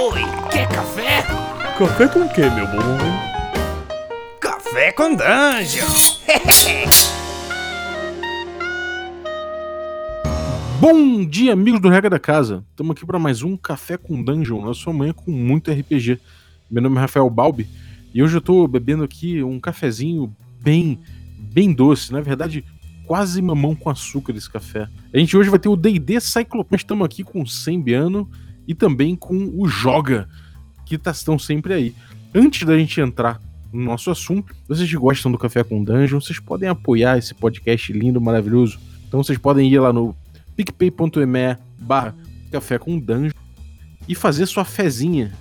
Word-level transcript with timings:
Oi, 0.00 0.20
quer 0.52 0.68
café? 0.68 1.22
Café 1.76 2.06
com 2.06 2.20
o 2.20 2.28
que, 2.32 2.42
meu 2.42 2.68
bom? 2.68 2.78
Café 4.40 4.92
com 4.92 5.08
Dungeon! 5.16 5.88
Bom 10.80 11.24
dia, 11.24 11.52
amigos 11.52 11.80
do 11.80 11.88
Regra 11.88 12.08
da 12.08 12.20
Casa. 12.20 12.64
Estamos 12.70 12.92
aqui 12.92 13.04
para 13.04 13.18
mais 13.18 13.42
um 13.42 13.56
Café 13.56 13.96
com 13.96 14.22
Dungeon, 14.22 14.64
na 14.64 14.72
sua 14.72 14.92
manhã 14.92 15.12
com 15.12 15.32
muito 15.32 15.72
RPG. 15.72 16.20
Meu 16.70 16.80
nome 16.80 16.96
é 16.96 17.00
Rafael 17.00 17.28
Balbi 17.28 17.66
e 18.14 18.22
hoje 18.22 18.36
eu 18.36 18.38
estou 18.38 18.68
bebendo 18.68 19.02
aqui 19.02 19.42
um 19.42 19.58
cafezinho 19.58 20.32
bem, 20.60 21.00
bem 21.36 21.72
doce. 21.72 22.12
Na 22.12 22.20
verdade, 22.20 22.64
quase 23.04 23.42
mamão 23.42 23.74
com 23.74 23.90
açúcar 23.90 24.32
esse 24.36 24.48
café. 24.48 24.88
A 25.12 25.18
gente 25.18 25.36
hoje 25.36 25.50
vai 25.50 25.58
ter 25.58 25.68
o 25.68 25.74
D&D 25.74 26.20
Cyclopedia. 26.20 26.84
Estamos 26.84 27.04
aqui 27.04 27.24
com 27.24 27.42
o 27.42 27.46
Sembiano 27.48 28.30
e 28.68 28.74
também 28.74 29.16
com 29.16 29.50
o 29.54 29.66
Joga, 29.66 30.28
que 30.84 30.98
tá, 30.98 31.10
estão 31.10 31.38
sempre 31.38 31.72
aí. 31.72 31.94
Antes 32.34 32.66
da 32.66 32.76
gente 32.76 33.00
entrar 33.00 33.40
no 33.72 33.82
nosso 33.82 34.10
assunto, 34.10 34.54
vocês 34.68 34.92
gostam 34.92 35.32
do 35.32 35.38
Café 35.38 35.64
com 35.64 35.82
Dungeon, 35.82 36.20
vocês 36.20 36.38
podem 36.38 36.68
apoiar 36.68 37.16
esse 37.16 37.34
podcast 37.34 37.90
lindo, 37.94 38.20
maravilhoso. 38.20 38.78
Então 39.06 39.22
vocês 39.22 39.38
podem 39.38 39.72
ir 39.72 39.78
lá 39.78 39.90
no 39.90 40.14
picpay.me 40.54 41.56
barra 41.78 42.14
Café 42.52 42.78
com 42.78 42.98
Dungeon 42.98 43.32
e 44.06 44.14
fazer 44.14 44.44
sua 44.44 44.66
fezinha. 44.66 45.32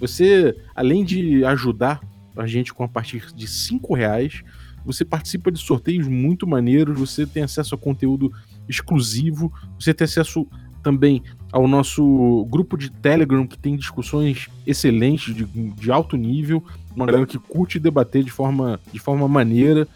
Você, 0.00 0.56
além 0.74 1.04
de 1.04 1.44
ajudar 1.44 2.00
a 2.36 2.46
gente 2.48 2.74
com 2.74 2.82
a 2.82 2.88
partir 2.88 3.32
de 3.32 3.46
5 3.46 3.94
reais, 3.94 4.42
você 4.84 5.04
participa 5.04 5.52
de 5.52 5.60
sorteios 5.60 6.08
muito 6.08 6.48
maneiros, 6.48 6.98
você 6.98 7.24
tem 7.24 7.44
acesso 7.44 7.76
a 7.76 7.78
conteúdo 7.78 8.32
exclusivo, 8.68 9.52
você 9.78 9.94
tem 9.94 10.04
acesso 10.04 10.48
também 10.82 11.22
ao 11.52 11.68
nosso 11.68 12.46
grupo 12.50 12.76
de 12.76 12.90
Telegram, 12.90 13.46
que 13.46 13.58
tem 13.58 13.76
discussões 13.76 14.48
excelentes, 14.66 15.34
de, 15.34 15.44
de 15.44 15.92
alto 15.92 16.16
nível, 16.16 16.62
uma 16.94 17.06
galera 17.06 17.26
que 17.26 17.38
curte 17.38 17.78
debater 17.78 18.24
de 18.24 18.30
forma, 18.30 18.80
de 18.92 18.98
forma 18.98 19.28
maneira, 19.28 19.86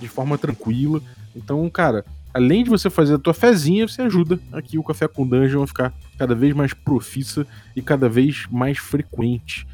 de 0.00 0.08
forma 0.08 0.36
tranquila. 0.36 1.00
Então, 1.34 1.68
cara, 1.70 2.04
além 2.32 2.64
de 2.64 2.70
você 2.70 2.90
fazer 2.90 3.14
a 3.14 3.18
tua 3.18 3.34
fezinha, 3.34 3.88
você 3.88 4.02
ajuda 4.02 4.38
aqui 4.52 4.78
o 4.78 4.84
Café 4.84 5.08
com 5.08 5.26
Dungeon 5.26 5.62
a 5.62 5.66
ficar 5.66 5.94
cada 6.18 6.34
vez 6.34 6.54
mais 6.54 6.74
profissa 6.74 7.46
e 7.74 7.82
cada 7.82 8.08
vez 8.08 8.46
mais 8.50 8.78
frequente. 8.78 9.66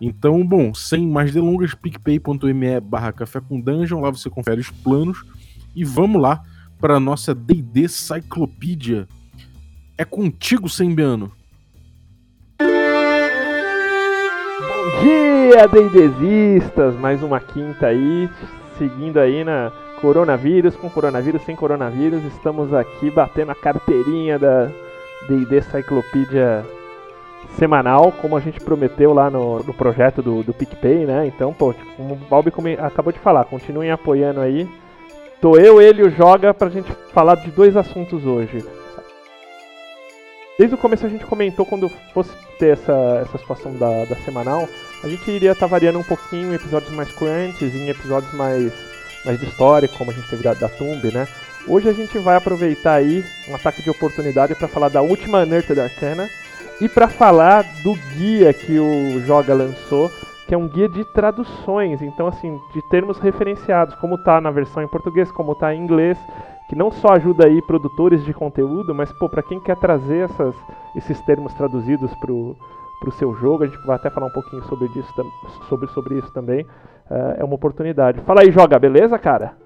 Então, 0.00 0.46
bom, 0.46 0.72
sem 0.72 1.06
mais 1.06 1.32
delongas, 1.32 1.74
picpay.me 1.74 2.80
barra 2.80 3.12
café 3.12 3.38
com 3.38 3.60
dungeon, 3.60 4.00
lá 4.00 4.10
você 4.10 4.30
confere 4.30 4.60
os 4.60 4.70
planos 4.70 5.22
e 5.76 5.84
vamos 5.84 6.22
lá 6.22 6.42
para 6.80 6.96
a 6.96 7.00
nossa 7.00 7.34
D&D 7.34 7.86
Cyclopedia. 7.86 9.06
É 10.00 10.04
contigo, 10.06 10.66
Sembiano. 10.66 11.30
Bom 12.58 12.66
dia, 15.02 15.68
D&Dzistas! 15.68 16.94
Mais 16.94 17.22
uma 17.22 17.38
quinta 17.38 17.88
aí, 17.88 18.26
seguindo 18.78 19.20
aí 19.20 19.44
na 19.44 19.70
coronavírus, 20.00 20.74
com 20.74 20.88
coronavírus, 20.88 21.42
sem 21.42 21.54
coronavírus. 21.54 22.24
Estamos 22.24 22.72
aqui 22.72 23.10
batendo 23.10 23.52
a 23.52 23.54
carteirinha 23.54 24.38
da 24.38 24.70
D&D 25.28 25.60
Cyclopedia 25.60 26.64
semanal, 27.58 28.10
como 28.10 28.38
a 28.38 28.40
gente 28.40 28.58
prometeu 28.58 29.12
lá 29.12 29.28
no, 29.28 29.62
no 29.62 29.74
projeto 29.74 30.22
do, 30.22 30.42
do 30.42 30.54
PicPay, 30.54 31.04
né? 31.04 31.26
Então, 31.26 31.52
pô, 31.52 31.74
tipo, 31.74 31.92
como 31.96 32.14
o 32.14 32.16
Balbi 32.16 32.50
acabou 32.78 33.12
de 33.12 33.18
falar, 33.18 33.44
continuem 33.44 33.90
apoiando 33.90 34.40
aí. 34.40 34.66
Tô 35.42 35.58
eu, 35.58 35.78
ele 35.78 36.00
e 36.00 36.06
o 36.06 36.10
Joga 36.10 36.54
pra 36.54 36.70
gente 36.70 36.90
falar 37.12 37.34
de 37.34 37.50
dois 37.50 37.76
assuntos 37.76 38.24
hoje. 38.24 38.64
Desde 40.60 40.74
o 40.74 40.78
começo 40.78 41.06
a 41.06 41.08
gente 41.08 41.24
comentou 41.24 41.64
quando 41.64 41.88
fosse 42.12 42.30
ter 42.58 42.74
essa, 42.74 42.92
essa 43.22 43.38
situação 43.38 43.72
da, 43.78 44.04
da 44.04 44.14
semanal, 44.16 44.68
a 45.02 45.08
gente 45.08 45.30
iria 45.30 45.52
estar 45.52 45.64
tá 45.64 45.70
variando 45.70 45.98
um 45.98 46.02
pouquinho 46.02 46.52
em 46.52 46.54
episódios 46.54 46.94
mais 46.94 47.10
crunches, 47.12 47.74
em 47.74 47.88
episódios 47.88 48.30
mais, 48.34 48.70
mais 49.24 49.40
de 49.40 49.46
história, 49.46 49.88
como 49.88 50.10
a 50.10 50.14
gente 50.14 50.28
teve 50.28 50.42
da, 50.42 50.52
da 50.52 50.68
Tumb, 50.68 51.10
né? 51.14 51.26
Hoje 51.66 51.88
a 51.88 51.94
gente 51.94 52.18
vai 52.18 52.36
aproveitar 52.36 52.92
aí 52.92 53.24
um 53.48 53.54
ataque 53.54 53.82
de 53.82 53.88
oportunidade 53.88 54.54
para 54.54 54.68
falar 54.68 54.90
da 54.90 55.00
última 55.00 55.46
Nerd 55.46 55.80
Arcana, 55.80 56.28
e 56.78 56.90
para 56.90 57.08
falar 57.08 57.64
do 57.82 57.94
guia 58.14 58.52
que 58.52 58.78
o 58.78 59.18
Joga 59.24 59.54
lançou, 59.54 60.10
que 60.46 60.54
é 60.54 60.58
um 60.58 60.68
guia 60.68 60.90
de 60.90 61.06
traduções, 61.06 62.02
então 62.02 62.26
assim, 62.26 62.60
de 62.74 62.82
termos 62.90 63.18
referenciados, 63.18 63.94
como 63.94 64.16
está 64.16 64.42
na 64.42 64.50
versão 64.50 64.82
em 64.82 64.88
português, 64.88 65.32
como 65.32 65.52
está 65.52 65.74
em 65.74 65.82
inglês, 65.82 66.18
que 66.70 66.76
não 66.76 66.92
só 66.92 67.08
ajuda 67.14 67.46
aí 67.46 67.60
produtores 67.60 68.24
de 68.24 68.32
conteúdo, 68.32 68.94
mas 68.94 69.12
pô, 69.18 69.28
para 69.28 69.42
quem 69.42 69.58
quer 69.58 69.76
trazer 69.76 70.30
essas, 70.30 70.54
esses 70.94 71.20
termos 71.22 71.52
traduzidos 71.54 72.14
pro 72.20 72.56
pro 73.00 73.10
seu 73.12 73.34
jogo, 73.34 73.64
a 73.64 73.66
gente 73.66 73.78
vai 73.86 73.96
até 73.96 74.10
falar 74.10 74.26
um 74.26 74.32
pouquinho 74.32 74.62
sobre 74.64 74.86
isso, 74.94 75.10
sobre, 75.70 75.88
sobre 75.88 76.18
isso 76.18 76.30
também. 76.32 76.66
Uh, 77.10 77.38
é 77.38 77.42
uma 77.42 77.54
oportunidade. 77.54 78.20
Fala 78.20 78.42
aí, 78.42 78.52
joga, 78.52 78.78
beleza, 78.78 79.18
cara? 79.18 79.56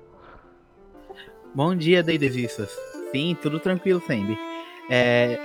Bom 1.52 1.74
dia, 1.74 2.00
Deidevistas. 2.00 2.70
Sim, 3.10 3.36
tudo 3.42 3.58
tranquilo 3.58 4.00
sempre. 4.06 4.38
É, 4.88 5.36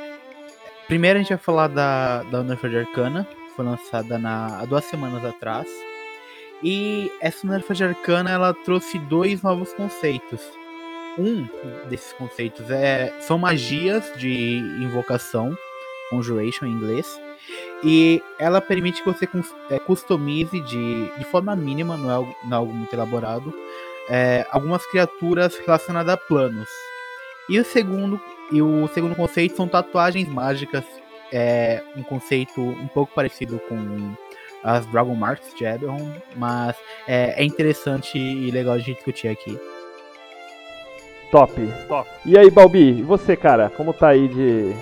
Primeiro 0.89 1.19
a 1.19 1.21
gente 1.21 1.29
vai 1.29 1.37
falar 1.37 1.67
da, 1.67 2.23
da 2.23 2.41
Nerfa 2.41 2.67
de 2.67 2.77
Arcana, 2.79 3.27
foi 3.55 3.63
lançada 3.63 4.17
na, 4.17 4.59
há 4.59 4.65
duas 4.65 4.85
semanas 4.85 5.23
atrás. 5.23 5.67
E 6.63 7.11
essa 7.21 7.45
Nerfa 7.45 7.75
de 7.75 7.83
Arcana 7.83 8.31
ela 8.31 8.55
trouxe 8.55 8.97
dois 8.97 9.43
novos 9.43 9.71
conceitos. 9.73 10.41
Um 11.19 11.45
desses 11.89 12.13
conceitos 12.13 12.71
é, 12.71 13.13
são 13.19 13.37
magias 13.37 14.09
de 14.15 14.57
invocação, 14.81 15.55
conjuration 16.09 16.65
em 16.65 16.71
inglês, 16.71 17.19
e 17.83 18.21
ela 18.37 18.61
permite 18.61 19.03
que 19.03 19.11
você 19.11 19.27
é, 19.69 19.79
customize 19.79 20.59
de, 20.61 21.17
de 21.17 21.25
forma 21.25 21.55
mínima, 21.55 21.97
não 21.97 22.09
é 22.09 22.13
algo, 22.13 22.35
não 22.45 22.51
é 22.51 22.55
algo 22.55 22.73
muito 22.73 22.93
elaborado, 22.93 23.53
é, 24.09 24.45
algumas 24.49 24.85
criaturas 24.87 25.57
relacionadas 25.57 26.13
a 26.13 26.17
planos. 26.17 26.69
E 27.49 27.59
o 27.59 27.65
segundo 27.65 28.19
e 28.51 28.61
o 28.61 28.87
segundo 28.93 29.15
conceito 29.15 29.55
são 29.55 29.67
tatuagens 29.67 30.27
mágicas. 30.27 30.83
É 31.31 31.83
um 31.95 32.03
conceito 32.03 32.59
um 32.59 32.87
pouco 32.87 33.13
parecido 33.13 33.59
com 33.67 34.15
as 34.63 34.85
Dragon 34.87 35.15
Marks 35.15 35.53
de 35.55 35.63
Eberron, 35.63 36.11
mas 36.35 36.75
é, 37.07 37.41
é 37.41 37.43
interessante 37.43 38.17
e 38.17 38.49
legal 38.51 38.73
a 38.73 38.79
gente 38.79 38.95
discutir 38.95 39.27
aqui. 39.27 39.59
Top, 41.31 41.53
top. 41.87 42.09
E 42.25 42.37
aí, 42.37 42.49
Balbi, 42.49 42.99
e 42.99 43.03
você, 43.03 43.35
cara? 43.35 43.69
Como 43.69 43.93
tá 43.93 44.09
aí 44.09 44.27
de 44.27 44.73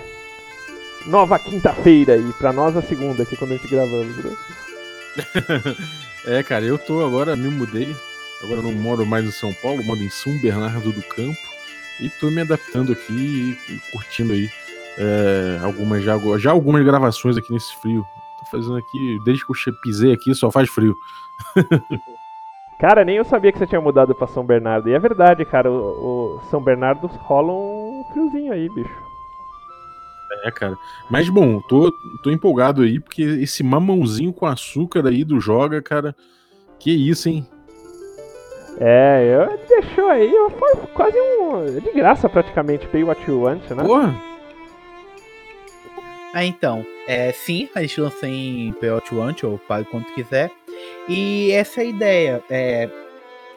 nova 1.06 1.38
quinta-feira 1.38 2.14
aí? 2.14 2.32
Pra 2.38 2.52
nós 2.52 2.74
a 2.76 2.80
segunda 2.80 3.22
aqui 3.22 3.36
quando 3.36 3.52
a 3.52 3.56
gente 3.56 3.68
gravamos, 3.68 4.16
né? 4.24 4.36
é, 6.24 6.42
cara, 6.42 6.64
eu 6.64 6.78
tô 6.78 7.04
agora, 7.04 7.36
me 7.36 7.48
mudei. 7.48 7.94
Agora 8.42 8.62
não 8.62 8.72
moro 8.72 9.04
mais 9.04 9.26
em 9.26 9.30
São 9.30 9.52
Paulo, 9.52 9.84
moro 9.84 10.00
em 10.00 10.08
São 10.08 10.32
Bernardo 10.38 10.90
do 10.90 11.02
Campo. 11.02 11.38
E 12.00 12.08
tô 12.08 12.30
me 12.30 12.40
adaptando 12.40 12.92
aqui 12.92 13.58
e 13.68 13.80
curtindo 13.90 14.32
aí 14.32 14.48
é, 14.96 15.60
algumas 15.62 16.02
já, 16.02 16.16
já 16.38 16.50
algumas 16.50 16.84
gravações 16.84 17.36
aqui 17.36 17.52
nesse 17.52 17.74
frio. 17.76 18.06
Tô 18.38 18.50
fazendo 18.50 18.76
aqui, 18.76 19.18
desde 19.24 19.44
que 19.44 19.52
eu 19.52 19.74
pisei 19.82 20.12
aqui, 20.12 20.34
só 20.34 20.50
faz 20.50 20.70
frio. 20.70 20.96
cara, 22.78 23.04
nem 23.04 23.16
eu 23.16 23.24
sabia 23.24 23.52
que 23.52 23.58
você 23.58 23.66
tinha 23.66 23.80
mudado 23.80 24.14
para 24.14 24.26
São 24.26 24.44
Bernardo. 24.44 24.88
E 24.88 24.94
é 24.94 24.98
verdade, 24.98 25.44
cara, 25.44 25.70
o, 25.70 26.36
o 26.36 26.40
São 26.50 26.62
Bernardo 26.62 27.06
rola 27.06 27.52
um 27.52 28.04
friozinho 28.12 28.52
aí, 28.52 28.68
bicho. 28.68 29.08
É, 30.44 30.50
cara. 30.50 30.76
Mas 31.10 31.28
bom, 31.28 31.60
tô, 31.60 31.90
tô 32.22 32.30
empolgado 32.30 32.82
aí, 32.82 33.00
porque 33.00 33.22
esse 33.22 33.62
mamãozinho 33.62 34.32
com 34.32 34.46
açúcar 34.46 35.06
aí 35.06 35.24
do 35.24 35.40
Joga, 35.40 35.82
cara. 35.82 36.14
Que 36.78 36.92
isso, 36.92 37.28
hein? 37.28 37.46
É, 38.80 39.24
eu 39.24 39.58
deixou 39.68 40.08
aí, 40.08 40.32
foi 40.56 40.76
quase 40.94 41.18
um. 41.20 41.80
De 41.80 41.90
graça 41.92 42.28
praticamente, 42.28 42.86
pay 42.86 43.02
what 43.02 43.20
you 43.28 43.42
want, 43.42 43.68
né? 43.70 43.82
Porra! 43.82 44.14
Ah, 46.32 46.44
então, 46.44 46.86
é, 47.08 47.32
sim, 47.32 47.68
a 47.74 47.80
gente 47.80 48.00
lança 48.00 48.28
em 48.28 48.72
pay 48.74 48.90
what 48.90 49.12
you 49.12 49.20
want, 49.20 49.42
ou 49.42 49.58
pague 49.58 49.88
quanto 49.90 50.12
quiser. 50.14 50.52
E 51.08 51.50
essa 51.52 51.80
é 51.80 51.84
a 51.84 51.86
ideia. 51.86 52.44
É, 52.50 52.88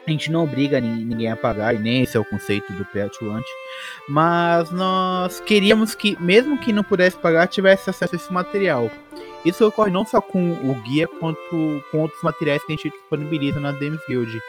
a 0.06 0.10
gente 0.10 0.32
não 0.32 0.44
obriga 0.44 0.80
ninguém 0.80 1.30
a 1.30 1.36
pagar, 1.36 1.74
e 1.74 1.78
nem 1.78 2.02
esse 2.02 2.16
é 2.16 2.20
o 2.20 2.24
conceito 2.24 2.72
do 2.72 2.84
pay 2.86 3.08
you 3.20 3.30
want. 3.30 3.44
Mas 4.08 4.70
nós 4.70 5.40
queríamos 5.40 5.94
que, 5.94 6.20
mesmo 6.20 6.58
que 6.58 6.72
não 6.72 6.82
pudesse 6.82 7.16
pagar, 7.16 7.46
tivesse 7.46 7.88
acesso 7.88 8.14
a 8.14 8.16
esse 8.16 8.32
material. 8.32 8.90
Isso 9.44 9.66
ocorre 9.66 9.90
não 9.90 10.04
só 10.04 10.20
com 10.20 10.52
o 10.52 10.74
guia, 10.82 11.06
quanto 11.06 11.38
com 11.90 11.98
outros 11.98 12.22
materiais 12.22 12.64
que 12.64 12.72
a 12.72 12.76
gente 12.76 12.90
disponibiliza 12.90 13.60
na 13.60 13.72
Dems 13.72 14.00
Guild. 14.08 14.40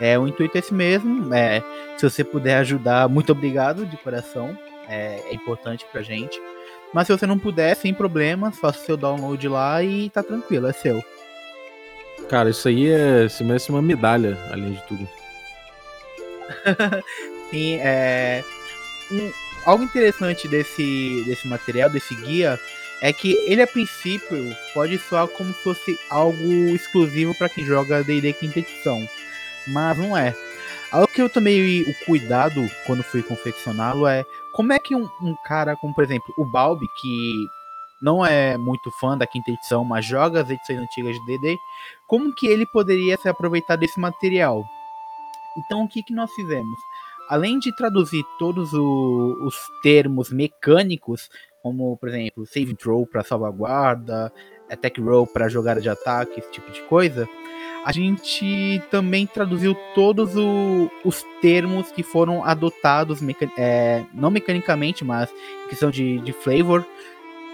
É, 0.00 0.18
o 0.18 0.28
intuito 0.28 0.56
é 0.56 0.60
esse 0.60 0.72
mesmo. 0.72 1.32
É, 1.34 1.62
se 1.96 2.08
você 2.08 2.22
puder 2.22 2.58
ajudar, 2.58 3.08
muito 3.08 3.32
obrigado 3.32 3.86
de 3.86 3.96
coração. 3.96 4.56
É, 4.88 5.22
é 5.30 5.34
importante 5.34 5.86
pra 5.90 6.02
gente. 6.02 6.40
Mas 6.92 7.06
se 7.06 7.16
você 7.16 7.26
não 7.26 7.38
puder, 7.38 7.74
sem 7.76 7.92
problema, 7.92 8.50
faça 8.50 8.84
seu 8.84 8.96
download 8.96 9.46
lá 9.48 9.82
e 9.82 10.08
tá 10.10 10.22
tranquilo, 10.22 10.66
é 10.66 10.72
seu. 10.72 11.02
Cara, 12.28 12.50
isso 12.50 12.68
aí 12.68 12.88
é. 12.88 13.28
Se 13.28 13.42
merece 13.42 13.70
uma 13.70 13.82
medalha, 13.82 14.38
além 14.50 14.72
de 14.72 14.82
tudo. 14.82 15.08
Sim, 17.50 17.76
é. 17.80 18.44
Um, 19.10 19.32
algo 19.64 19.84
interessante 19.84 20.46
desse, 20.46 21.22
desse 21.24 21.48
material, 21.48 21.88
desse 21.88 22.14
guia, 22.14 22.58
é 23.00 23.12
que 23.12 23.32
ele 23.46 23.62
a 23.62 23.66
princípio 23.66 24.54
pode 24.74 24.98
soar 24.98 25.28
como 25.28 25.52
se 25.52 25.62
fosse 25.62 25.98
algo 26.10 26.52
exclusivo 26.74 27.34
para 27.34 27.48
quem 27.48 27.64
joga 27.64 28.02
D&D 28.02 28.32
quinta 28.34 28.58
edição, 28.58 29.08
mas 29.66 29.96
não 29.96 30.16
é. 30.16 30.34
Algo 30.90 31.08
que 31.08 31.20
eu 31.20 31.28
tomei 31.28 31.82
o 31.82 32.04
cuidado 32.06 32.68
quando 32.86 33.02
fui 33.02 33.22
confeccioná-lo 33.22 34.06
é 34.06 34.24
como 34.52 34.72
é 34.72 34.78
que 34.78 34.94
um, 34.94 35.08
um, 35.22 35.34
cara 35.44 35.76
como, 35.76 35.94
por 35.94 36.02
exemplo, 36.02 36.32
o 36.36 36.44
Balbi, 36.44 36.86
que 37.00 37.48
não 38.00 38.24
é 38.24 38.56
muito 38.56 38.90
fã 38.90 39.16
da 39.16 39.26
quinta 39.26 39.50
edição, 39.50 39.84
mas 39.84 40.04
joga 40.04 40.42
as 40.42 40.50
edições 40.50 40.78
antigas 40.80 41.16
de 41.16 41.26
D&D, 41.26 41.58
como 42.06 42.34
que 42.34 42.46
ele 42.46 42.66
poderia 42.66 43.16
se 43.16 43.28
aproveitar 43.28 43.76
desse 43.76 43.98
material? 43.98 44.64
Então, 45.56 45.84
o 45.84 45.88
que, 45.88 46.02
que 46.02 46.14
nós 46.14 46.32
fizemos? 46.32 46.78
Além 47.28 47.58
de 47.58 47.74
traduzir 47.74 48.24
todos 48.38 48.72
o, 48.72 49.36
os 49.44 49.54
termos 49.82 50.30
mecânicos, 50.30 51.28
como, 51.62 51.96
por 51.96 52.08
exemplo, 52.08 52.46
save 52.46 52.74
throw 52.74 53.06
para 53.06 53.24
salvaguarda, 53.24 54.32
attack 54.70 55.00
roll 55.00 55.26
para 55.26 55.48
jogada 55.48 55.80
de 55.80 55.88
ataque, 55.88 56.40
esse 56.40 56.50
tipo 56.50 56.70
de 56.70 56.80
coisa, 56.82 57.28
a 57.84 57.92
gente 57.92 58.82
também 58.90 59.26
traduziu 59.26 59.74
todos 59.94 60.36
o, 60.36 60.90
os 61.04 61.24
termos 61.40 61.90
que 61.90 62.02
foram 62.02 62.44
adotados, 62.44 63.20
meca 63.20 63.50
é, 63.56 64.04
não 64.12 64.30
mecanicamente, 64.30 65.04
mas 65.04 65.30
questão 65.68 65.90
de, 65.90 66.18
de 66.20 66.32
flavor, 66.32 66.86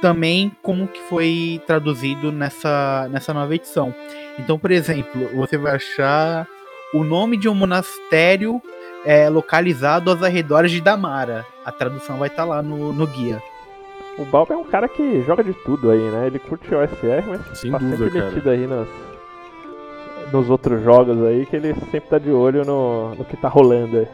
também 0.05 0.53
como 0.63 0.87
que 0.87 1.01
foi 1.09 1.63
traduzido 1.67 2.31
nessa, 2.31 3.09
nessa 3.11 3.33
nova 3.33 3.55
edição. 3.55 3.95
Então, 4.39 4.59
por 4.59 4.71
exemplo, 4.71 5.31
você 5.35 5.57
vai 5.57 5.77
achar 5.77 6.47
o 6.93 7.03
nome 7.03 7.39
de 7.39 7.49
um 7.49 7.55
monastério 7.55 8.61
é, 9.07 9.31
localizado 9.31 10.11
aos 10.11 10.23
arredores 10.23 10.71
de 10.73 10.83
Damara. 10.83 11.47
A 11.65 11.73
tradução 11.73 12.19
vai 12.19 12.29
estar 12.29 12.43
tá 12.43 12.49
lá 12.51 12.63
no, 12.63 12.93
no 12.93 13.07
guia. 13.07 13.43
O 14.19 14.27
Balb 14.27 14.53
é 14.53 14.57
um 14.59 14.65
cara 14.65 14.89
que 14.89 15.23
joga 15.23 15.43
de 15.43 15.55
tudo 15.65 15.91
aí, 15.91 15.99
né? 15.99 16.27
Ele 16.27 16.39
curte 16.39 16.75
o 16.75 16.79
OSR, 16.79 17.27
mas 17.27 17.59
Sem 17.59 17.71
tá 17.71 17.79
dúvida, 17.79 17.97
sempre 17.97 18.19
cara. 18.19 18.31
metido 18.31 18.51
aí 18.51 18.67
nos, 18.67 18.89
nos 20.31 20.51
outros 20.51 20.85
jogos 20.85 21.25
aí, 21.25 21.47
que 21.47 21.57
ele 21.57 21.73
sempre 21.91 22.11
tá 22.11 22.19
de 22.19 22.31
olho 22.31 22.63
no, 22.63 23.15
no 23.15 23.25
que 23.25 23.39
tá 23.39 23.49
rolando 23.49 24.01
aí. 24.01 24.09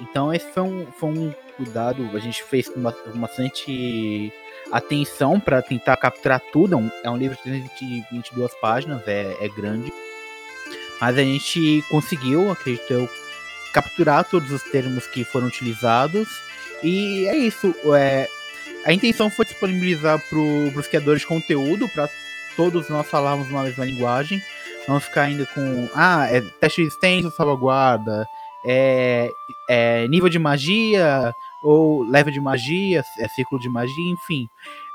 Então 0.00 0.32
esse 0.32 0.46
foi 0.52 0.62
um, 0.62 0.86
foi 0.92 1.08
um 1.10 1.34
cuidado, 1.56 2.08
a 2.14 2.18
gente 2.18 2.42
fez 2.42 2.68
com, 2.68 2.80
ba- 2.80 2.92
com 2.92 3.18
bastante 3.18 4.32
atenção 4.72 5.38
para 5.40 5.62
tentar 5.62 5.96
capturar 5.96 6.40
tudo. 6.52 6.74
É 7.02 7.10
um, 7.10 7.16
é 7.16 7.18
livro 7.18 7.36
de 7.36 7.42
322 7.42 8.52
páginas, 8.60 9.02
é, 9.06 9.36
é 9.40 9.48
grande. 9.48 9.92
Mas 11.00 11.18
a 11.18 11.22
gente 11.22 11.84
conseguiu, 11.90 12.50
acredito 12.50 12.90
eu, 12.92 13.08
capturar 13.72 14.24
todos 14.24 14.50
os 14.50 14.62
termos 14.62 15.06
que 15.06 15.24
foram 15.24 15.46
utilizados. 15.46 16.28
E 16.82 17.26
é 17.26 17.36
isso. 17.36 17.74
É, 17.94 18.26
a 18.84 18.92
intenção 18.92 19.30
foi 19.30 19.44
disponibilizar 19.44 20.18
para 20.28 20.38
os 20.38 20.86
criadores 20.86 21.20
de 21.20 21.26
conteúdo, 21.26 21.88
para 21.88 22.08
todos 22.56 22.88
nós 22.88 23.06
falarmos 23.06 23.48
uma 23.50 23.64
mesma 23.64 23.84
linguagem. 23.84 24.40
Não 24.88 25.00
ficar 25.00 25.22
ainda 25.22 25.44
com. 25.46 25.88
Ah, 25.94 26.26
é 26.30 26.40
teste 26.40 26.82
resistência, 26.82 27.30
salvaguarda. 27.30 28.26
É, 28.64 29.30
é 29.68 30.08
nível 30.08 30.28
de 30.28 30.38
magia, 30.38 31.34
ou 31.66 32.04
level 32.04 32.32
de 32.32 32.40
magia, 32.40 33.02
é 33.18 33.28
ciclo 33.28 33.58
de 33.58 33.68
magia, 33.68 34.12
enfim. 34.12 34.46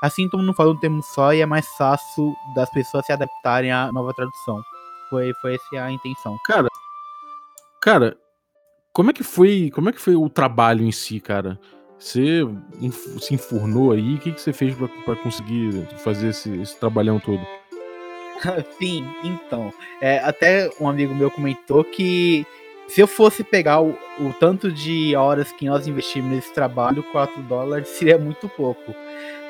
Assim 0.02 0.28
todo 0.28 0.40
mundo 0.40 0.54
fala 0.54 0.72
um 0.72 0.80
termo 0.80 1.02
só 1.02 1.34
e 1.34 1.40
é 1.40 1.46
mais 1.46 1.68
fácil 1.76 2.34
das 2.54 2.70
pessoas 2.70 3.04
se 3.04 3.12
adaptarem 3.12 3.70
à 3.70 3.92
nova 3.92 4.14
tradução. 4.14 4.62
Foi, 5.10 5.32
foi 5.42 5.54
essa 5.54 5.84
a 5.84 5.92
intenção. 5.92 6.38
Cara, 6.46 6.68
cara, 7.82 8.16
como 8.92 9.10
é 9.10 9.12
que 9.12 9.22
foi, 9.22 9.70
como 9.74 9.90
é 9.90 9.92
que 9.92 10.00
foi 10.00 10.16
o 10.16 10.30
trabalho 10.30 10.82
em 10.82 10.92
si, 10.92 11.20
cara? 11.20 11.60
Você 11.98 12.40
se 13.20 13.34
enfurnou 13.34 13.92
aí? 13.92 14.14
O 14.14 14.18
que, 14.18 14.32
que 14.32 14.40
você 14.40 14.52
fez 14.52 14.74
pra, 14.74 14.88
pra 14.88 15.16
conseguir 15.16 15.86
fazer 15.98 16.28
esse, 16.28 16.50
esse 16.60 16.80
trabalhão 16.80 17.20
todo? 17.20 17.46
Sim, 18.80 19.06
então. 19.22 19.72
é, 20.00 20.18
até 20.20 20.70
um 20.80 20.88
amigo 20.88 21.14
meu 21.14 21.30
comentou 21.30 21.84
que 21.84 22.46
se 22.88 23.00
eu 23.00 23.06
fosse 23.06 23.42
pegar 23.42 23.80
o, 23.80 23.96
o 24.20 24.32
tanto 24.38 24.70
de 24.70 25.16
horas 25.16 25.50
que 25.52 25.66
nós 25.66 25.86
investimos 25.86 26.30
nesse 26.30 26.52
trabalho, 26.52 27.02
4 27.04 27.42
dólares 27.42 27.88
seria 27.88 28.18
muito 28.18 28.48
pouco. 28.48 28.94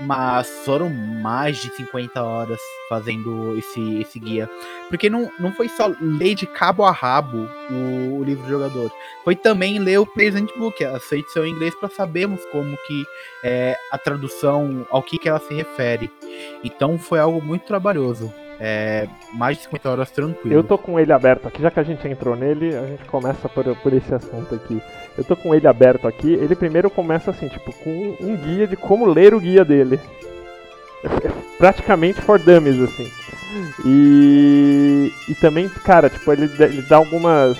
Mas 0.00 0.48
foram 0.64 0.90
mais 0.90 1.56
de 1.58 1.74
50 1.74 2.22
horas 2.22 2.60
fazendo 2.88 3.56
esse, 3.56 4.00
esse 4.00 4.18
guia. 4.18 4.48
Porque 4.88 5.08
não, 5.08 5.30
não 5.40 5.52
foi 5.52 5.68
só 5.68 5.92
ler 6.00 6.34
de 6.34 6.46
cabo 6.46 6.84
a 6.84 6.90
rabo 6.90 7.48
o, 7.70 8.18
o 8.18 8.24
livro 8.24 8.44
do 8.44 8.50
jogador. 8.50 8.92
Foi 9.24 9.34
também 9.34 9.78
ler 9.78 9.98
o 9.98 10.06
Present 10.06 10.50
Book, 10.56 10.84
a 10.84 11.00
sua 11.00 11.18
edição 11.18 11.44
em 11.44 11.50
inglês, 11.50 11.74
para 11.74 11.88
sabermos 11.88 12.44
como 12.46 12.76
que 12.86 13.04
é, 13.42 13.76
a 13.90 13.98
tradução, 13.98 14.86
ao 14.90 15.02
que, 15.02 15.18
que 15.18 15.28
ela 15.28 15.40
se 15.40 15.54
refere. 15.54 16.10
Então 16.62 16.98
foi 16.98 17.18
algo 17.18 17.40
muito 17.40 17.64
trabalhoso. 17.64 18.32
É, 18.64 19.08
mais 19.32 19.56
de 19.56 19.64
50 19.64 19.90
horas 19.90 20.10
tranquilo. 20.12 20.54
Eu 20.54 20.62
tô 20.62 20.78
com 20.78 21.00
ele 21.00 21.12
aberto 21.12 21.48
aqui, 21.48 21.60
já 21.60 21.68
que 21.68 21.80
a 21.80 21.82
gente 21.82 22.06
entrou 22.06 22.36
nele, 22.36 22.76
a 22.76 22.86
gente 22.86 23.04
começa 23.06 23.48
por, 23.48 23.64
por 23.78 23.92
esse 23.92 24.14
assunto 24.14 24.54
aqui. 24.54 24.80
Eu 25.18 25.24
tô 25.24 25.34
com 25.34 25.52
ele 25.52 25.66
aberto 25.66 26.06
aqui, 26.06 26.34
ele 26.34 26.54
primeiro 26.54 26.88
começa 26.88 27.32
assim, 27.32 27.48
tipo, 27.48 27.72
com 27.82 28.16
um 28.20 28.36
guia 28.36 28.68
de 28.68 28.76
como 28.76 29.04
ler 29.04 29.34
o 29.34 29.40
guia 29.40 29.64
dele. 29.64 29.98
Praticamente 31.58 32.20
for 32.20 32.38
dummies, 32.38 32.78
assim. 32.78 33.10
E, 33.84 35.12
e 35.28 35.34
também, 35.34 35.68
cara, 35.68 36.08
tipo, 36.08 36.32
ele, 36.32 36.48
ele 36.60 36.82
dá 36.82 36.98
algumas 36.98 37.58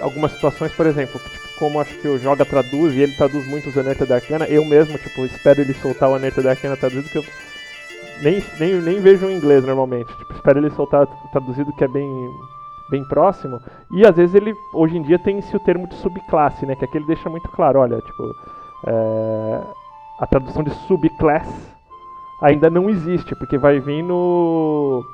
algumas 0.00 0.30
situações, 0.32 0.72
por 0.72 0.86
exemplo, 0.86 1.20
tipo, 1.20 1.58
como 1.58 1.80
acho 1.80 1.94
que 1.98 2.06
o 2.06 2.18
Joga 2.18 2.44
traduz, 2.44 2.94
e 2.94 3.00
ele 3.00 3.12
traduz 3.16 3.46
muito 3.48 3.68
os 3.68 3.76
Anerta 3.76 4.06
da 4.06 4.14
Arcana, 4.14 4.46
eu 4.46 4.64
mesmo, 4.64 4.96
tipo, 4.96 5.26
espero 5.26 5.60
ele 5.60 5.74
soltar 5.74 6.08
o 6.08 6.14
Anerta 6.14 6.40
da 6.40 6.50
Arcana 6.50 6.76
traduzido, 6.76 7.10
que 7.10 7.18
eu 7.18 7.24
nem, 8.22 8.42
nem, 8.58 8.80
nem 8.80 9.00
vejo 9.00 9.26
em 9.26 9.36
inglês 9.36 9.64
normalmente. 9.64 10.14
Tipo, 10.16 10.32
espero 10.32 10.58
ele 10.58 10.70
soltar 10.70 11.06
traduzido 11.32 11.72
que 11.74 11.84
é 11.84 11.88
bem, 11.88 12.08
bem 12.90 13.04
próximo. 13.04 13.60
E 13.92 14.06
às 14.06 14.16
vezes 14.16 14.34
ele, 14.34 14.54
hoje 14.74 14.96
em 14.96 15.02
dia, 15.02 15.18
tem 15.18 15.38
esse 15.38 15.54
o 15.54 15.60
termo 15.60 15.88
de 15.88 15.94
subclasse, 15.96 16.66
né? 16.66 16.76
Que 16.76 16.84
aqui 16.84 16.98
ele 16.98 17.06
deixa 17.06 17.28
muito 17.28 17.48
claro, 17.50 17.80
olha, 17.80 18.00
tipo, 18.00 18.34
é, 18.86 19.60
a 20.20 20.26
tradução 20.26 20.62
de 20.62 20.70
subclass 20.86 21.48
ainda 22.42 22.70
não 22.70 22.88
existe, 22.88 23.34
porque 23.34 23.58
vai 23.58 23.78
vir 23.80 24.02
no 24.02 25.04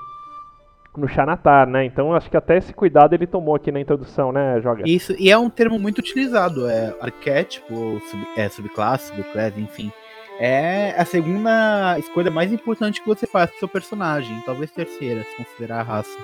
no 0.97 1.07
Xanatar, 1.07 1.69
né? 1.69 1.85
Então 1.85 2.15
acho 2.15 2.31
que 2.31 2.37
até 2.37 2.57
esse 2.57 2.73
cuidado 2.73 3.13
ele 3.13 3.27
tomou 3.27 3.55
aqui 3.55 3.71
na 3.71 3.81
introdução, 3.81 4.33
né, 4.33 4.59
Joga? 4.63 4.83
Isso, 4.87 5.15
e 5.19 5.31
é 5.31 5.37
um 5.37 5.51
termo 5.51 5.79
muito 5.79 5.99
utilizado, 5.99 6.67
é 6.67 6.95
arquétipo, 7.01 8.01
sub, 8.11 8.27
é, 8.35 8.49
subclasse, 8.49 9.09
subclasse, 9.09 9.61
enfim. 9.61 9.93
É 10.39 10.95
a 10.99 11.05
segunda 11.05 11.99
escolha 11.99 12.31
mais 12.31 12.53
importante 12.53 13.01
que 13.01 13.09
você 13.09 13.27
faz 13.27 13.51
pro 13.51 13.61
seu 13.61 13.69
personagem, 13.69 14.43
talvez 14.45 14.71
terceira, 14.71 15.23
se 15.25 15.37
considerar 15.37 15.81
a 15.81 15.83
raça. 15.83 16.19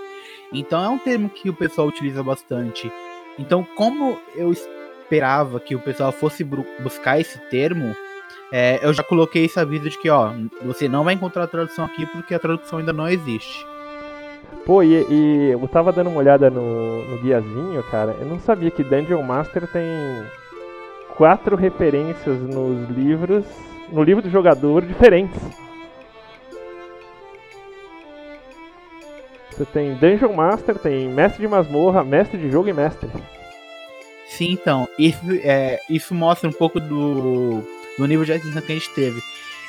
Então 0.52 0.84
é 0.84 0.88
um 0.88 0.98
termo 0.98 1.30
que 1.30 1.48
o 1.48 1.54
pessoal 1.54 1.88
utiliza 1.88 2.22
bastante. 2.22 2.92
Então, 3.38 3.66
como 3.74 4.18
eu 4.34 4.52
esperava 4.52 5.58
que 5.58 5.74
o 5.74 5.80
pessoal 5.80 6.12
fosse 6.12 6.44
buscar 6.44 7.18
esse 7.18 7.38
termo, 7.48 7.96
é, 8.52 8.78
eu 8.82 8.92
já 8.92 9.02
coloquei 9.02 9.46
esse 9.46 9.58
aviso 9.58 9.88
de 9.88 9.98
que, 9.98 10.10
ó, 10.10 10.30
você 10.62 10.88
não 10.88 11.04
vai 11.04 11.14
encontrar 11.14 11.44
a 11.44 11.48
tradução 11.48 11.86
aqui 11.86 12.04
porque 12.06 12.34
a 12.34 12.38
tradução 12.38 12.78
ainda 12.78 12.92
não 12.92 13.08
existe. 13.08 13.66
Pô, 14.66 14.82
e, 14.82 15.06
e 15.08 15.50
eu 15.52 15.68
tava 15.68 15.90
dando 15.90 16.10
uma 16.10 16.18
olhada 16.18 16.50
no, 16.50 17.04
no 17.06 17.18
guiazinho, 17.18 17.82
cara. 17.90 18.14
Eu 18.20 18.26
não 18.26 18.38
sabia 18.38 18.70
que 18.70 18.84
Dungeon 18.84 19.22
Master 19.22 19.66
tem 19.66 19.82
quatro 21.16 21.56
referências 21.56 22.40
nos 22.40 22.88
livros, 22.90 23.44
no 23.90 24.02
livro 24.02 24.22
do 24.22 24.30
jogador, 24.30 24.84
diferentes. 24.84 25.40
Você 29.50 29.64
tem 29.66 29.94
Dungeon 29.94 30.32
Master, 30.32 30.78
tem 30.78 31.08
Mestre 31.08 31.42
de 31.42 31.48
Masmorra, 31.48 32.02
Mestre 32.02 32.38
de 32.38 32.50
Jogo 32.50 32.68
e 32.68 32.72
Mestre. 32.72 33.08
Sim, 34.26 34.52
então, 34.52 34.88
isso, 34.98 35.20
é, 35.42 35.78
isso 35.90 36.14
mostra 36.14 36.48
um 36.48 36.52
pouco 36.52 36.80
do, 36.80 37.62
do 37.98 38.06
nível 38.06 38.24
de 38.24 38.32
atenção 38.32 38.62
que 38.62 38.72
a 38.72 38.74
gente 38.74 38.94
teve. 38.94 39.20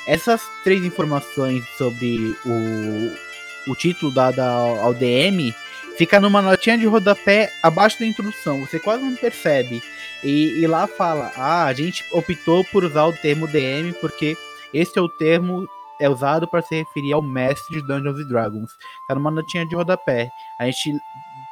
Essas 0.08 0.42
três 0.64 0.86
informações 0.86 1.64
sobre 1.78 2.36
o, 2.46 3.72
o 3.72 3.76
título 3.76 4.12
dado 4.12 4.40
ao, 4.40 4.80
ao 4.80 4.94
DM 4.94 5.54
fica 5.98 6.20
numa 6.20 6.42
notinha 6.42 6.78
de 6.78 6.86
rodapé 6.86 7.52
abaixo 7.62 8.00
da 8.00 8.06
introdução. 8.06 8.62
Você 8.62 8.80
quase 8.80 9.04
não 9.04 9.16
percebe. 9.16 9.82
E, 10.24 10.62
e 10.62 10.68
lá 10.68 10.88
fala: 10.88 11.32
ah, 11.38 11.66
a 11.66 11.74
gente 11.74 12.04
optou 12.12 12.64
por 12.72 12.84
usar 12.84 13.06
o 13.06 13.14
termo 13.14 13.48
DM 13.48 13.94
porque 14.00 14.36
esse 14.74 14.98
é 14.98 15.02
o 15.02 15.10
termo 15.10 15.68
é 16.00 16.10
usado 16.10 16.48
para 16.48 16.62
se 16.62 16.76
referir 16.76 17.14
ao 17.14 17.22
mestre 17.22 17.80
de 17.80 17.88
Dungeons 17.88 18.20
and 18.20 18.28
Dragons. 18.28 18.72
Tá 19.08 19.16
numa 19.16 19.32
notinha 19.32 19.66
de 19.66 19.76
rodapé. 19.76 20.30
A 20.60 20.66
gente 20.66 20.94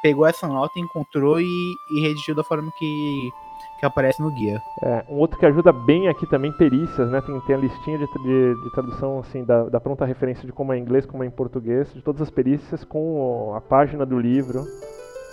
pegou 0.02 0.26
essa 0.26 0.48
nota, 0.48 0.78
encontrou 0.78 1.40
e, 1.40 1.74
e 1.90 2.00
redigiu 2.00 2.34
da 2.34 2.42
forma 2.42 2.70
que, 2.76 3.30
que 3.78 3.86
aparece 3.86 4.20
no 4.20 4.30
guia. 4.32 4.60
É, 4.82 5.04
um 5.08 5.14
outro 5.14 5.38
que 5.38 5.46
ajuda 5.46 5.72
bem 5.72 6.08
aqui 6.08 6.26
também, 6.26 6.52
perícias, 6.52 7.10
né? 7.10 7.20
Tem, 7.20 7.40
tem 7.42 7.54
a 7.54 7.58
listinha 7.58 7.98
de, 7.98 8.06
de, 8.06 8.62
de 8.62 8.72
tradução, 8.72 9.20
assim, 9.20 9.44
da, 9.44 9.64
da 9.64 9.80
pronta 9.80 10.04
referência 10.04 10.44
de 10.44 10.52
como 10.52 10.72
é 10.72 10.78
em 10.78 10.82
inglês, 10.82 11.06
como 11.06 11.22
é 11.22 11.26
em 11.26 11.30
português, 11.30 11.92
de 11.94 12.02
todas 12.02 12.20
as 12.20 12.30
perícias 12.30 12.84
com 12.84 13.54
a 13.54 13.60
página 13.60 14.04
do 14.04 14.18
livro, 14.18 14.64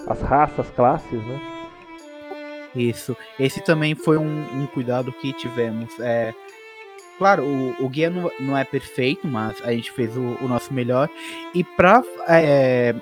as 0.08 0.22
raças, 0.22 0.70
classes, 0.70 1.26
né? 1.26 1.59
Isso. 2.76 3.16
Esse 3.40 3.62
também 3.62 3.96
foi 3.96 4.18
um, 4.18 4.62
um 4.62 4.68
cuidado 4.68 5.12
que 5.12 5.34
tivemos. 5.34 6.00
É, 6.00 6.34
claro, 7.18 7.44
o, 7.44 7.86
o 7.86 7.90
guia 7.90 8.10
não, 8.10 8.32
não, 8.40 8.58
é 8.58 8.64
perfeito, 8.64 9.28
mas 9.28 9.62
a 9.64 9.72
gente 9.72 9.92
fez 9.92 10.16
o, 10.16 10.38
o 10.42 10.48
nosso 10.48 10.74
melhor. 10.74 11.10
E 11.54 11.64
pra. 11.64 12.04
É, 12.28 12.96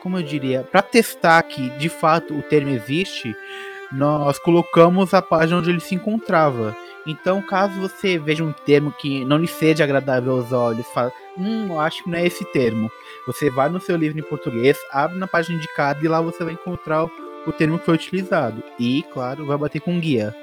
como 0.00 0.18
eu 0.18 0.22
diria? 0.22 0.62
Pra 0.62 0.80
testar 0.80 1.42
que 1.42 1.70
de 1.70 1.88
fato 1.88 2.32
o 2.34 2.42
termo 2.42 2.70
existe, 2.70 3.34
nós 3.92 4.38
colocamos 4.38 5.12
a 5.12 5.20
página 5.20 5.58
onde 5.58 5.70
ele 5.70 5.80
se 5.80 5.94
encontrava. 5.94 6.76
Então, 7.06 7.40
caso 7.40 7.80
você 7.80 8.18
veja 8.18 8.44
um 8.44 8.52
termo 8.52 8.92
que 8.92 9.24
não 9.24 9.38
lhe 9.38 9.46
seja 9.46 9.84
agradável 9.84 10.32
aos 10.32 10.52
olhos, 10.52 10.86
fala, 10.88 11.10
hum, 11.38 11.68
eu 11.70 11.80
acho 11.80 12.04
que 12.04 12.10
não 12.10 12.18
é 12.18 12.26
esse 12.26 12.44
termo. 12.52 12.90
Você 13.26 13.48
vai 13.48 13.70
no 13.70 13.80
seu 13.80 13.96
livro 13.96 14.18
em 14.18 14.22
português, 14.22 14.76
abre 14.92 15.18
na 15.18 15.26
página 15.26 15.56
indicada 15.56 16.04
e 16.04 16.08
lá 16.08 16.20
você 16.20 16.44
vai 16.44 16.52
encontrar 16.52 17.04
o, 17.04 17.10
o 17.46 17.52
termo 17.52 17.78
que 17.78 17.84
foi 17.84 17.94
utilizado. 17.94 18.62
E, 18.78 19.02
claro, 19.12 19.46
vai 19.46 19.56
bater 19.56 19.80
com 19.80 19.98
guia. 19.98 20.34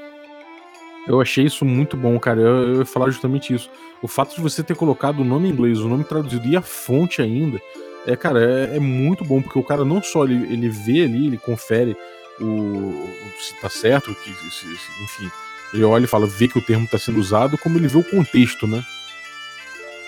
Eu 1.07 1.21
achei 1.21 1.45
isso 1.45 1.63
muito 1.63 1.95
bom, 1.95 2.19
cara. 2.19 2.41
Eu, 2.41 2.73
eu 2.73 2.79
ia 2.79 2.85
falar 2.85 3.09
justamente 3.09 3.53
isso. 3.53 3.69
O 4.01 4.07
fato 4.07 4.35
de 4.35 4.41
você 4.41 4.63
ter 4.63 4.75
colocado 4.75 5.19
o 5.19 5.25
nome 5.25 5.47
em 5.47 5.51
inglês, 5.51 5.79
o 5.79 5.87
nome 5.87 6.03
traduzido 6.03 6.47
e 6.47 6.57
a 6.57 6.61
fonte 6.61 7.21
ainda, 7.21 7.59
é, 8.07 8.15
cara, 8.15 8.43
é, 8.43 8.77
é 8.77 8.79
muito 8.79 9.23
bom, 9.23 9.41
porque 9.41 9.59
o 9.59 9.63
cara 9.63 9.85
não 9.85 10.01
só 10.01 10.25
ele, 10.25 10.51
ele 10.51 10.69
vê 10.69 11.03
ali, 11.03 11.27
ele 11.27 11.37
confere 11.37 11.95
o, 12.39 13.09
se 13.39 13.59
tá 13.61 13.69
certo, 13.69 14.13
que, 14.15 14.31
se, 14.51 14.65
enfim, 15.03 15.31
ele 15.73 15.83
olha 15.83 16.05
e 16.05 16.07
fala, 16.07 16.27
vê 16.27 16.47
que 16.47 16.57
o 16.57 16.61
termo 16.61 16.85
está 16.85 16.97
sendo 16.97 17.19
usado, 17.19 17.57
como 17.57 17.77
ele 17.77 17.87
vê 17.87 17.97
o 17.97 18.03
contexto, 18.03 18.67
né? 18.67 18.83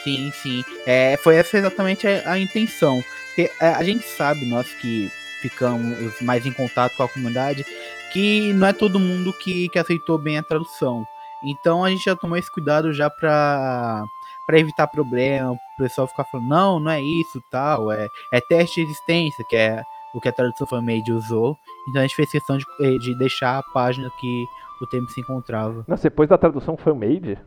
Sim, 0.03 0.31
sim. 0.31 0.63
É, 0.85 1.17
foi 1.17 1.35
essa 1.35 1.57
exatamente 1.57 2.07
a, 2.07 2.31
a 2.31 2.39
intenção. 2.39 3.03
Porque 3.27 3.51
a, 3.59 3.65
é, 3.65 3.73
a 3.75 3.83
gente 3.83 4.05
sabe, 4.05 4.45
nós 4.45 4.67
que 4.75 5.11
ficamos 5.41 6.21
mais 6.21 6.45
em 6.45 6.51
contato 6.51 6.95
com 6.95 7.03
a 7.03 7.09
comunidade, 7.09 7.65
que 8.11 8.53
não 8.53 8.67
é 8.67 8.73
todo 8.73 8.99
mundo 8.99 9.33
que, 9.33 9.69
que 9.69 9.79
aceitou 9.79 10.17
bem 10.17 10.37
a 10.37 10.43
tradução. 10.43 11.05
Então 11.43 11.83
a 11.83 11.89
gente 11.89 12.05
já 12.05 12.15
tomou 12.15 12.37
esse 12.37 12.51
cuidado 12.51 12.93
já 12.93 13.09
para 13.09 14.03
para 14.45 14.59
evitar 14.59 14.87
problema, 14.87 15.51
o 15.51 15.57
pessoal 15.77 16.07
ficar 16.07 16.23
falando, 16.23 16.47
não, 16.47 16.79
não 16.79 16.89
é 16.89 17.01
isso, 17.01 17.43
tal, 17.51 17.91
é, 17.91 18.07
é 18.31 18.39
teste 18.39 18.75
de 18.75 18.87
existência, 18.89 19.43
que 19.49 19.57
é 19.57 19.83
o 20.13 20.21
que 20.21 20.29
a 20.29 20.31
tradução 20.31 20.65
fanmade 20.65 21.11
usou. 21.11 21.57
Então 21.89 21.99
a 22.01 22.03
gente 22.03 22.15
fez 22.15 22.31
questão 22.31 22.57
de, 22.57 22.65
eh, 22.79 22.97
de 22.97 23.13
deixar 23.17 23.59
a 23.59 23.63
página 23.73 24.09
que 24.17 24.45
o 24.81 24.87
termo 24.87 25.09
se 25.09 25.19
encontrava. 25.19 25.83
Mas 25.85 26.01
depois 26.01 26.29
da 26.29 26.37
tradução 26.37 26.77
fanmade? 26.77 27.37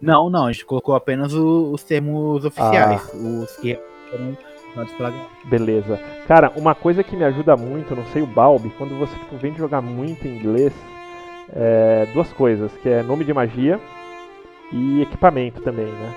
Não, 0.00 0.30
não, 0.30 0.46
a 0.46 0.52
gente 0.52 0.64
colocou 0.64 0.94
apenas 0.94 1.34
o, 1.34 1.72
os 1.72 1.82
termos 1.82 2.44
oficiais, 2.44 3.02
ah. 3.12 3.16
os 3.16 3.56
que 3.56 3.78
foram 4.10 4.36
Beleza. 5.44 6.00
Cara, 6.26 6.52
uma 6.56 6.74
coisa 6.74 7.02
que 7.02 7.16
me 7.16 7.24
ajuda 7.24 7.56
muito, 7.56 7.94
não 7.94 8.04
sei 8.06 8.22
o 8.22 8.26
Balbi, 8.26 8.70
quando 8.78 8.98
você 8.98 9.16
tipo, 9.16 9.36
vem 9.36 9.54
jogar 9.54 9.80
muito 9.80 10.26
em 10.26 10.36
inglês, 10.36 10.72
é 11.52 12.06
duas 12.12 12.32
coisas, 12.32 12.70
que 12.82 12.88
é 12.88 13.02
nome 13.02 13.24
de 13.24 13.32
magia 13.32 13.80
e 14.72 15.02
equipamento 15.02 15.60
também, 15.62 15.86
né? 15.86 16.14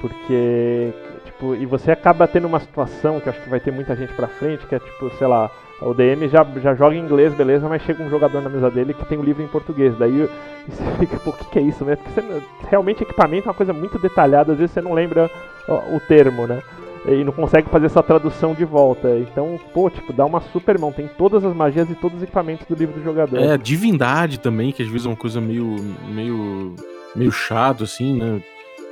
Porque, 0.00 0.92
tipo, 1.24 1.54
e 1.54 1.66
você 1.66 1.90
acaba 1.90 2.28
tendo 2.28 2.46
uma 2.46 2.60
situação 2.60 3.20
que 3.20 3.28
acho 3.28 3.40
que 3.40 3.48
vai 3.48 3.58
ter 3.58 3.72
muita 3.72 3.96
gente 3.96 4.12
pra 4.12 4.28
frente, 4.28 4.66
que 4.66 4.74
é 4.74 4.78
tipo, 4.78 5.10
sei 5.18 5.26
lá, 5.26 5.50
o 5.80 5.94
DM 5.94 6.28
já, 6.28 6.44
já 6.62 6.74
joga 6.74 6.94
em 6.94 7.00
inglês, 7.00 7.34
beleza, 7.34 7.68
mas 7.68 7.82
chega 7.82 8.02
um 8.02 8.10
jogador 8.10 8.40
na 8.42 8.48
mesa 8.48 8.70
dele 8.70 8.94
que 8.94 9.04
tem 9.06 9.18
o 9.18 9.20
um 9.20 9.24
livro 9.24 9.42
em 9.42 9.48
português. 9.48 9.96
Daí 9.96 10.28
você 10.68 10.84
fica, 10.98 11.18
pô, 11.18 11.30
o 11.30 11.32
que, 11.32 11.44
que 11.46 11.58
é 11.58 11.62
isso, 11.62 11.84
né? 11.84 11.96
Porque 11.96 12.20
você, 12.20 12.42
realmente 12.68 13.02
equipamento 13.02 13.48
é 13.48 13.50
uma 13.50 13.56
coisa 13.56 13.72
muito 13.72 13.98
detalhada, 13.98 14.52
às 14.52 14.58
vezes 14.58 14.72
você 14.72 14.80
não 14.80 14.92
lembra 14.92 15.30
o 15.68 16.00
termo, 16.00 16.46
né? 16.46 16.62
E 17.06 17.24
não 17.24 17.32
consegue 17.32 17.68
fazer 17.68 17.86
essa 17.86 18.02
tradução 18.02 18.54
de 18.54 18.64
volta. 18.64 19.16
Então, 19.18 19.58
pô, 19.72 19.88
tipo, 19.90 20.12
dá 20.12 20.24
uma 20.24 20.40
super 20.40 20.78
mão. 20.78 20.92
Tem 20.92 21.08
todas 21.08 21.44
as 21.44 21.54
magias 21.54 21.88
e 21.90 21.94
todos 21.94 22.18
os 22.18 22.22
equipamentos 22.22 22.66
do 22.66 22.74
livro 22.74 22.98
do 22.98 23.04
jogador. 23.04 23.38
É, 23.38 23.56
divindade 23.56 24.38
também, 24.38 24.72
que 24.72 24.82
às 24.82 24.88
vezes 24.88 25.06
é 25.06 25.10
uma 25.10 25.16
coisa 25.16 25.40
meio. 25.40 25.76
meio. 26.08 26.74
meio 27.14 27.30
chato, 27.30 27.84
assim, 27.84 28.18
né? 28.18 28.42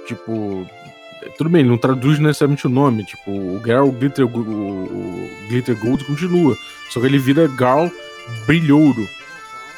Tipo. 0.06 0.66
Tudo 1.38 1.50
bem, 1.50 1.60
ele 1.60 1.70
não 1.70 1.78
traduz 1.78 2.18
necessariamente 2.18 2.66
o 2.66 2.70
nome. 2.70 3.04
Tipo, 3.04 3.30
o 3.30 3.60
Garl 3.60 3.90
Glitter, 3.90 4.26
o, 4.26 5.28
Glitter 5.48 5.76
Gold 5.80 6.04
continua. 6.04 6.54
Só 6.90 7.00
que 7.00 7.06
ele 7.06 7.18
vira 7.18 7.48
Garl 7.48 7.88
Brilhouro. 8.46 9.08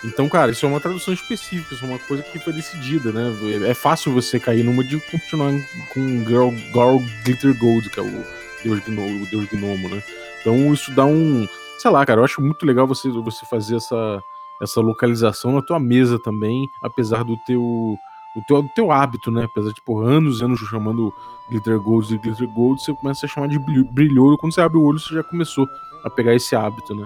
Então, 0.05 0.29
cara, 0.29 0.53
isso 0.53 0.65
é 0.65 0.69
uma 0.69 0.81
tradução 0.81 1.13
específica, 1.13 1.75
isso 1.75 1.85
é 1.85 1.89
uma 1.89 1.99
coisa 1.99 2.23
que 2.23 2.39
foi 2.39 2.53
decidida, 2.53 3.11
né? 3.11 3.33
É 3.69 3.75
fácil 3.75 4.13
você 4.13 4.39
cair 4.39 4.63
numa 4.63 4.85
de 4.85 5.01
continuar 5.11 5.53
com 5.93 6.25
Girl, 6.25 6.51
Girl 6.73 6.99
Glitter 7.25 7.57
Gold, 7.59 7.91
que 7.91 7.99
é 7.99 8.03
o 8.03 8.25
Deus, 8.63 8.81
Gnomo, 8.81 9.25
o 9.25 9.27
Deus 9.27 9.47
Gnomo, 9.47 9.89
né? 9.89 10.03
Então 10.41 10.73
isso 10.73 10.93
dá 10.93 11.05
um. 11.05 11.47
Sei 11.79 11.91
lá, 11.91 12.07
cara, 12.07 12.21
eu 12.21 12.25
acho 12.25 12.41
muito 12.41 12.65
legal 12.65 12.87
você, 12.87 13.11
você 13.11 13.45
fazer 13.47 13.77
essa, 13.77 14.23
essa 14.63 14.81
localização 14.81 15.53
na 15.53 15.63
tua 15.63 15.81
mesa 15.81 16.19
também, 16.19 16.71
apesar 16.83 17.25
do 17.25 17.37
teu. 17.45 17.97
Do 18.37 18.45
teu, 18.47 18.63
do 18.63 18.69
teu 18.69 18.93
hábito, 18.93 19.33
né? 19.33 19.45
Apesar 19.45 19.71
de, 19.71 19.75
tipo, 19.75 20.01
anos 20.01 20.41
e 20.41 20.45
anos 20.45 20.61
chamando 20.61 21.13
Glitter 21.51 21.81
Gold 21.81 22.07
de 22.07 22.19
Glitter 22.19 22.47
Gold, 22.47 22.81
você 22.81 22.95
começa 22.95 23.27
a 23.27 23.29
chamar 23.29 23.49
de 23.49 23.59
brilhouro. 23.59 24.37
Quando 24.37 24.55
você 24.55 24.61
abre 24.61 24.79
o 24.79 24.83
olho, 24.83 25.01
você 25.01 25.15
já 25.15 25.25
começou 25.25 25.67
a 26.05 26.11
pegar 26.11 26.35
esse 26.35 26.55
hábito, 26.55 26.95
né? 26.95 27.05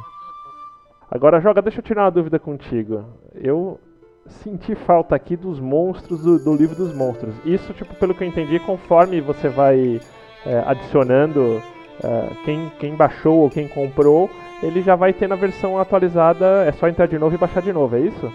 Agora, 1.12 1.42
Joga, 1.42 1.60
deixa 1.60 1.80
eu 1.80 1.84
tirar 1.84 2.04
uma 2.04 2.10
dúvida 2.10 2.38
contigo. 2.38 3.04
Eu 3.34 3.78
senti 4.26 4.74
falta 4.74 5.14
aqui 5.14 5.36
dos 5.36 5.60
monstros 5.60 6.22
do, 6.22 6.42
do 6.42 6.56
livro 6.56 6.74
dos 6.74 6.94
monstros. 6.94 7.34
Isso, 7.44 7.74
tipo, 7.74 7.94
pelo 7.96 8.14
que 8.14 8.24
eu 8.24 8.28
entendi, 8.28 8.58
conforme 8.58 9.20
você 9.20 9.50
vai 9.50 10.00
é, 10.46 10.58
adicionando 10.64 11.62
é, 12.02 12.44
quem, 12.46 12.72
quem 12.80 12.96
baixou 12.96 13.40
ou 13.40 13.50
quem 13.50 13.68
comprou, 13.68 14.30
ele 14.62 14.80
já 14.80 14.96
vai 14.96 15.12
ter 15.12 15.28
na 15.28 15.36
versão 15.36 15.78
atualizada, 15.78 16.64
é 16.64 16.72
só 16.72 16.88
entrar 16.88 17.04
de 17.04 17.18
novo 17.18 17.34
e 17.34 17.38
baixar 17.38 17.60
de 17.60 17.74
novo, 17.74 17.94
é 17.94 18.00
isso? 18.00 18.32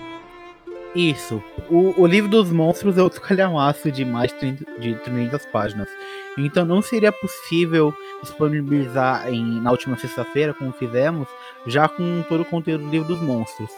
Isso. 0.93 1.43
O, 1.71 1.99
o 1.99 2.05
livro 2.05 2.29
dos 2.29 2.51
monstros 2.51 2.95
é 2.95 3.01
outro 3.01 3.21
calhamaço 3.25 3.91
de 3.91 4.05
mais 4.05 4.31
de 4.79 4.93
300 5.03 5.47
páginas. 5.47 5.89
Então 6.37 6.65
não 6.65 6.81
seria 6.81 7.11
possível 7.11 7.93
disponibilizar 8.21 9.31
em, 9.31 9.61
na 9.61 9.71
última 9.71 9.97
sexta-feira, 9.97 10.53
como 10.53 10.71
fizemos, 10.71 11.27
já 11.65 11.87
com 11.87 12.23
todo 12.29 12.41
o 12.41 12.45
conteúdo 12.45 12.83
do 12.85 12.91
livro 12.91 13.07
dos 13.07 13.21
monstros. 13.21 13.69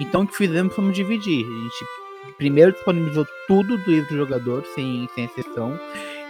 Então 0.00 0.22
o 0.22 0.26
que 0.26 0.36
fizemos 0.36 0.74
foi 0.74 0.90
dividir. 0.92 1.44
A 1.44 1.62
gente 1.62 2.34
primeiro 2.38 2.72
disponibilizou 2.72 3.26
tudo 3.46 3.76
do 3.78 3.90
livro 3.90 4.08
do 4.08 4.16
jogador, 4.16 4.64
sem, 4.74 5.08
sem 5.14 5.24
exceção. 5.24 5.78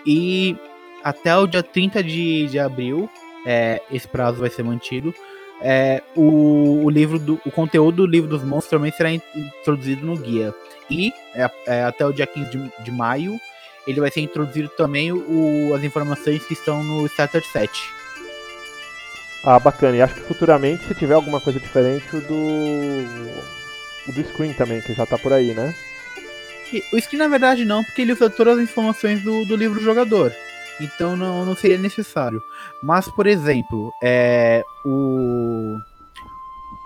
E 0.04 0.56
até 1.02 1.36
o 1.36 1.46
dia 1.46 1.62
30 1.62 2.02
de, 2.02 2.46
de 2.46 2.58
abril, 2.58 3.08
é, 3.44 3.80
esse 3.90 4.06
prazo 4.06 4.40
vai 4.40 4.50
ser 4.50 4.62
mantido 4.62 5.14
é, 5.60 6.02
o, 6.14 6.84
o, 6.84 6.90
livro 6.90 7.18
do, 7.18 7.40
o 7.44 7.50
conteúdo 7.50 7.96
do 7.96 8.06
livro 8.06 8.28
dos 8.28 8.42
monstros 8.42 8.70
também 8.70 8.92
será 8.92 9.10
introduzido 9.12 10.04
no 10.04 10.16
guia. 10.16 10.54
E 10.90 11.12
é, 11.34 11.50
é, 11.66 11.84
até 11.84 12.04
o 12.06 12.12
dia 12.12 12.26
15 12.26 12.50
de, 12.50 12.72
de, 12.84 12.90
maio 12.90 13.38
ele 13.86 14.00
vai 14.00 14.10
ser 14.10 14.20
introduzido 14.20 14.68
também 14.70 15.12
o, 15.12 15.72
as 15.74 15.84
informações 15.84 16.44
que 16.44 16.54
estão 16.54 16.82
no 16.82 17.06
Starter 17.06 17.44
7. 17.44 17.94
Ah, 19.44 19.58
bacana. 19.60 19.96
E 19.96 20.02
acho 20.02 20.14
que 20.14 20.22
futuramente, 20.22 20.84
se 20.86 20.94
tiver 20.94 21.14
alguma 21.14 21.40
coisa 21.40 21.60
diferente, 21.60 22.16
o 22.16 22.20
do. 22.20 23.36
O 24.08 24.12
do 24.12 24.24
screen 24.28 24.52
também, 24.52 24.80
que 24.80 24.94
já 24.94 25.04
está 25.04 25.18
por 25.18 25.32
aí, 25.32 25.52
né? 25.52 25.74
E, 26.72 26.82
o 26.92 27.00
screen 27.00 27.18
na 27.18 27.28
verdade 27.28 27.64
não, 27.64 27.82
porque 27.84 28.02
ele 28.02 28.12
usa 28.12 28.30
todas 28.30 28.58
as 28.58 28.64
informações 28.64 29.22
do, 29.22 29.44
do 29.44 29.56
livro 29.56 29.78
do 29.78 29.84
jogador 29.84 30.32
então 30.80 31.16
não, 31.16 31.44
não 31.44 31.56
seria 31.56 31.78
necessário. 31.78 32.42
Mas, 32.82 33.08
por 33.08 33.26
exemplo, 33.26 33.92
é, 34.02 34.64
o, 34.84 35.78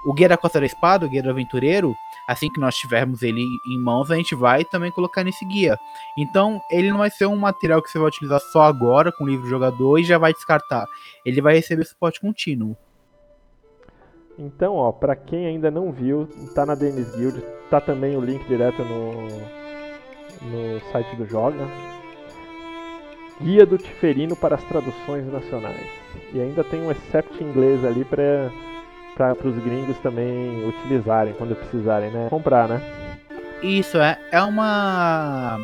o 0.04 0.12
Guia 0.12 0.28
da 0.28 0.36
Costa 0.36 0.60
da 0.60 0.66
Espada, 0.66 1.06
o 1.06 1.08
Guia 1.08 1.22
do 1.22 1.30
Aventureiro, 1.30 1.94
assim 2.26 2.50
que 2.50 2.60
nós 2.60 2.76
tivermos 2.76 3.22
ele 3.22 3.44
em 3.66 3.78
mãos, 3.78 4.10
a 4.10 4.16
gente 4.16 4.34
vai 4.34 4.64
também 4.64 4.90
colocar 4.90 5.22
nesse 5.22 5.44
guia. 5.44 5.78
Então, 6.16 6.60
ele 6.70 6.90
não 6.90 6.98
vai 6.98 7.10
ser 7.10 7.26
um 7.26 7.36
material 7.36 7.82
que 7.82 7.90
você 7.90 7.98
vai 7.98 8.08
utilizar 8.08 8.40
só 8.40 8.62
agora 8.62 9.12
com 9.12 9.24
o 9.24 9.28
livro 9.28 9.48
jogador 9.48 9.98
e 9.98 10.04
já 10.04 10.18
vai 10.18 10.32
descartar. 10.32 10.86
Ele 11.24 11.40
vai 11.40 11.54
receber 11.54 11.84
suporte 11.84 12.20
contínuo. 12.20 12.76
Então, 14.38 14.74
ó, 14.76 14.90
para 14.90 15.14
quem 15.14 15.46
ainda 15.46 15.70
não 15.70 15.92
viu, 15.92 16.26
tá 16.54 16.64
na 16.64 16.74
Dennis 16.74 17.14
Guild, 17.14 17.42
tá 17.68 17.78
também 17.78 18.16
o 18.16 18.20
link 18.22 18.42
direto 18.46 18.82
no, 18.82 19.28
no 20.48 20.80
site 20.92 21.14
do 21.16 21.26
Joga, 21.26 21.68
Guia 23.38 23.66
do 23.66 23.76
Tiferino 23.76 24.34
para 24.34 24.54
as 24.54 24.64
traduções 24.64 25.30
nacionais. 25.30 25.86
E 26.32 26.40
ainda 26.40 26.64
tem 26.64 26.80
um 26.80 26.90
except 26.90 27.42
inglês 27.42 27.84
ali 27.84 28.04
para 28.04 28.50
para 29.34 29.48
os 29.48 29.56
gringos 29.62 29.96
também 29.98 30.66
utilizarem 30.66 31.34
quando 31.34 31.54
precisarem, 31.54 32.10
né? 32.10 32.28
Comprar, 32.30 32.68
né? 32.68 32.80
Isso 33.62 33.98
é 33.98 34.18
é 34.32 34.42
uma 34.42 35.58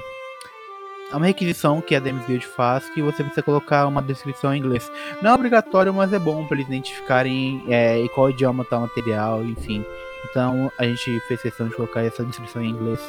é 1.13 1.17
uma 1.17 1.27
requisição 1.27 1.81
que 1.81 1.95
a 1.95 2.01
Demis 2.01 2.27
Guild 2.27 2.47
faz 2.47 2.89
que 2.91 3.01
você 3.01 3.23
precisa 3.23 3.43
colocar 3.43 3.87
uma 3.87 4.03
descrição 4.03 4.55
em 4.55 4.59
inglês. 4.59 4.91
Não 5.23 5.31
é 5.31 5.35
obrigatório, 5.35 5.95
mas 5.95 6.13
é 6.13 6.19
bom 6.19 6.45
para 6.45 6.57
eles 6.57 6.69
identificarem 6.69 7.63
é, 7.69 7.99
em 7.99 8.09
qual 8.09 8.31
idioma 8.31 8.63
está 8.63 8.77
o 8.77 8.83
material, 8.83 9.43
enfim. 9.45 9.85
Então 10.31 10.71
a 10.79 10.85
gente 10.85 11.21
fez 11.21 11.41
questão 11.41 11.69
de 11.69 11.75
colocar 11.75 12.03
essa 12.03 12.25
descrição 12.25 12.63
em 12.63 12.71
inglês. 12.71 13.01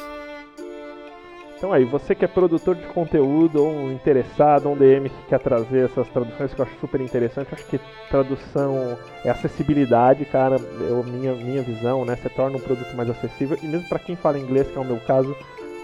Então 1.58 1.72
aí, 1.72 1.84
você 1.84 2.14
que 2.14 2.24
é 2.24 2.28
produtor 2.28 2.76
de 2.76 2.86
conteúdo, 2.86 3.64
ou 3.64 3.68
um 3.68 3.92
interessado, 3.92 4.68
um 4.68 4.76
DM 4.76 5.08
que 5.10 5.22
quer 5.28 5.40
trazer 5.40 5.86
essas 5.86 6.08
traduções 6.08 6.54
que 6.54 6.60
eu 6.60 6.64
acho 6.64 6.78
super 6.80 7.00
interessante, 7.00 7.50
eu 7.50 7.58
acho 7.58 7.66
que 7.66 7.80
tradução 8.08 8.96
é 9.24 9.30
acessibilidade, 9.30 10.24
cara, 10.24 10.54
é 10.54 11.10
minha, 11.10 11.34
minha 11.34 11.62
visão, 11.62 12.04
né? 12.04 12.14
Você 12.14 12.28
torna 12.28 12.56
um 12.56 12.60
produto 12.60 12.94
mais 12.94 13.10
acessível, 13.10 13.58
e 13.60 13.66
mesmo 13.66 13.88
para 13.88 13.98
quem 13.98 14.14
fala 14.14 14.38
inglês, 14.38 14.68
que 14.68 14.78
é 14.78 14.80
o 14.80 14.84
meu 14.84 15.00
caso, 15.00 15.36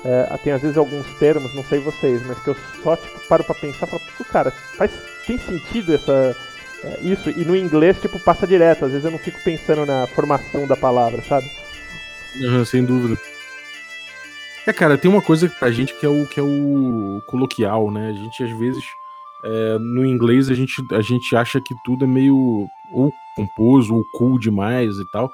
é, 0.05 0.39
tem 0.45 0.53
às 0.53 0.63
vezes 0.63 0.77
alguns 0.77 1.13
termos, 1.19 1.53
não 1.57 1.65
sei 1.65 1.81
vocês, 1.81 2.25
mas 2.25 2.39
que 2.39 2.51
eu 2.51 2.57
só 2.81 2.95
tipo, 2.95 3.27
paro 3.29 3.43
pra 3.43 3.57
pensar 3.57 3.89
e 3.89 3.91
falo, 3.91 4.03
cara, 4.31 4.53
faz, 4.79 4.93
tem 5.27 5.39
sentido 5.39 5.93
essa, 5.93 6.37
é, 6.85 7.01
isso? 7.03 7.31
E 7.31 7.45
no 7.45 7.57
inglês, 7.57 8.01
tipo, 8.01 8.21
passa 8.21 8.47
direto, 8.47 8.85
às 8.85 8.93
vezes 8.93 9.05
eu 9.05 9.11
não 9.11 9.19
fico 9.19 9.43
pensando 9.43 9.85
na 9.85 10.07
formação 10.07 10.69
da 10.69 10.77
palavra, 10.77 11.21
sabe? 11.23 11.51
Uhum, 12.41 12.65
sem 12.65 12.85
dúvida. 12.85 13.34
É, 14.67 14.73
cara, 14.73 14.97
tem 14.97 15.11
uma 15.11 15.21
coisa 15.21 15.49
pra 15.49 15.71
gente 15.71 15.95
que 15.99 16.07
é 16.07 16.09
o 16.09 16.27
que 16.27 16.41
é 16.41 16.43
o 16.43 17.21
coloquial, 17.27 17.91
né? 17.91 18.09
A 18.09 18.13
gente 18.13 18.43
às 18.43 18.51
vezes 18.51 18.85
é, 19.45 19.79
no 19.79 20.07
inglês 20.07 20.51
a 20.51 20.55
gente, 20.55 20.83
a 20.91 21.03
gente 21.03 21.37
acha 21.37 21.61
que 21.61 21.75
tudo 21.85 22.05
é 22.05 22.09
meio 22.09 22.67
ou 22.93 23.13
composto 23.37 23.95
ou 23.95 24.03
cool 24.15 24.39
demais 24.39 24.97
e 24.97 25.05
tal. 25.13 25.31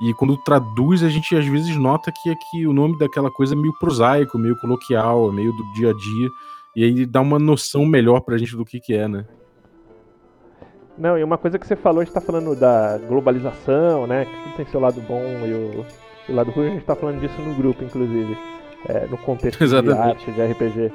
E 0.00 0.14
quando 0.14 0.34
traduz, 0.38 1.02
a 1.02 1.10
gente 1.10 1.36
às 1.36 1.44
vezes 1.44 1.76
nota 1.76 2.10
que 2.10 2.30
aqui 2.30 2.66
o 2.66 2.72
nome 2.72 2.96
daquela 2.96 3.30
coisa 3.30 3.54
é 3.54 3.58
meio 3.58 3.74
prosaico, 3.78 4.38
meio 4.38 4.56
coloquial, 4.56 5.28
é 5.28 5.32
meio 5.32 5.52
do 5.52 5.72
dia 5.74 5.90
a 5.90 5.92
dia. 5.92 6.30
E 6.74 6.84
aí 6.84 7.04
dá 7.04 7.20
uma 7.20 7.38
noção 7.38 7.84
melhor 7.84 8.20
pra 8.20 8.38
gente 8.38 8.56
do 8.56 8.64
que, 8.64 8.80
que 8.80 8.94
é, 8.94 9.06
né? 9.06 9.26
Não, 10.96 11.18
e 11.18 11.24
uma 11.24 11.36
coisa 11.36 11.58
que 11.58 11.66
você 11.66 11.76
falou, 11.76 12.00
a 12.00 12.04
gente 12.04 12.14
tá 12.14 12.20
falando 12.20 12.56
da 12.56 12.96
globalização, 12.96 14.06
né? 14.06 14.24
Que 14.24 14.42
tudo 14.42 14.56
tem 14.56 14.66
seu 14.66 14.80
lado 14.80 15.02
bom 15.02 15.22
e 15.46 15.52
o, 15.52 15.86
o 16.30 16.34
lado 16.34 16.50
ruim, 16.50 16.68
a 16.68 16.70
gente 16.70 16.84
tá 16.84 16.96
falando 16.96 17.20
disso 17.20 17.40
no 17.42 17.54
grupo, 17.54 17.84
inclusive. 17.84 18.38
É, 18.88 19.06
no 19.06 19.18
contexto 19.18 19.60
Exatamente. 19.62 19.96
de 19.96 20.08
arte, 20.08 20.32
de 20.32 20.42
RPG. 20.42 20.92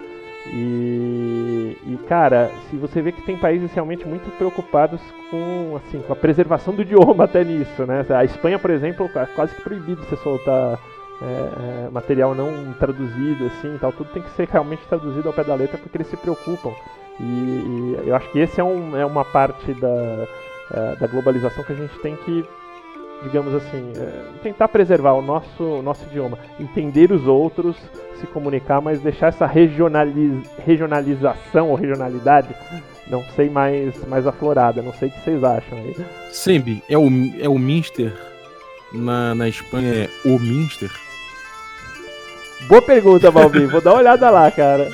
E, 0.47 1.77
e, 1.87 1.99
cara, 2.07 2.51
se 2.69 2.77
você 2.77 3.01
vê 3.01 3.11
que 3.11 3.21
tem 3.23 3.37
países 3.37 3.71
realmente 3.73 4.07
muito 4.07 4.29
preocupados 4.37 5.01
com, 5.31 5.77
assim, 5.77 5.99
com 6.01 6.13
a 6.13 6.15
preservação 6.15 6.73
do 6.73 6.83
idioma 6.83 7.23
até 7.23 7.43
nisso, 7.43 7.85
né? 7.85 8.05
A 8.09 8.23
Espanha, 8.23 8.59
por 8.59 8.69
exemplo, 8.69 9.09
é 9.15 9.25
quase 9.35 9.55
que 9.55 9.61
proibido 9.61 10.03
você 10.03 10.15
soltar 10.17 10.79
é, 11.21 11.85
é, 11.85 11.89
material 11.89 12.35
não 12.35 12.73
traduzido, 12.73 13.45
assim, 13.45 13.75
tal. 13.79 13.91
Tudo 13.91 14.09
tem 14.11 14.21
que 14.21 14.29
ser 14.31 14.47
realmente 14.47 14.85
traduzido 14.87 15.27
ao 15.27 15.33
pé 15.33 15.43
da 15.43 15.55
letra 15.55 15.77
porque 15.77 15.97
eles 15.97 16.07
se 16.07 16.17
preocupam. 16.17 16.71
E, 17.19 17.23
e 17.23 18.07
eu 18.07 18.15
acho 18.15 18.29
que 18.31 18.39
esse 18.39 18.59
é, 18.59 18.63
um, 18.63 18.95
é 18.95 19.05
uma 19.05 19.25
parte 19.25 19.73
da, 19.73 20.27
é, 20.73 20.95
da 20.95 21.07
globalização 21.07 21.63
que 21.63 21.73
a 21.73 21.75
gente 21.75 21.97
tem 21.99 22.15
que 22.17 22.45
digamos 23.23 23.53
assim, 23.55 23.93
é, 23.97 24.23
tentar 24.43 24.67
preservar 24.67 25.13
o 25.13 25.21
nosso, 25.21 25.63
o 25.63 25.81
nosso 25.81 26.05
idioma, 26.05 26.37
entender 26.59 27.11
os 27.11 27.25
outros, 27.27 27.75
se 28.19 28.27
comunicar, 28.27 28.81
mas 28.81 28.99
deixar 29.01 29.27
essa 29.27 29.45
regionaliz, 29.45 30.47
regionalização 30.65 31.69
ou 31.69 31.75
regionalidade, 31.75 32.55
não 33.07 33.23
sei, 33.35 33.49
mais, 33.49 33.95
mais 34.07 34.25
aflorada. 34.25 34.81
Não 34.81 34.93
sei 34.93 35.09
o 35.09 35.11
que 35.11 35.21
vocês 35.21 35.43
acham 35.43 35.77
aí. 35.77 35.95
Sembi, 36.31 36.83
é 36.89 36.97
o, 36.97 37.07
é 37.39 37.49
o 37.49 37.57
Minster? 37.57 38.13
Na, 38.91 39.35
na 39.35 39.49
Espanha 39.49 40.05
é 40.05 40.09
o 40.25 40.39
Minster? 40.39 40.89
Boa 42.67 42.81
pergunta, 42.81 43.29
Balbi. 43.29 43.65
Vou 43.65 43.81
dar 43.81 43.91
uma 43.91 43.99
olhada 43.99 44.29
lá, 44.29 44.49
cara. 44.49 44.89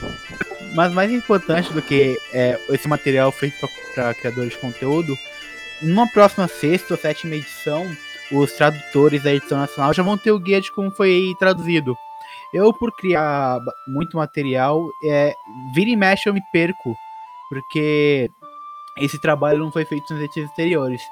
Mas 0.74 0.92
mais 0.92 1.12
importante 1.12 1.72
do 1.72 1.82
que 1.82 2.16
é, 2.32 2.58
esse 2.70 2.88
material 2.88 3.30
feito 3.30 3.68
para 3.94 4.14
criadores 4.14 4.52
de 4.52 4.58
conteúdo 4.58 5.14
numa 5.82 6.06
próxima 6.08 6.48
sexta 6.48 6.94
ou 6.94 7.00
sétima 7.00 7.34
edição, 7.34 7.84
os 8.32 8.52
tradutores 8.52 9.22
da 9.22 9.34
edição 9.34 9.58
nacional 9.58 9.92
já 9.92 10.02
vão 10.02 10.16
ter 10.16 10.32
o 10.32 10.38
guia 10.38 10.60
de 10.60 10.72
como 10.72 10.90
foi 10.90 11.34
traduzido. 11.38 11.96
Eu, 12.52 12.72
por 12.72 12.92
criar 12.92 13.60
muito 13.88 14.16
material, 14.16 14.86
é, 15.04 15.34
vira 15.74 15.90
e 15.90 15.96
mexe 15.96 16.28
eu 16.28 16.34
me 16.34 16.42
perco, 16.52 16.96
porque 17.48 18.30
esse 18.98 19.20
trabalho 19.20 19.58
não 19.58 19.72
foi 19.72 19.84
feito 19.84 20.12
nas 20.12 20.22
edições 20.22 20.50
anteriores. 20.50 21.02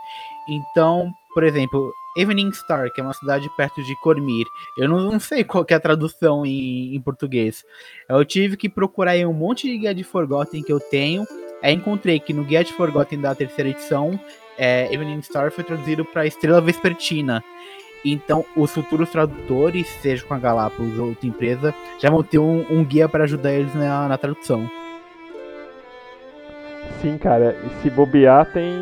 Então, 0.49 1.11
por 1.33 1.45
exemplo, 1.45 1.93
Evening 2.17 2.53
Star, 2.53 2.93
que 2.93 3.01
é 3.01 3.05
uma 3.05 3.15
cidade 3.15 3.49
perto 3.57 3.83
de 3.83 3.95
Cormir, 3.97 4.47
eu 4.77 4.89
não, 4.89 5.01
não 5.01 5.21
sei 5.21 5.45
qual 5.45 5.65
é 5.69 5.75
a 5.75 5.81
tradução 5.81 6.45
em, 6.45 6.95
em, 6.95 7.01
português. 7.01 7.65
Eu 8.09 8.25
tive 8.25 8.57
que 8.57 8.69
procurar 8.69 9.17
em 9.17 9.27
um 9.27 9.33
monte 9.33 9.69
de 9.69 9.79
guia 9.79 9.95
de 9.95 10.05
Forgotten 10.05 10.63
que 10.63 10.73
eu 10.73 10.81
tenho. 10.81 11.25
Aí 11.63 11.75
encontrei 11.75 12.19
que 12.19 12.33
no 12.33 12.45
guia 12.45 12.65
de 12.65 12.73
Forgotten 12.73 13.21
da 13.21 13.35
terceira 13.35 13.71
edição 13.71 14.19
é, 14.61 14.93
Evening 14.93 15.23
Star 15.23 15.51
foi 15.51 15.65
traduzido 15.65 16.05
para 16.05 16.27
Estrela 16.27 16.61
Vespertina. 16.61 17.43
Então, 18.05 18.45
os 18.55 18.71
futuros 18.71 19.09
tradutores, 19.09 19.87
seja 20.03 20.23
com 20.25 20.35
a 20.35 20.39
Galápagos 20.39 20.99
ou 20.99 21.09
outra 21.09 21.27
empresa, 21.27 21.75
já 21.99 22.11
vão 22.11 22.23
ter 22.23 22.39
um, 22.39 22.67
um 22.71 22.85
guia 22.85 23.09
para 23.09 23.25
ajudar 23.25 23.53
eles 23.53 23.75
na, 23.75 24.07
na, 24.07 24.19
tradução. 24.19 24.71
Sim, 27.01 27.17
cara. 27.17 27.57
E 27.65 27.83
se 27.83 27.91
bobear, 27.91 28.53
tem, 28.53 28.75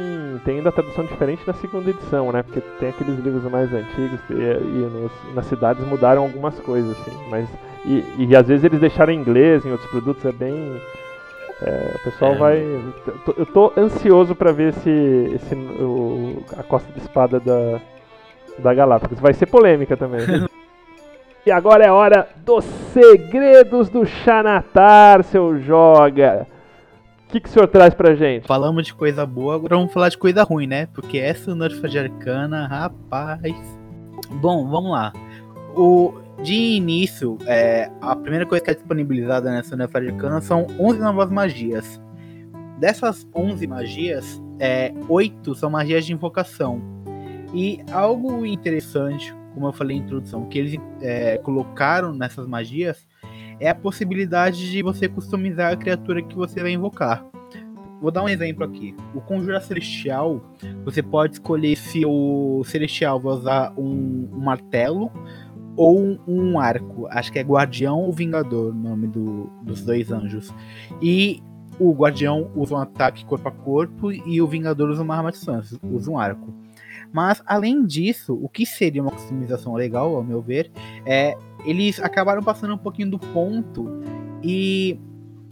tem 0.44 0.56
ainda 0.56 0.72
tradução 0.72 1.04
diferente 1.04 1.42
na 1.46 1.54
segunda 1.54 1.90
edição, 1.90 2.32
né? 2.32 2.42
Porque 2.42 2.60
tem 2.80 2.88
aqueles 2.88 3.18
livros 3.20 3.44
mais 3.44 3.72
antigos 3.72 4.20
e, 4.30 4.34
e 4.34 4.90
nos, 4.90 5.34
nas 5.34 5.46
cidades 5.46 5.86
mudaram 5.86 6.22
algumas 6.22 6.58
coisas, 6.60 6.90
assim. 6.98 7.16
Mas, 7.28 7.48
e, 7.84 8.24
e 8.24 8.36
às 8.36 8.48
vezes 8.48 8.64
eles 8.64 8.80
deixaram 8.80 9.12
em 9.12 9.20
inglês 9.20 9.64
em 9.64 9.70
outros 9.70 9.90
produtos, 9.90 10.24
é 10.24 10.32
bem 10.32 10.80
é, 11.62 11.94
o 11.96 12.04
pessoal 12.04 12.32
é. 12.34 12.36
vai. 12.36 12.58
Eu 13.36 13.46
tô 13.46 13.72
ansioso 13.76 14.34
para 14.34 14.52
ver 14.52 14.70
esse, 14.70 14.90
esse 15.34 15.54
o, 15.54 16.42
a 16.56 16.62
costa 16.62 16.92
de 16.92 16.98
espada 17.00 17.40
da, 17.40 17.80
da 18.58 18.74
Galápagos. 18.74 19.18
Vai 19.18 19.34
ser 19.34 19.46
polêmica 19.46 19.96
também. 19.96 20.20
e 21.44 21.50
agora 21.50 21.84
é 21.84 21.90
hora 21.90 22.28
dos 22.44 22.64
segredos 22.92 23.88
do 23.88 24.06
Xanatar, 24.06 25.24
seu 25.24 25.58
joga. 25.58 26.46
O 27.24 27.30
que, 27.30 27.40
que 27.40 27.48
o 27.48 27.52
senhor 27.52 27.66
traz 27.66 27.92
pra 27.92 28.14
gente? 28.14 28.46
Falamos 28.46 28.86
de 28.86 28.94
coisa 28.94 29.26
boa, 29.26 29.56
agora 29.56 29.76
vamos 29.76 29.92
falar 29.92 30.08
de 30.08 30.16
coisa 30.16 30.42
ruim, 30.44 30.66
né? 30.66 30.86
Porque 30.94 31.18
essa 31.18 31.54
nerfa 31.54 31.88
de 31.88 31.98
arcana, 31.98 32.66
rapaz. 32.66 33.54
Bom, 34.30 34.66
vamos 34.70 34.92
lá. 34.92 35.12
O, 35.76 36.14
de 36.42 36.54
início, 36.54 37.36
é, 37.46 37.90
a 38.00 38.14
primeira 38.14 38.46
coisa 38.46 38.64
que 38.64 38.70
é 38.70 38.74
disponibilizada 38.74 39.50
nessa 39.50 39.76
Nerf 39.76 39.96
Arcana 39.96 40.40
são 40.40 40.66
11 40.78 41.00
novas 41.00 41.30
magias. 41.30 42.00
Dessas 42.78 43.26
11 43.34 43.66
magias, 43.66 44.40
é, 44.60 44.92
8 45.08 45.54
são 45.54 45.68
magias 45.70 46.06
de 46.06 46.12
invocação. 46.12 46.80
E 47.52 47.80
algo 47.90 48.46
interessante, 48.46 49.34
como 49.54 49.66
eu 49.66 49.72
falei 49.72 49.98
na 49.98 50.04
introdução, 50.04 50.46
que 50.46 50.58
eles 50.58 50.76
é, 51.00 51.38
colocaram 51.38 52.12
nessas 52.14 52.46
magias 52.46 53.06
é 53.60 53.68
a 53.68 53.74
possibilidade 53.74 54.70
de 54.70 54.82
você 54.82 55.08
customizar 55.08 55.72
a 55.72 55.76
criatura 55.76 56.22
que 56.22 56.36
você 56.36 56.60
vai 56.60 56.70
invocar. 56.70 57.24
Vou 58.00 58.12
dar 58.12 58.22
um 58.22 58.28
exemplo 58.28 58.64
aqui. 58.64 58.94
O 59.12 59.20
Conjurar 59.20 59.60
Celestial, 59.60 60.40
você 60.84 61.02
pode 61.02 61.34
escolher 61.34 61.74
se 61.76 62.04
o 62.06 62.62
Celestial 62.64 63.18
vai 63.18 63.34
usar 63.34 63.72
um, 63.76 64.28
um 64.32 64.38
martelo 64.38 65.10
ou 65.78 66.18
um 66.26 66.58
arco. 66.58 67.06
Acho 67.08 67.32
que 67.32 67.38
é 67.38 67.42
Guardião 67.42 68.00
ou 68.00 68.12
Vingador, 68.12 68.72
o 68.72 68.74
nome 68.74 69.06
do, 69.06 69.48
dos 69.62 69.82
dois 69.82 70.10
anjos. 70.10 70.52
E 71.00 71.40
o 71.78 71.92
Guardião 71.92 72.50
usa 72.56 72.74
um 72.74 72.78
ataque 72.78 73.24
corpo 73.24 73.48
a 73.48 73.52
corpo 73.52 74.10
e 74.10 74.42
o 74.42 74.46
Vingador 74.48 74.90
usa 74.90 75.04
uma 75.04 75.16
arma 75.16 75.30
de 75.30 75.38
distância, 75.38 75.78
usa 75.84 76.10
um 76.10 76.18
arco. 76.18 76.52
Mas 77.12 77.40
além 77.46 77.86
disso, 77.86 78.34
o 78.34 78.48
que 78.48 78.66
seria 78.66 79.00
uma 79.00 79.12
customização 79.12 79.74
legal, 79.74 80.16
ao 80.16 80.24
meu 80.24 80.42
ver, 80.42 80.70
é 81.06 81.36
eles 81.64 82.00
acabaram 82.00 82.42
passando 82.42 82.74
um 82.74 82.78
pouquinho 82.78 83.12
do 83.12 83.18
ponto 83.18 84.02
e 84.42 84.98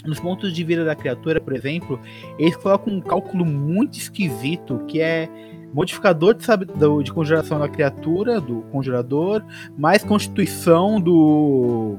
nos 0.04 0.18
pontos 0.18 0.52
de 0.52 0.64
vida 0.64 0.84
da 0.84 0.94
criatura, 0.94 1.40
por 1.40 1.54
exemplo, 1.54 2.00
eles 2.36 2.56
colocam 2.56 2.94
um 2.94 3.00
cálculo 3.00 3.44
muito 3.44 3.96
esquisito 3.96 4.84
que 4.88 5.00
é 5.00 5.28
modificador 5.72 6.34
de, 6.34 6.44
sabe, 6.44 6.64
do, 6.64 7.02
de 7.02 7.12
conjuração 7.12 7.58
da 7.58 7.68
criatura, 7.68 8.40
do 8.40 8.62
conjurador, 8.72 9.42
mais 9.76 10.02
constituição 10.02 11.00
do, 11.00 11.96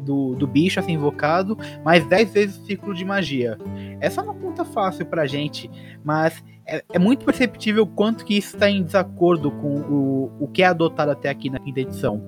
do, 0.00 0.34
do 0.34 0.46
bicho 0.46 0.80
a 0.80 0.82
ser 0.82 0.92
invocado, 0.92 1.56
mais 1.84 2.04
10 2.06 2.32
vezes 2.32 2.58
o 2.58 2.66
ciclo 2.66 2.94
de 2.94 3.04
magia. 3.04 3.58
Essa 4.00 4.20
é 4.20 4.24
uma 4.24 4.34
conta 4.34 4.64
fácil 4.64 5.06
pra 5.06 5.26
gente, 5.26 5.70
mas 6.04 6.42
é, 6.66 6.84
é 6.92 6.98
muito 6.98 7.24
perceptível 7.24 7.86
quanto 7.86 8.24
que 8.24 8.36
isso 8.36 8.54
está 8.54 8.70
em 8.70 8.82
desacordo 8.82 9.50
com 9.50 9.76
o, 9.80 10.32
o 10.40 10.48
que 10.48 10.62
é 10.62 10.66
adotado 10.66 11.10
até 11.10 11.28
aqui 11.28 11.50
na 11.50 11.58
quinta 11.58 11.80
edição. 11.80 12.22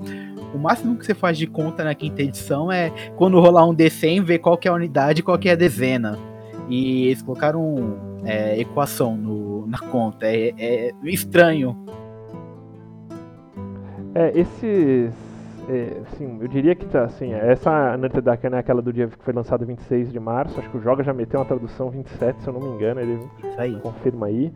O 0.54 0.58
máximo 0.58 0.96
que 0.98 1.06
você 1.06 1.14
faz 1.14 1.38
de 1.38 1.46
conta 1.46 1.82
na 1.82 1.94
quinta 1.94 2.22
edição 2.22 2.70
é 2.70 2.90
quando 3.16 3.40
rolar 3.40 3.66
um 3.66 3.74
D100, 3.74 4.22
ver 4.22 4.38
qual 4.38 4.58
que 4.58 4.68
é 4.68 4.70
a 4.70 4.74
unidade 4.74 5.20
e 5.20 5.22
qual 5.22 5.38
que 5.38 5.48
é 5.48 5.52
a 5.52 5.56
dezena. 5.56 6.18
E 6.68 7.06
eles 7.06 7.22
colocaram 7.22 8.20
é, 8.24 8.60
equação 8.60 9.16
no, 9.16 9.51
na 9.72 9.78
conta. 9.78 10.26
É, 10.26 10.52
é 10.58 10.92
estranho. 11.04 11.74
É, 14.14 14.38
esses. 14.38 15.10
É, 15.68 16.02
assim, 16.06 16.38
eu 16.40 16.48
diria 16.48 16.74
que 16.74 16.84
tá, 16.86 17.04
assim, 17.04 17.32
essa 17.32 17.94
Ananta 17.94 18.20
Dakan 18.20 18.56
é 18.56 18.58
aquela 18.58 18.82
do 18.82 18.92
dia 18.92 19.06
que 19.06 19.24
foi 19.24 19.32
lançado 19.32 19.64
26 19.64 20.12
de 20.12 20.20
março. 20.20 20.58
Acho 20.58 20.68
que 20.68 20.76
o 20.76 20.82
Joga 20.82 21.02
já 21.02 21.14
meteu 21.14 21.40
uma 21.40 21.46
tradução 21.46 21.88
27, 21.88 22.42
se 22.42 22.48
eu 22.48 22.52
não 22.52 22.60
me 22.60 22.74
engano. 22.74 23.00
Ele 23.00 23.18
aí. 23.56 23.78
confirma 23.80 24.26
aí. 24.26 24.52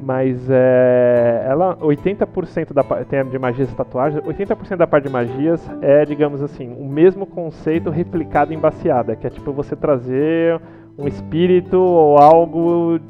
Mas 0.00 0.48
é, 0.48 1.44
ela, 1.48 1.76
80% 1.78 2.72
da 2.72 2.84
tem 3.04 3.28
de 3.28 3.38
magias 3.40 3.70
e 3.70 3.74
tatuagens, 3.74 4.22
80% 4.22 4.76
da 4.76 4.86
parte 4.86 5.08
de 5.08 5.12
magias 5.12 5.68
é, 5.82 6.04
digamos 6.04 6.40
assim, 6.40 6.72
o 6.78 6.88
mesmo 6.88 7.26
conceito 7.26 7.90
replicado 7.90 8.54
em 8.54 8.58
baseada, 8.58 9.16
que 9.16 9.26
é 9.26 9.30
tipo 9.30 9.52
você 9.52 9.74
trazer 9.74 10.60
um 10.96 11.08
espírito 11.08 11.76
ou 11.76 12.18
algo 12.18 13.00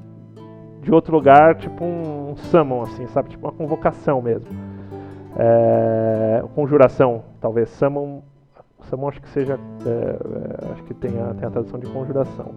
de 0.87 0.95
outro 0.95 1.13
lugar, 1.13 1.57
tipo 1.57 1.85
um, 1.85 2.37
summon, 2.37 2.83
assim, 2.83 3.09
sabe? 3.09 3.31
Tipo 3.31 3.49
uma 3.49 3.53
convocação 3.53 4.23
mesmo. 4.23 4.49
É, 5.37 6.45
conjuração, 6.55 7.25
talvez. 7.41 7.69
Summon, 7.71 8.23
summon 8.83 9.09
acho 9.09 9.21
que 9.21 9.29
seja. 9.31 9.59
É, 9.85 9.91
é, 9.91 10.73
acho 10.73 10.85
que 10.85 10.95
tem 10.95 11.11
a, 11.21 11.35
tem 11.35 11.49
a 11.49 11.51
tradução 11.51 11.81
de 11.81 11.91
conjuração. 11.91 12.55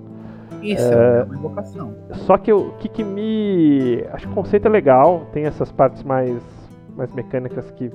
Isso, 0.62 0.94
é, 0.94 1.24
uma 1.24 1.36
invocação. 1.36 1.96
Só 2.12 2.38
que 2.38 2.54
o 2.54 2.72
que, 2.74 2.88
que 2.88 3.04
me. 3.04 4.06
Acho 4.14 4.28
que 4.28 4.32
o 4.32 4.36
conceito 4.36 4.68
é 4.68 4.70
legal, 4.70 5.24
tem 5.34 5.46
essas 5.46 5.72
partes 5.72 6.04
mais, 6.04 6.40
mais 6.96 7.12
mecânicas 7.12 7.72
que 7.72 7.92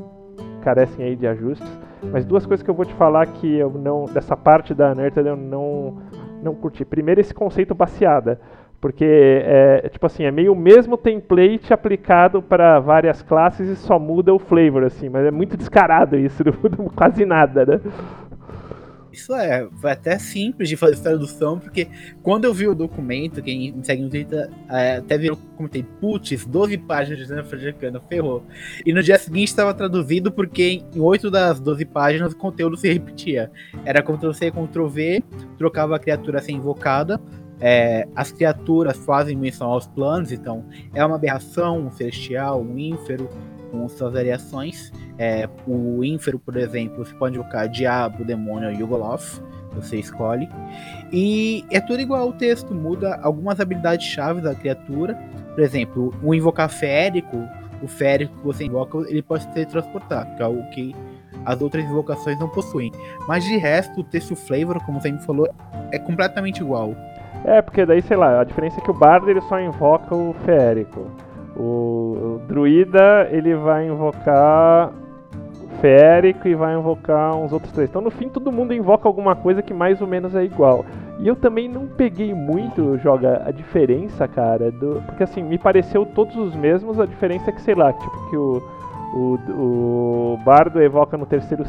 carecem 0.62 1.06
aí 1.06 1.14
de 1.14 1.28
ajustes. 1.28 1.78
Mas 2.10 2.24
duas 2.24 2.44
coisas 2.44 2.64
que 2.64 2.68
eu 2.68 2.74
vou 2.74 2.84
te 2.84 2.94
falar 2.94 3.24
que 3.26 3.54
eu 3.54 3.70
não. 3.70 4.06
Dessa 4.06 4.36
parte 4.36 4.74
da 4.74 4.90
Unearthed 4.90 5.28
eu 5.28 5.36
não, 5.36 5.98
não 6.42 6.56
curti. 6.56 6.84
Primeiro, 6.84 7.20
esse 7.20 7.32
conceito 7.32 7.72
baseada. 7.72 8.40
Porque 8.84 9.02
é 9.02 9.88
tipo 9.88 10.04
assim, 10.04 10.24
é 10.24 10.30
meio 10.30 10.52
o 10.52 10.54
mesmo 10.54 10.98
template 10.98 11.72
aplicado 11.72 12.42
para 12.42 12.78
várias 12.80 13.22
classes 13.22 13.66
e 13.66 13.76
só 13.76 13.98
muda 13.98 14.34
o 14.34 14.38
flavor, 14.38 14.84
assim, 14.84 15.08
mas 15.08 15.24
é 15.24 15.30
muito 15.30 15.56
descarado 15.56 16.18
isso, 16.18 16.44
não 16.44 16.52
muda 16.62 16.92
quase 16.94 17.24
nada, 17.24 17.64
né? 17.64 17.80
Isso 19.10 19.34
é, 19.34 19.66
foi 19.80 19.90
até 19.90 20.18
simples 20.18 20.68
de 20.68 20.76
fazer 20.76 21.00
tradução, 21.00 21.58
porque 21.58 21.88
quando 22.22 22.44
eu 22.44 22.52
vi 22.52 22.68
o 22.68 22.74
documento, 22.74 23.40
quem 23.40 23.72
me 23.72 23.82
segue 23.82 24.02
no 24.02 24.10
Twitter 24.10 24.50
é, 24.68 24.96
até 24.96 25.16
viu, 25.16 25.34
comentei, 25.56 25.82
putz, 25.82 26.44
12 26.44 26.76
páginas 26.76 27.20
de 27.20 27.24
Zenford 27.24 27.66
Arcana, 27.68 28.02
ferrou. 28.06 28.44
E 28.84 28.92
no 28.92 29.02
dia 29.02 29.16
seguinte 29.16 29.48
estava 29.48 29.72
traduzido 29.72 30.30
porque 30.30 30.82
em 30.94 31.00
8 31.00 31.30
das 31.30 31.58
12 31.58 31.86
páginas 31.86 32.34
o 32.34 32.36
conteúdo 32.36 32.76
se 32.76 32.92
repetia. 32.92 33.50
Era 33.82 34.02
Ctrl-C, 34.02 34.50
Ctrl-V, 34.50 35.22
trocava 35.56 35.96
a 35.96 35.98
criatura 35.98 36.38
a 36.38 36.42
ser 36.42 36.52
invocada, 36.52 37.18
é, 37.60 38.06
as 38.14 38.32
criaturas 38.32 38.96
fazem 38.96 39.36
menção 39.36 39.70
aos 39.70 39.86
planos, 39.86 40.32
então 40.32 40.64
é 40.92 41.04
uma 41.04 41.16
aberração, 41.16 41.86
um 41.86 41.90
celestial, 41.90 42.60
um 42.60 42.78
ínfero, 42.78 43.28
com 43.70 43.88
suas 43.88 44.12
variações. 44.12 44.92
É, 45.18 45.48
o 45.66 46.04
ínfero, 46.04 46.38
por 46.38 46.56
exemplo, 46.56 47.04
você 47.04 47.14
pode 47.14 47.36
invocar 47.36 47.68
Diabo, 47.68 48.24
Demônio 48.24 48.68
ou 48.68 48.74
Yugoloth, 48.74 49.42
você 49.74 49.98
escolhe. 49.98 50.48
E 51.12 51.64
é 51.70 51.80
tudo 51.80 52.00
igual 52.00 52.22
ao 52.22 52.32
texto, 52.32 52.74
muda 52.74 53.18
algumas 53.22 53.60
habilidades-chave 53.60 54.40
da 54.40 54.54
criatura. 54.54 55.14
Por 55.54 55.62
exemplo, 55.62 56.14
o 56.22 56.34
invocar 56.34 56.68
férico, 56.68 57.48
o 57.82 57.88
férico 57.88 58.36
que 58.38 58.44
você 58.44 58.64
invoca, 58.64 58.98
ele 59.08 59.22
pode 59.22 59.44
se 59.44 59.66
transportar, 59.66 60.34
que 60.36 60.42
é 60.42 60.44
algo 60.44 60.62
que 60.70 60.94
as 61.44 61.60
outras 61.60 61.84
invocações 61.84 62.38
não 62.38 62.48
possuem. 62.48 62.92
Mas 63.26 63.44
de 63.44 63.56
resto, 63.56 64.00
o 64.00 64.04
texto 64.04 64.34
flavor, 64.34 64.80
como 64.84 65.00
você 65.00 65.10
me 65.10 65.18
falou, 65.18 65.48
é 65.90 65.98
completamente 65.98 66.60
igual. 66.60 66.94
É, 67.44 67.60
porque 67.60 67.84
daí, 67.84 68.00
sei 68.00 68.16
lá, 68.16 68.40
a 68.40 68.44
diferença 68.44 68.80
é 68.80 68.82
que 68.82 68.90
o 68.90 68.94
bardo 68.94 69.30
ele 69.30 69.40
só 69.42 69.60
invoca 69.60 70.14
o 70.14 70.34
férico. 70.44 71.06
O, 71.56 71.60
o 71.60 72.40
druida 72.48 73.28
ele 73.30 73.54
vai 73.54 73.86
invocar 73.86 74.90
o 75.62 75.80
férico 75.80 76.48
e 76.48 76.54
vai 76.54 76.74
invocar 76.74 77.36
uns 77.36 77.52
outros 77.52 77.70
três. 77.72 77.90
Então 77.90 78.00
no 78.00 78.10
fim 78.10 78.28
todo 78.28 78.50
mundo 78.50 78.72
invoca 78.72 79.06
alguma 79.06 79.36
coisa 79.36 79.62
que 79.62 79.74
mais 79.74 80.00
ou 80.00 80.06
menos 80.06 80.34
é 80.34 80.42
igual. 80.42 80.84
E 81.20 81.28
eu 81.28 81.36
também 81.36 81.68
não 81.68 81.86
peguei 81.86 82.34
muito, 82.34 82.98
joga, 82.98 83.42
a 83.46 83.52
diferença, 83.52 84.26
cara, 84.26 84.70
do, 84.72 85.00
porque 85.06 85.22
assim, 85.22 85.42
me 85.42 85.58
pareceu 85.58 86.04
todos 86.04 86.34
os 86.36 86.56
mesmos, 86.56 86.98
a 86.98 87.06
diferença 87.06 87.50
é 87.50 87.52
que, 87.52 87.60
sei 87.60 87.74
lá, 87.74 87.92
tipo 87.92 88.30
que 88.30 88.36
o, 88.36 88.62
o, 89.14 90.34
o 90.34 90.38
bardo 90.44 90.82
evoca 90.82 91.16
no 91.16 91.24
terceiro 91.24 91.64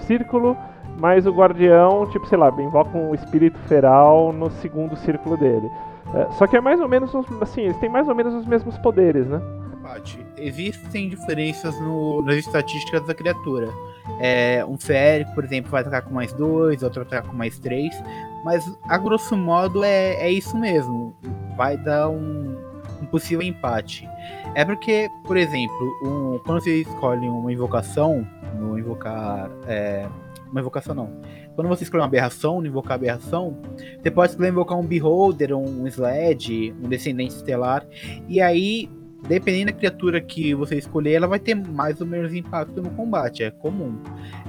círculo 0.00 0.56
mas 0.98 1.26
o 1.26 1.32
guardião, 1.32 2.06
tipo, 2.10 2.26
sei 2.26 2.38
lá, 2.38 2.48
invoca 2.58 2.96
um 2.96 3.14
espírito 3.14 3.58
feral 3.60 4.32
no 4.32 4.50
segundo 4.50 4.96
círculo 4.96 5.36
dele. 5.36 5.70
É, 6.14 6.30
só 6.32 6.46
que 6.46 6.56
é 6.56 6.60
mais 6.60 6.80
ou 6.80 6.88
menos, 6.88 7.12
assim, 7.40 7.62
eles 7.62 7.76
têm 7.78 7.88
mais 7.88 8.08
ou 8.08 8.14
menos 8.14 8.34
os 8.34 8.46
mesmos 8.46 8.78
poderes, 8.78 9.26
né? 9.26 9.40
Existem 10.36 11.08
diferenças 11.08 11.78
no, 11.80 12.20
nas 12.22 12.36
estatísticas 12.36 13.06
da 13.06 13.14
criatura. 13.14 13.68
É, 14.20 14.64
um 14.66 14.76
férico, 14.76 15.32
por 15.34 15.44
exemplo, 15.44 15.70
vai 15.70 15.82
atacar 15.82 16.02
com 16.02 16.14
mais 16.14 16.32
dois, 16.32 16.82
outro 16.82 17.02
atacar 17.02 17.30
com 17.30 17.36
mais 17.36 17.58
três, 17.58 17.94
mas 18.44 18.64
a 18.88 18.98
grosso 18.98 19.36
modo 19.36 19.84
é, 19.84 20.14
é 20.14 20.30
isso 20.30 20.56
mesmo. 20.58 21.14
Vai 21.56 21.76
dar 21.76 22.08
um, 22.08 22.56
um 23.00 23.06
possível 23.06 23.42
empate. 23.46 24.08
É 24.54 24.64
porque, 24.64 25.08
por 25.24 25.36
exemplo, 25.36 25.98
um, 26.02 26.40
quando 26.44 26.62
você 26.62 26.80
escolhe 26.80 27.28
uma 27.28 27.52
invocação, 27.52 28.26
no 28.58 28.78
invocar 28.78 29.50
é, 29.66 30.06
uma 30.50 30.60
invocação 30.60 30.94
não. 30.94 31.10
Quando 31.54 31.68
você 31.68 31.84
escolhe 31.84 32.02
uma 32.02 32.06
aberração, 32.06 32.64
invocar 32.64 32.94
aberração, 32.94 33.56
você 34.00 34.10
pode 34.10 34.30
escolher 34.30 34.50
invocar 34.50 34.78
um 34.78 34.84
Beholder, 34.84 35.56
um 35.56 35.86
Sled, 35.86 36.74
um 36.82 36.88
Descendente 36.88 37.34
Estelar, 37.34 37.86
e 38.28 38.40
aí, 38.40 38.88
dependendo 39.28 39.72
da 39.72 39.78
criatura 39.78 40.20
que 40.20 40.54
você 40.54 40.76
escolher, 40.76 41.12
ela 41.12 41.26
vai 41.26 41.38
ter 41.38 41.54
mais 41.54 42.00
ou 42.00 42.06
menos 42.06 42.32
impacto 42.34 42.82
no 42.82 42.90
combate, 42.90 43.42
é 43.42 43.50
comum. 43.50 43.98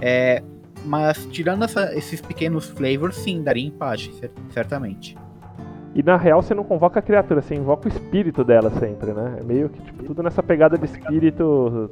É, 0.01 0.43
mas 0.85 1.25
tirando 1.31 1.63
essa, 1.63 1.95
esses 1.95 2.21
pequenos 2.21 2.69
flavors, 2.69 3.15
sim, 3.15 3.41
daria 3.43 3.67
empate, 3.67 4.13
certamente. 4.51 5.17
E 5.95 6.03
na 6.03 6.15
real 6.15 6.43
você 6.43 6.53
não 6.53 6.63
convoca 6.63 6.99
a 6.99 7.01
criatura, 7.01 7.41
você 7.41 7.55
invoca 7.55 7.87
o 7.87 7.91
espírito 7.91 8.43
dela 8.43 8.69
sempre, 8.79 9.13
né? 9.13 9.37
É 9.39 9.43
meio 9.43 9.67
que 9.69 9.81
tipo, 9.81 10.03
tudo 10.03 10.21
nessa 10.21 10.43
pegada 10.43 10.77
de 10.77 10.85
espírito 10.85 11.89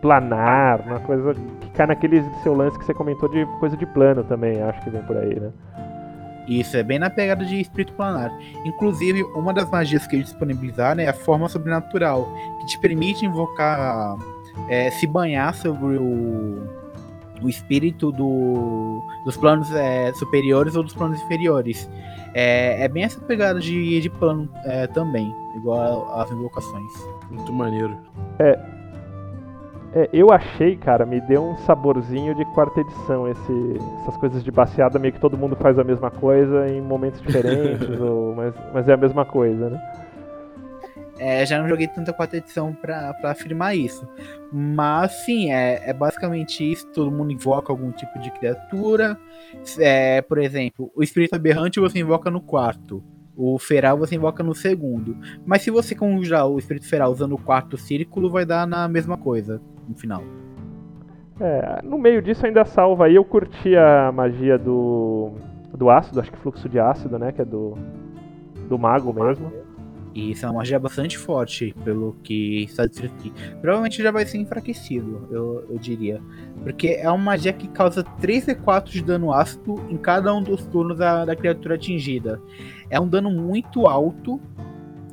planar, 0.00 0.80
uma 0.86 1.00
coisa 1.00 1.34
cai 1.76 1.86
naquele 1.86 2.24
seu 2.42 2.54
lance 2.54 2.78
que 2.78 2.84
você 2.84 2.94
comentou 2.94 3.28
de 3.28 3.46
coisa 3.60 3.76
de 3.76 3.86
plano 3.86 4.24
também, 4.24 4.60
acho 4.62 4.82
que 4.82 4.90
vem 4.90 5.02
por 5.02 5.16
aí, 5.16 5.38
né? 5.38 5.52
Isso, 6.48 6.76
é 6.76 6.82
bem 6.82 6.98
na 6.98 7.10
pegada 7.10 7.44
de 7.44 7.60
espírito 7.60 7.92
planar. 7.94 8.32
Inclusive, 8.64 9.22
uma 9.34 9.52
das 9.52 9.68
magias 9.68 10.06
que 10.06 10.14
eles 10.14 10.26
disponibilizaram 10.26 11.02
é 11.02 11.08
a 11.08 11.12
forma 11.12 11.48
sobrenatural, 11.48 12.32
que 12.60 12.66
te 12.66 12.78
permite 12.78 13.26
invocar, 13.26 14.16
é, 14.68 14.90
se 14.92 15.06
banhar 15.08 15.52
sobre 15.54 15.96
o, 15.96 16.62
o 17.42 17.48
espírito 17.48 18.12
do, 18.12 19.02
dos 19.24 19.36
planos 19.36 19.72
é, 19.74 20.12
superiores 20.14 20.76
ou 20.76 20.84
dos 20.84 20.94
planos 20.94 21.20
inferiores. 21.22 21.90
É, 22.32 22.84
é 22.84 22.88
bem 22.88 23.02
essa 23.02 23.20
pegada 23.20 23.58
de, 23.58 24.00
de 24.00 24.10
plano 24.10 24.48
é, 24.64 24.86
também, 24.86 25.34
igual 25.56 26.20
às 26.20 26.30
invocações. 26.30 26.92
Muito 27.28 27.52
maneiro. 27.52 27.98
É, 28.38 28.75
é, 29.96 30.10
eu 30.12 30.30
achei, 30.30 30.76
cara, 30.76 31.06
me 31.06 31.18
deu 31.22 31.42
um 31.42 31.56
saborzinho 31.58 32.34
de 32.34 32.44
quarta 32.52 32.80
edição, 32.82 33.26
esse, 33.26 33.78
essas 34.02 34.14
coisas 34.18 34.44
de 34.44 34.50
baseada, 34.50 34.98
meio 34.98 35.14
que 35.14 35.20
todo 35.20 35.38
mundo 35.38 35.56
faz 35.56 35.78
a 35.78 35.84
mesma 35.84 36.10
coisa 36.10 36.68
em 36.68 36.82
momentos 36.82 37.18
diferentes, 37.22 37.88
ou, 37.98 38.34
mas, 38.34 38.54
mas 38.74 38.88
é 38.90 38.92
a 38.92 38.96
mesma 38.98 39.24
coisa, 39.24 39.70
né? 39.70 39.80
É, 41.18 41.46
já 41.46 41.58
não 41.58 41.66
joguei 41.66 41.88
tanta 41.88 42.12
quarta 42.12 42.36
edição 42.36 42.74
pra, 42.74 43.14
pra 43.14 43.30
afirmar 43.30 43.74
isso. 43.74 44.06
Mas 44.52 45.12
sim, 45.24 45.50
é, 45.50 45.88
é 45.88 45.94
basicamente 45.94 46.70
isso. 46.70 46.86
Todo 46.88 47.10
mundo 47.10 47.32
invoca 47.32 47.72
algum 47.72 47.90
tipo 47.90 48.18
de 48.18 48.30
criatura. 48.32 49.18
É, 49.78 50.20
por 50.20 50.36
exemplo, 50.36 50.92
o 50.94 51.02
espírito 51.02 51.34
aberrante 51.34 51.80
você 51.80 52.00
invoca 52.00 52.30
no 52.30 52.42
quarto. 52.42 53.02
O 53.36 53.58
feral 53.58 53.98
você 53.98 54.14
invoca 54.14 54.42
no 54.42 54.54
segundo. 54.54 55.16
Mas 55.44 55.62
se 55.62 55.70
você 55.70 55.94
conjurar 55.94 56.48
o 56.48 56.58
espírito 56.58 56.88
feral 56.88 57.12
usando 57.12 57.34
o 57.34 57.38
quarto 57.38 57.76
círculo, 57.76 58.30
vai 58.30 58.46
dar 58.46 58.66
na 58.66 58.88
mesma 58.88 59.16
coisa 59.16 59.60
no 59.86 59.94
final. 59.94 60.22
É, 61.38 61.80
no 61.84 61.98
meio 61.98 62.22
disso 62.22 62.46
ainda 62.46 62.64
salva 62.64 63.06
aí, 63.06 63.14
eu 63.14 63.24
curti 63.24 63.76
a 63.76 64.10
magia 64.10 64.56
do, 64.58 65.32
do 65.76 65.90
ácido, 65.90 66.18
acho 66.18 66.32
que 66.32 66.38
fluxo 66.38 66.66
de 66.66 66.78
ácido, 66.78 67.18
né, 67.18 67.30
que 67.30 67.42
é 67.42 67.44
do, 67.44 67.74
do 68.68 68.78
mago 68.78 69.12
mesmo. 69.12 69.52
E 70.16 70.30
isso 70.30 70.46
é 70.46 70.48
uma 70.48 70.60
magia 70.60 70.78
bastante 70.78 71.18
forte, 71.18 71.74
pelo 71.84 72.16
que 72.22 72.62
está 72.62 72.86
descrito 72.86 73.14
aqui. 73.16 73.30
Provavelmente 73.60 74.02
já 74.02 74.10
vai 74.10 74.24
ser 74.24 74.38
enfraquecido, 74.38 75.28
eu, 75.30 75.66
eu 75.68 75.78
diria. 75.78 76.22
Porque 76.62 76.88
é 76.98 77.06
uma 77.10 77.22
magia 77.22 77.52
que 77.52 77.68
causa 77.68 78.02
3d4 78.02 78.84
de 78.88 79.02
dano 79.02 79.30
ácido 79.30 79.74
em 79.90 79.98
cada 79.98 80.32
um 80.34 80.42
dos 80.42 80.64
turnos 80.64 80.96
da, 80.96 81.26
da 81.26 81.36
criatura 81.36 81.74
atingida. 81.74 82.40
É 82.88 82.98
um 82.98 83.06
dano 83.06 83.30
muito 83.30 83.86
alto 83.86 84.40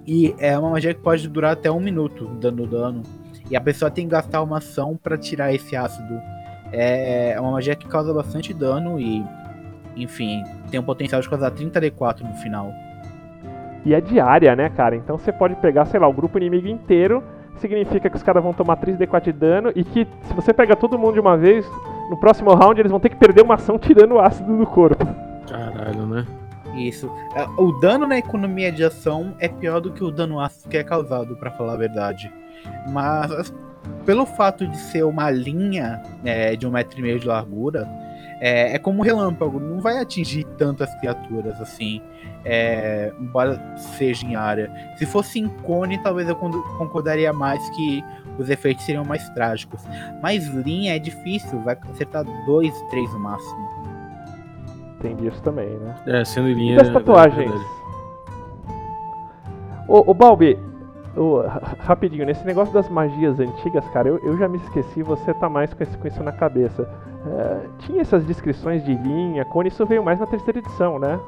e 0.07 0.33
é 0.37 0.57
uma 0.57 0.69
magia 0.69 0.93
que 0.93 1.01
pode 1.01 1.27
durar 1.27 1.51
até 1.51 1.69
um 1.69 1.81
minuto 1.81 2.25
dando 2.39 2.65
dano. 2.65 3.03
E 3.51 3.57
a 3.57 3.61
pessoa 3.61 3.91
tem 3.91 4.05
que 4.05 4.11
gastar 4.11 4.41
uma 4.41 4.59
ação 4.59 4.95
para 4.95 5.17
tirar 5.17 5.53
esse 5.53 5.75
ácido. 5.75 6.13
É, 6.71 7.31
é 7.31 7.41
uma 7.41 7.51
magia 7.51 7.75
que 7.75 7.89
causa 7.89 8.13
bastante 8.13 8.53
dano 8.53 8.97
e, 8.97 9.21
enfim, 9.97 10.41
tem 10.71 10.79
o 10.79 10.83
potencial 10.83 11.19
de 11.19 11.27
causar 11.27 11.51
30 11.51 11.81
D4 11.81 12.21
no 12.21 12.35
final. 12.35 12.71
E 13.85 13.93
é 13.93 13.99
diária, 14.01 14.55
né, 14.55 14.69
cara? 14.69 14.95
Então 14.95 15.17
você 15.17 15.31
pode 15.31 15.55
pegar, 15.55 15.85
sei 15.85 15.99
lá, 15.99 16.07
o 16.07 16.13
grupo 16.13 16.37
inimigo 16.37 16.67
inteiro, 16.67 17.23
significa 17.57 18.09
que 18.09 18.15
os 18.15 18.23
caras 18.23 18.41
vão 18.41 18.53
tomar 18.53 18.77
3 18.77 18.97
D4 18.97 19.23
de 19.23 19.31
dano 19.33 19.71
e 19.75 19.83
que 19.83 20.07
se 20.21 20.33
você 20.33 20.53
pega 20.53 20.75
todo 20.75 20.97
mundo 20.97 21.13
de 21.13 21.19
uma 21.19 21.37
vez, 21.37 21.65
no 22.09 22.17
próximo 22.17 22.53
round 22.53 22.79
eles 22.79 22.91
vão 22.91 22.99
ter 22.99 23.09
que 23.09 23.15
perder 23.15 23.43
uma 23.43 23.55
ação 23.55 23.77
tirando 23.77 24.13
o 24.13 24.19
ácido 24.19 24.57
do 24.57 24.65
corpo. 24.65 25.05
Caralho, 25.49 26.05
né? 26.05 26.25
Isso. 26.75 27.11
É, 27.35 27.45
o 27.61 27.71
dano 27.79 28.07
na 28.07 28.17
economia 28.17 28.71
de 28.71 28.83
ação 28.83 29.35
é 29.39 29.47
pior 29.47 29.79
do 29.79 29.91
que 29.91 30.03
o 30.03 30.09
dano 30.09 30.39
ácido 30.39 30.69
que 30.69 30.77
é 30.77 30.83
causado, 30.83 31.35
para 31.35 31.51
falar 31.51 31.73
a 31.73 31.77
verdade. 31.77 32.31
Mas 32.89 33.53
pelo 34.05 34.25
fato 34.25 34.65
de 34.65 34.77
ser 34.77 35.03
uma 35.03 35.29
linha 35.29 36.01
é, 36.23 36.55
de 36.55 36.65
um 36.65 36.71
metro 36.71 36.97
e 36.99 37.01
meio 37.01 37.19
de 37.19 37.27
largura, 37.27 37.87
É, 38.41 38.75
é 38.75 38.79
como 38.79 38.99
um 38.99 39.01
relâmpago, 39.01 39.57
não 39.57 39.79
vai 39.79 39.99
atingir 39.99 40.43
tantas 40.57 40.93
criaturas 40.95 41.61
assim, 41.61 42.01
é, 42.45 43.11
embora 43.19 43.59
seja 43.77 44.25
em 44.25 44.35
área. 44.35 44.71
Se 44.97 45.05
fosse 45.05 45.39
em 45.39 45.47
cone, 45.47 45.97
talvez 45.97 46.27
eu 46.27 46.35
concordaria 46.35 47.31
mais 47.31 47.67
que 47.71 48.03
os 48.37 48.49
efeitos 48.49 48.85
seriam 48.85 49.05
mais 49.05 49.27
trágicos. 49.29 49.81
Mas 50.21 50.47
linha 50.47 50.95
é 50.95 50.99
difícil, 50.99 51.59
vai 51.61 51.77
acertar 51.91 52.23
dois, 52.45 52.73
três 52.89 53.11
no 53.13 53.19
máximo. 53.19 53.67
Tem 55.01 55.15
disso 55.15 55.41
também, 55.41 55.69
né? 55.69 55.95
É, 56.07 56.25
sendo 56.25 56.49
em 56.49 56.53
linha. 56.53 56.73
E 56.73 56.77
das 56.77 56.89
tatuagens? 56.89 57.51
Ô, 59.87 60.11
ô 60.11 60.13
Balbi, 60.13 60.57
ô, 61.15 61.41
rapidinho, 61.79 62.25
nesse 62.25 62.45
negócio 62.45 62.73
das 62.73 62.87
magias 62.89 63.39
antigas, 63.39 63.85
cara, 63.89 64.07
eu, 64.07 64.17
eu 64.19 64.37
já 64.37 64.47
me 64.47 64.57
esqueci, 64.57 65.03
você 65.03 65.33
tá 65.33 65.49
mais 65.49 65.73
com, 65.73 65.83
esse, 65.83 65.97
com 65.97 66.07
isso 66.07 66.23
na 66.23 66.31
cabeça. 66.31 66.89
É, 67.25 67.67
tinha 67.79 68.01
essas 68.01 68.25
descrições 68.25 68.83
de 68.83 68.95
linha, 68.95 69.45
cone, 69.45 69.69
isso 69.69 69.85
veio 69.85 70.03
mais 70.03 70.19
na 70.19 70.25
terceira 70.25 70.59
edição, 70.59 70.97
né? 70.97 71.19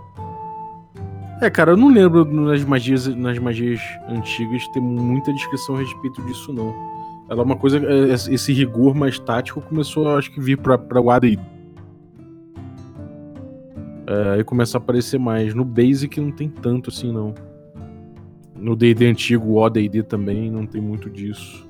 É, 1.42 1.50
cara, 1.50 1.72
eu 1.72 1.78
não 1.78 1.90
lembro 1.90 2.24
nas 2.26 2.64
magias, 2.64 3.08
nas 3.08 3.38
magias 3.38 3.82
antigas 4.08 4.66
ter 4.70 4.80
muita 4.80 5.34
descrição 5.34 5.76
a 5.76 5.80
respeito 5.80 6.22
disso, 6.24 6.54
não. 6.54 6.74
Ela 7.30 7.42
é 7.42 7.44
uma 7.44 7.58
coisa. 7.58 7.78
É, 7.78 8.14
esse 8.14 8.54
rigor 8.54 8.96
mais 8.96 9.20
tático 9.20 9.62
começou, 9.62 10.16
acho 10.16 10.32
que, 10.32 10.40
vir 10.40 10.58
pra, 10.58 10.78
pra 10.78 11.02
o 11.02 11.10
AD. 11.10 11.38
É, 14.08 14.34
aí 14.36 14.44
começa 14.44 14.78
a 14.78 14.80
aparecer 14.80 15.20
mais. 15.20 15.54
No 15.54 15.66
Basic 15.66 16.22
não 16.22 16.32
tem 16.32 16.48
tanto 16.48 16.90
assim, 16.90 17.12
não. 17.12 17.34
No 18.56 18.76
DD 18.76 19.06
antigo, 19.08 19.48
o 19.48 19.56
ODD 19.58 20.04
também, 20.04 20.50
não 20.50 20.66
tem 20.66 20.80
muito 20.80 21.10
disso. 21.10 21.65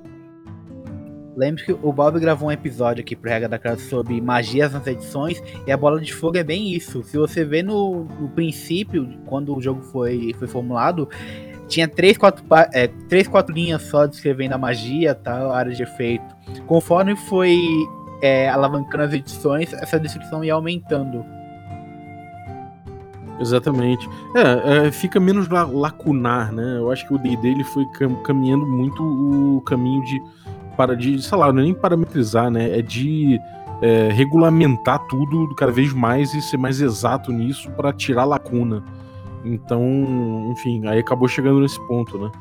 Lembre 1.36 1.66
que 1.66 1.74
o 1.74 1.92
Bob 1.92 2.18
gravou 2.20 2.48
um 2.48 2.52
episódio 2.52 3.02
aqui 3.02 3.16
pro 3.16 3.30
Regra 3.30 3.50
da 3.50 3.60
Casa 3.60 3.82
sobre 3.90 4.22
magias 4.22 4.72
nas 4.72 4.88
edições, 4.88 5.44
e 5.68 5.72
a 5.72 5.76
bola 5.76 6.00
de 6.00 6.14
fogo 6.14 6.38
é 6.38 6.44
bem 6.44 6.74
isso. 6.74 7.04
Se 7.04 7.18
você 7.18 7.44
vê 7.44 7.62
no, 7.62 8.06
no 8.20 8.30
princípio, 8.30 9.08
quando 9.26 9.56
o 9.56 9.62
jogo 9.62 9.82
foi, 9.82 10.34
foi 10.40 10.48
formulado, 10.48 11.10
tinha 11.68 11.88
três 11.88 12.18
quatro, 12.18 12.46
é, 12.74 12.88
três, 13.10 13.28
quatro 13.28 13.54
linhas 13.54 13.82
só 13.82 14.06
descrevendo 14.06 14.56
a 14.56 14.58
magia, 14.58 15.14
tal, 15.14 15.52
área 15.52 15.74
de 15.74 15.84
efeito. 15.84 16.24
Conforme 16.68 17.16
foi 17.16 17.60
é, 18.22 18.48
alavancando 18.48 19.04
as 19.04 19.14
edições, 19.14 19.74
essa 19.74 20.00
descrição 20.00 20.44
ia 20.44 20.54
aumentando. 20.54 21.26
Exatamente. 23.42 24.08
É, 24.34 24.88
é, 24.88 24.92
fica 24.92 25.20
menos 25.20 25.50
lacunar, 25.50 26.54
né? 26.54 26.78
Eu 26.78 26.90
acho 26.90 27.06
que 27.06 27.14
o 27.14 27.18
D&D 27.18 27.62
foi 27.66 27.86
caminhando 28.24 28.66
muito 28.66 29.04
o 29.04 29.62
caminho 29.62 30.02
de 30.06 30.22
para 30.76 30.96
de, 30.96 31.22
sei 31.22 31.38
lá, 31.38 31.52
não 31.52 31.62
é 31.62 31.64
nem 31.64 31.74
parametrizar, 31.74 32.50
né? 32.50 32.78
É 32.78 32.82
de 32.82 33.40
é, 33.82 34.10
regulamentar 34.12 35.00
tudo 35.08 35.54
cada 35.56 35.72
vez 35.72 35.94
mais 35.94 36.34
e 36.34 36.42
ser 36.42 36.58
mais 36.58 36.82
exato 36.82 37.32
nisso 37.32 37.72
para 37.72 37.92
tirar 37.94 38.26
lacuna. 38.26 38.84
Então, 39.44 40.50
enfim, 40.52 40.88
aí 40.88 41.00
acabou 41.00 41.28
chegando 41.28 41.60
nesse 41.60 41.80
ponto, 41.88 42.18
né? 42.18 42.32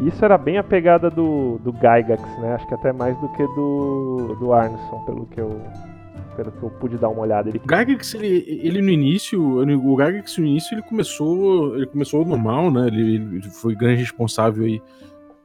Isso 0.00 0.22
era 0.22 0.36
bem 0.36 0.58
a 0.58 0.62
pegada 0.62 1.08
do, 1.08 1.58
do 1.64 1.72
Gygax, 1.72 2.22
né? 2.38 2.54
Acho 2.54 2.66
que 2.66 2.74
até 2.74 2.92
mais 2.92 3.18
do 3.18 3.28
que 3.30 3.42
do, 3.54 4.36
do 4.38 4.52
Arneson, 4.52 5.00
pelo 5.06 5.26
que 5.26 5.40
eu 5.40 5.60
pelo 6.36 6.52
que 6.52 6.62
eu 6.62 6.68
pude 6.68 6.98
dar 6.98 7.08
uma 7.08 7.22
olhada. 7.22 7.48
Ele... 7.48 7.58
O 7.58 7.62
Gygax, 7.66 8.12
ele, 8.12 8.44
ele 8.62 8.82
no 8.82 8.90
início, 8.90 9.42
o 9.42 9.96
Gygax 9.96 10.36
no 10.36 10.44
início 10.44 10.74
ele 10.74 10.82
começou, 10.82 11.74
ele 11.76 11.86
começou 11.86 12.26
normal, 12.26 12.70
né? 12.70 12.88
Ele, 12.88 13.14
ele 13.14 13.48
foi 13.48 13.74
grande 13.74 14.02
responsável 14.02 14.66
aí 14.66 14.82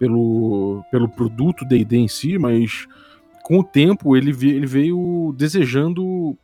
pelo, 0.02 0.84
pelo 0.90 1.08
produto 1.08 1.64
D&D 1.64 1.96
em 1.96 2.08
si, 2.08 2.40
mas 2.40 2.88
com 3.44 3.60
o 3.60 3.64
tempo 3.64 4.18
ele, 4.18 4.34
veio, 4.34 4.56
ele 4.56 4.66
veio 4.66 5.36
desejando 5.38 6.36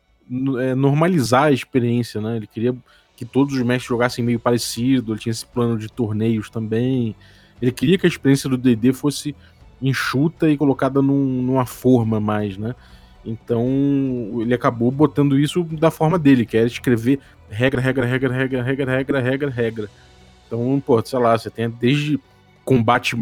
é, 0.60 0.76
normalizar 0.76 1.46
a 1.46 1.50
experiência, 1.50 2.20
né? 2.20 2.36
Ele 2.36 2.46
queria 2.46 2.72
que 3.16 3.24
todos 3.24 3.56
os 3.56 3.62
mestres 3.62 3.88
jogassem 3.88 4.24
meio 4.24 4.38
parecido, 4.38 5.12
ele 5.12 5.18
tinha 5.18 5.32
esse 5.32 5.44
plano 5.44 5.76
de 5.76 5.88
torneios 5.88 6.48
também. 6.48 7.16
Ele 7.60 7.72
queria 7.72 7.98
que 7.98 8.06
a 8.06 8.08
experiência 8.08 8.48
do 8.48 8.56
D&D 8.56 8.92
fosse 8.92 9.34
enxuta 9.82 10.48
e 10.48 10.56
colocada 10.56 11.02
num, 11.02 11.42
numa 11.42 11.66
forma 11.66 12.20
mais, 12.20 12.56
né? 12.56 12.76
Então 13.24 13.66
ele 14.40 14.54
acabou 14.54 14.92
botando 14.92 15.36
isso 15.36 15.64
da 15.64 15.90
forma 15.90 16.16
dele, 16.16 16.46
que 16.46 16.56
era 16.56 16.68
escrever 16.68 17.18
regra, 17.50 17.80
regra, 17.80 18.06
regra, 18.06 18.32
regra, 18.32 18.62
regra, 18.62 18.92
regra, 18.92 19.20
regra, 19.20 19.50
regra. 19.50 19.90
Então, 20.46 20.80
pô, 20.86 21.04
sei 21.04 21.18
lá, 21.18 21.36
você 21.36 21.50
tem 21.50 21.68
desde 21.68 22.20
combate 22.68 23.16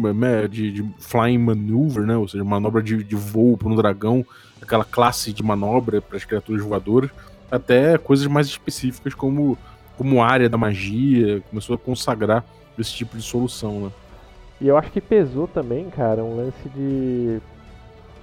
de, 0.49 0.71
de, 0.73 0.85
flying 0.99 1.37
maneuver, 1.37 2.05
né? 2.05 2.17
Ou 2.17 2.27
seja, 2.27 2.43
manobra 2.43 2.83
de, 2.83 3.01
de 3.01 3.15
voo 3.15 3.55
para 3.55 3.69
um 3.69 3.75
dragão, 3.75 4.25
aquela 4.61 4.83
classe 4.83 5.31
de 5.31 5.41
manobra 5.41 6.01
para 6.01 6.17
as 6.17 6.25
criaturas 6.25 6.61
voadoras, 6.61 7.09
até 7.49 7.97
coisas 7.97 8.27
mais 8.27 8.47
específicas 8.47 9.13
como, 9.13 9.57
como 9.97 10.21
área 10.21 10.49
da 10.49 10.57
magia, 10.57 11.41
começou 11.49 11.75
a 11.75 11.77
consagrar 11.77 12.43
esse 12.77 12.91
tipo 12.91 13.15
de 13.15 13.23
solução, 13.23 13.85
né? 13.85 13.91
E 14.59 14.67
eu 14.67 14.75
acho 14.75 14.91
que 14.91 14.99
pesou 14.99 15.47
também, 15.47 15.89
cara, 15.91 16.21
um 16.25 16.35
lance 16.35 16.67
de. 16.75 17.39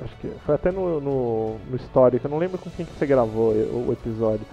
Acho 0.05 0.15
que 0.17 0.29
foi 0.45 0.57
até 0.57 0.71
no, 0.71 1.01
no, 1.01 1.57
no 1.71 1.77
histórico, 1.77 2.27
eu 2.27 2.31
não 2.31 2.39
lembro 2.39 2.59
com 2.59 2.69
quem 2.69 2.85
que 2.85 2.93
você 2.93 3.07
gravou 3.07 3.53
o, 3.53 3.89
o 3.89 3.93
episódio, 3.93 4.45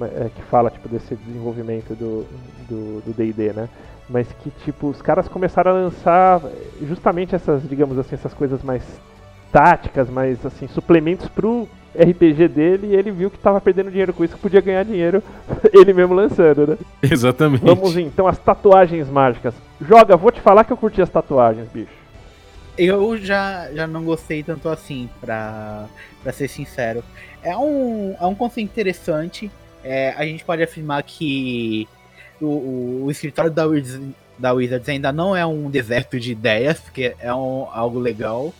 é, 0.00 0.30
que 0.34 0.40
fala 0.44 0.70
tipo, 0.70 0.88
desse 0.88 1.14
desenvolvimento 1.16 1.94
do 1.94 3.12
DD, 3.14 3.52
né? 3.52 3.68
Mas 4.08 4.26
que 4.42 4.50
tipo 4.64 4.88
os 4.88 5.00
caras 5.00 5.28
começaram 5.28 5.70
a 5.70 5.74
lançar 5.74 6.40
justamente 6.82 7.34
essas, 7.34 7.66
digamos 7.68 7.98
assim, 7.98 8.14
essas 8.14 8.34
coisas 8.34 8.62
mais 8.62 8.82
táticas, 9.52 10.10
mais 10.10 10.44
assim, 10.44 10.66
suplementos 10.68 11.28
pro 11.28 11.68
RPG 11.96 12.48
dele 12.48 12.88
e 12.88 12.96
ele 12.96 13.10
viu 13.12 13.30
que 13.30 13.38
tava 13.38 13.60
perdendo 13.60 13.90
dinheiro 13.90 14.12
com 14.12 14.24
isso, 14.24 14.34
que 14.34 14.40
podia 14.40 14.60
ganhar 14.60 14.84
dinheiro 14.84 15.22
ele 15.72 15.92
mesmo 15.92 16.14
lançando, 16.14 16.66
né? 16.66 16.78
Exatamente. 17.02 17.64
Vamos 17.64 17.96
então 17.96 18.26
as 18.26 18.38
tatuagens 18.38 19.08
mágicas. 19.08 19.54
Joga, 19.80 20.16
vou 20.16 20.32
te 20.32 20.40
falar 20.40 20.64
que 20.64 20.72
eu 20.72 20.76
curti 20.76 21.00
as 21.00 21.08
tatuagens, 21.08 21.68
bicho. 21.68 22.04
Eu 22.76 23.16
já, 23.16 23.70
já 23.72 23.86
não 23.86 24.02
gostei 24.02 24.42
tanto 24.42 24.68
assim, 24.68 25.08
pra, 25.20 25.86
pra 26.22 26.32
ser 26.32 26.48
sincero. 26.48 27.04
É 27.40 27.56
um, 27.56 28.16
é 28.20 28.26
um 28.26 28.34
conceito 28.34 28.68
interessante. 28.68 29.48
É, 29.84 30.12
a 30.16 30.24
gente 30.24 30.44
pode 30.44 30.62
afirmar 30.62 31.02
que 31.04 31.86
o, 32.40 33.04
o, 33.04 33.10
escritório 33.10 33.50
da 33.50 33.66
Wizards, 33.66 34.14
da 34.38 34.52
Wizards 34.52 34.88
ainda 34.88 35.12
não 35.12 35.36
é 35.36 35.44
um 35.46 35.70
deserto 35.70 36.18
de 36.18 36.32
ideias, 36.32 36.80
porque 36.80 37.14
é 37.18 37.34
um, 37.34 37.68
algo 37.70 37.98
legal, 37.98 38.52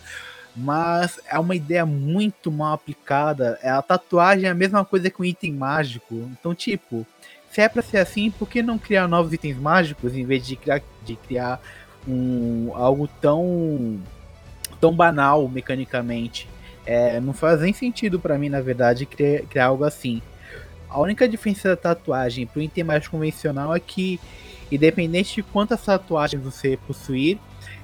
mas 0.56 1.18
é 1.28 1.38
uma 1.38 1.56
ideia 1.56 1.84
muito 1.84 2.50
mal 2.50 2.74
aplicada. 2.74 3.58
É, 3.62 3.70
a 3.70 3.82
tatuagem 3.82 4.46
é 4.46 4.50
a 4.50 4.54
mesma 4.54 4.84
coisa 4.84 5.10
que 5.10 5.20
um 5.20 5.24
item 5.24 5.52
mágico. 5.52 6.14
Então, 6.32 6.54
tipo, 6.54 7.06
se 7.50 7.60
é 7.60 7.68
pra 7.68 7.82
ser 7.82 7.98
assim, 7.98 8.30
por 8.30 8.48
que 8.48 8.62
não 8.62 8.78
criar 8.78 9.08
novos 9.08 9.32
itens 9.32 9.56
mágicos 9.56 10.14
em 10.14 10.24
vez 10.24 10.46
de 10.46 10.56
criar, 10.56 10.82
de 11.04 11.16
criar 11.16 11.60
um, 12.06 12.70
algo 12.74 13.08
tão, 13.20 14.00
tão 14.80 14.94
banal 14.94 15.48
mecanicamente? 15.48 16.48
É, 16.86 17.18
não 17.18 17.32
faz 17.32 17.60
nem 17.60 17.72
sentido 17.72 18.20
para 18.20 18.38
mim, 18.38 18.48
na 18.48 18.60
verdade, 18.60 19.06
criar, 19.06 19.42
criar 19.42 19.66
algo 19.66 19.84
assim. 19.84 20.20
A 20.94 21.00
única 21.00 21.28
diferença 21.28 21.70
da 21.70 21.76
tatuagem 21.76 22.46
para 22.46 22.60
o 22.60 22.62
item 22.62 22.84
mais 22.84 23.08
convencional 23.08 23.74
é 23.74 23.80
que, 23.80 24.20
independente 24.70 25.34
de 25.34 25.42
quantas 25.42 25.84
tatuagens 25.84 26.40
você 26.40 26.78
possuir, 26.86 27.36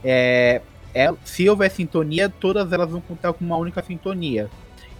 é, 0.04 0.62
é, 0.94 1.12
se 1.24 1.48
houver 1.48 1.72
sintonia, 1.72 2.28
todas 2.28 2.72
elas 2.72 2.88
vão 2.88 3.00
contar 3.00 3.32
com 3.32 3.44
uma 3.44 3.56
única 3.56 3.82
sintonia. 3.82 4.48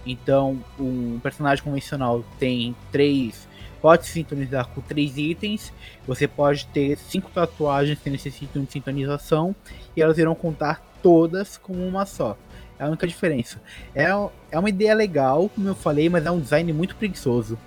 Então, 0.05 0.61
um 0.77 1.21
personagem 1.23 1.63
convencional 1.63 2.21
tem 2.37 2.75
três. 2.91 3.47
Pode 3.81 4.05
sintonizar 4.07 4.67
com 4.67 4.81
três 4.81 5.15
itens. 5.15 5.71
Você 6.05 6.27
pode 6.27 6.67
ter 6.67 6.97
cinco 6.97 7.31
tatuagens 7.31 7.97
que 7.97 8.09
necessitam 8.09 8.65
de 8.65 8.73
sintonização. 8.73 9.55
E 9.95 10.01
elas 10.01 10.17
irão 10.17 10.35
contar 10.35 10.85
todas 11.01 11.55
como 11.55 11.87
uma 11.87 12.05
só. 12.05 12.37
É 12.77 12.83
a 12.83 12.87
única 12.87 13.07
diferença. 13.07 13.61
É, 13.95 14.07
é 14.51 14.59
uma 14.59 14.69
ideia 14.69 14.93
legal, 14.93 15.47
como 15.47 15.69
eu 15.69 15.75
falei, 15.75 16.09
mas 16.09 16.25
é 16.25 16.31
um 16.31 16.41
design 16.41 16.73
muito 16.73 16.97
preguiçoso. 16.97 17.57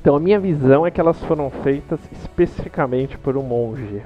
Então 0.00 0.16
a 0.16 0.20
minha 0.20 0.40
visão 0.40 0.86
é 0.86 0.90
que 0.90 0.98
elas 0.98 1.18
foram 1.24 1.50
feitas 1.50 2.00
especificamente 2.10 3.18
por 3.18 3.36
um 3.36 3.42
monge. 3.42 4.02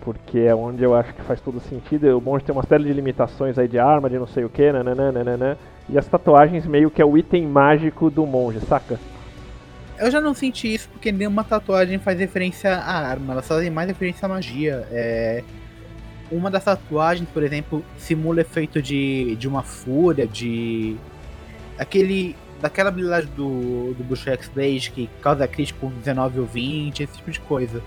Porque 0.00 0.40
é 0.40 0.54
onde 0.54 0.82
eu 0.82 0.94
acho 0.94 1.14
que 1.14 1.22
faz 1.22 1.40
todo 1.40 1.60
sentido. 1.60 2.18
O 2.18 2.20
monge 2.20 2.44
tem 2.44 2.52
uma 2.52 2.64
série 2.64 2.84
de 2.84 2.92
limitações 2.92 3.56
aí 3.56 3.68
de 3.68 3.78
arma, 3.78 4.10
de 4.10 4.18
não 4.18 4.26
sei 4.26 4.44
o 4.44 4.48
que, 4.48 4.70
nananana, 4.72 5.56
E 5.88 5.96
as 5.96 6.06
tatuagens 6.06 6.66
meio 6.66 6.90
que 6.90 7.00
é 7.00 7.04
o 7.04 7.16
item 7.16 7.46
mágico 7.46 8.10
do 8.10 8.26
monge, 8.26 8.60
saca? 8.60 8.98
Eu 9.98 10.10
já 10.10 10.20
não 10.20 10.34
senti 10.34 10.74
isso 10.74 10.88
porque 10.90 11.10
nenhuma 11.10 11.42
tatuagem 11.42 11.98
faz 11.98 12.18
referência 12.18 12.74
à 12.74 13.08
arma, 13.08 13.32
elas 13.32 13.48
fazem 13.48 13.70
mais 13.70 13.88
referência 13.88 14.26
à 14.26 14.28
magia. 14.28 14.86
É... 14.90 15.42
Uma 16.30 16.50
das 16.50 16.64
tatuagens, 16.64 17.28
por 17.30 17.42
exemplo, 17.42 17.84
simula 17.96 18.40
efeito 18.40 18.82
de, 18.82 19.36
de 19.36 19.46
uma 19.46 19.62
fúria, 19.62 20.26
de. 20.26 20.96
aquele 21.78 22.34
daquela 22.60 22.88
habilidade 22.88 23.26
do, 23.28 23.94
do 23.94 24.04
Bush 24.04 24.26
X-Blade 24.26 24.90
que 24.90 25.10
causa 25.20 25.46
crítico 25.46 25.88
19 25.88 26.40
ou 26.40 26.46
20, 26.46 27.02
esse 27.02 27.16
tipo 27.16 27.30
de 27.30 27.40
coisa. 27.40 27.82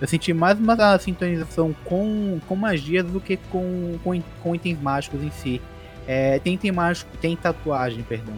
Eu 0.00 0.08
senti 0.08 0.32
mais 0.32 0.58
uma 0.58 0.98
sintonização 0.98 1.74
com, 1.84 2.40
com 2.48 2.56
magias 2.56 3.06
do 3.06 3.20
que 3.20 3.36
com, 3.36 3.98
com, 4.02 4.20
com 4.42 4.54
itens 4.54 4.80
mágicos 4.80 5.22
em 5.22 5.30
si. 5.30 5.60
É, 6.06 6.38
tem 6.38 6.54
item 6.54 6.72
mágico, 6.72 7.10
tem 7.18 7.34
tatuagem, 7.34 8.02
perdão, 8.02 8.34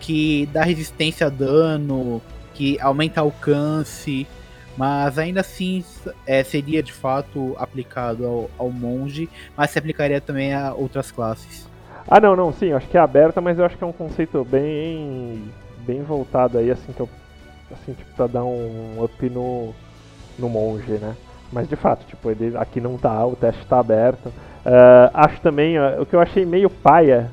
que 0.00 0.48
dá 0.52 0.62
resistência 0.62 1.26
a 1.26 1.30
dano, 1.30 2.22
que 2.54 2.80
aumenta 2.80 3.20
alcance, 3.20 4.26
mas 4.76 5.18
ainda 5.18 5.40
assim 5.40 5.84
é, 6.26 6.42
seria 6.42 6.82
de 6.82 6.92
fato 6.92 7.54
aplicado 7.58 8.24
ao, 8.24 8.50
ao, 8.58 8.70
monge, 8.70 9.28
mas 9.56 9.70
se 9.70 9.78
aplicaria 9.78 10.20
também 10.20 10.54
a 10.54 10.72
outras 10.72 11.10
classes. 11.10 11.68
Ah 12.08 12.20
não, 12.20 12.36
não, 12.36 12.52
sim, 12.52 12.72
acho 12.72 12.88
que 12.88 12.96
é 12.96 13.00
aberta, 13.00 13.40
mas 13.40 13.58
eu 13.58 13.64
acho 13.64 13.76
que 13.76 13.84
é 13.84 13.86
um 13.86 13.92
conceito 13.92 14.44
bem 14.44 15.42
bem 15.78 16.02
voltado 16.02 16.58
aí, 16.58 16.70
assim, 16.70 16.92
que 16.92 17.00
eu, 17.00 17.08
assim, 17.72 17.92
tipo, 17.92 18.10
pra 18.14 18.26
dar 18.26 18.44
um 18.44 19.02
up 19.02 19.30
no, 19.30 19.74
no 20.38 20.48
monge, 20.48 20.92
né? 20.92 21.16
Mas 21.52 21.68
de 21.68 21.76
fato, 21.76 22.06
tipo, 22.06 22.30
ele 22.30 22.56
aqui 22.56 22.80
não 22.80 22.96
tá, 22.96 23.26
o 23.26 23.34
teste 23.34 23.66
tá 23.66 23.78
aberto. 23.78 24.28
Uh, 24.28 25.10
acho 25.12 25.40
também, 25.40 25.78
uh, 25.78 26.00
o 26.00 26.06
que 26.06 26.14
eu 26.14 26.20
achei 26.20 26.46
meio 26.46 26.70
paia 26.70 27.30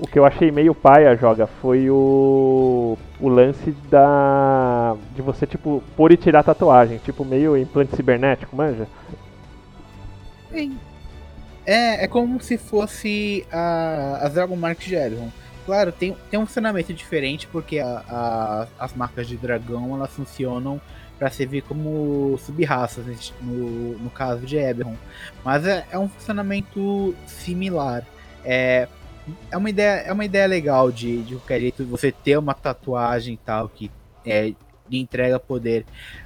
o 0.00 0.06
que 0.06 0.18
eu 0.18 0.24
achei 0.24 0.50
meio 0.50 0.74
paia, 0.74 1.14
joga, 1.14 1.46
foi 1.46 1.90
o, 1.90 2.96
o 3.20 3.28
lance 3.28 3.70
da 3.90 4.96
de 5.14 5.20
você, 5.20 5.46
tipo, 5.46 5.82
pôr 5.94 6.10
e 6.10 6.16
tirar 6.16 6.42
tatuagem, 6.42 6.98
tipo, 6.98 7.22
meio 7.22 7.54
implante 7.56 7.94
cibernético, 7.94 8.56
manja? 8.56 8.88
É, 11.70 12.02
é 12.02 12.08
como 12.08 12.40
se 12.40 12.58
fosse 12.58 13.46
a, 13.52 14.18
as 14.22 14.34
Dragon 14.34 14.56
Mark 14.56 14.90
Eldon. 14.90 15.30
Claro, 15.64 15.92
tem, 15.92 16.16
tem 16.28 16.40
um 16.40 16.44
funcionamento 16.44 16.92
diferente, 16.92 17.46
porque 17.46 17.78
a, 17.78 18.02
a, 18.08 18.66
as 18.76 18.92
marcas 18.92 19.28
de 19.28 19.36
dragão, 19.36 19.94
elas 19.94 20.10
funcionam 20.10 20.80
para 21.16 21.30
servir 21.30 21.62
como 21.62 22.36
sub-raças, 22.38 23.32
no, 23.40 23.96
no 24.00 24.10
caso 24.10 24.44
de 24.44 24.56
Eberron. 24.56 24.96
Mas 25.44 25.64
é, 25.64 25.86
é 25.92 25.96
um 25.96 26.08
funcionamento 26.08 27.14
similar. 27.24 28.04
É, 28.44 28.88
é 29.48 29.56
uma 29.56 29.70
ideia, 29.70 30.00
é 30.00 30.12
uma 30.12 30.24
ideia 30.24 30.48
legal 30.48 30.90
de, 30.90 31.22
de 31.22 31.36
qualquer 31.36 31.60
jeito 31.60 31.84
você 31.84 32.10
ter 32.10 32.36
uma 32.36 32.52
tatuagem 32.52 33.38
tal 33.44 33.68
que 33.68 33.92
é, 34.26 34.54
entrega 34.98 35.38
poder. 35.38 35.84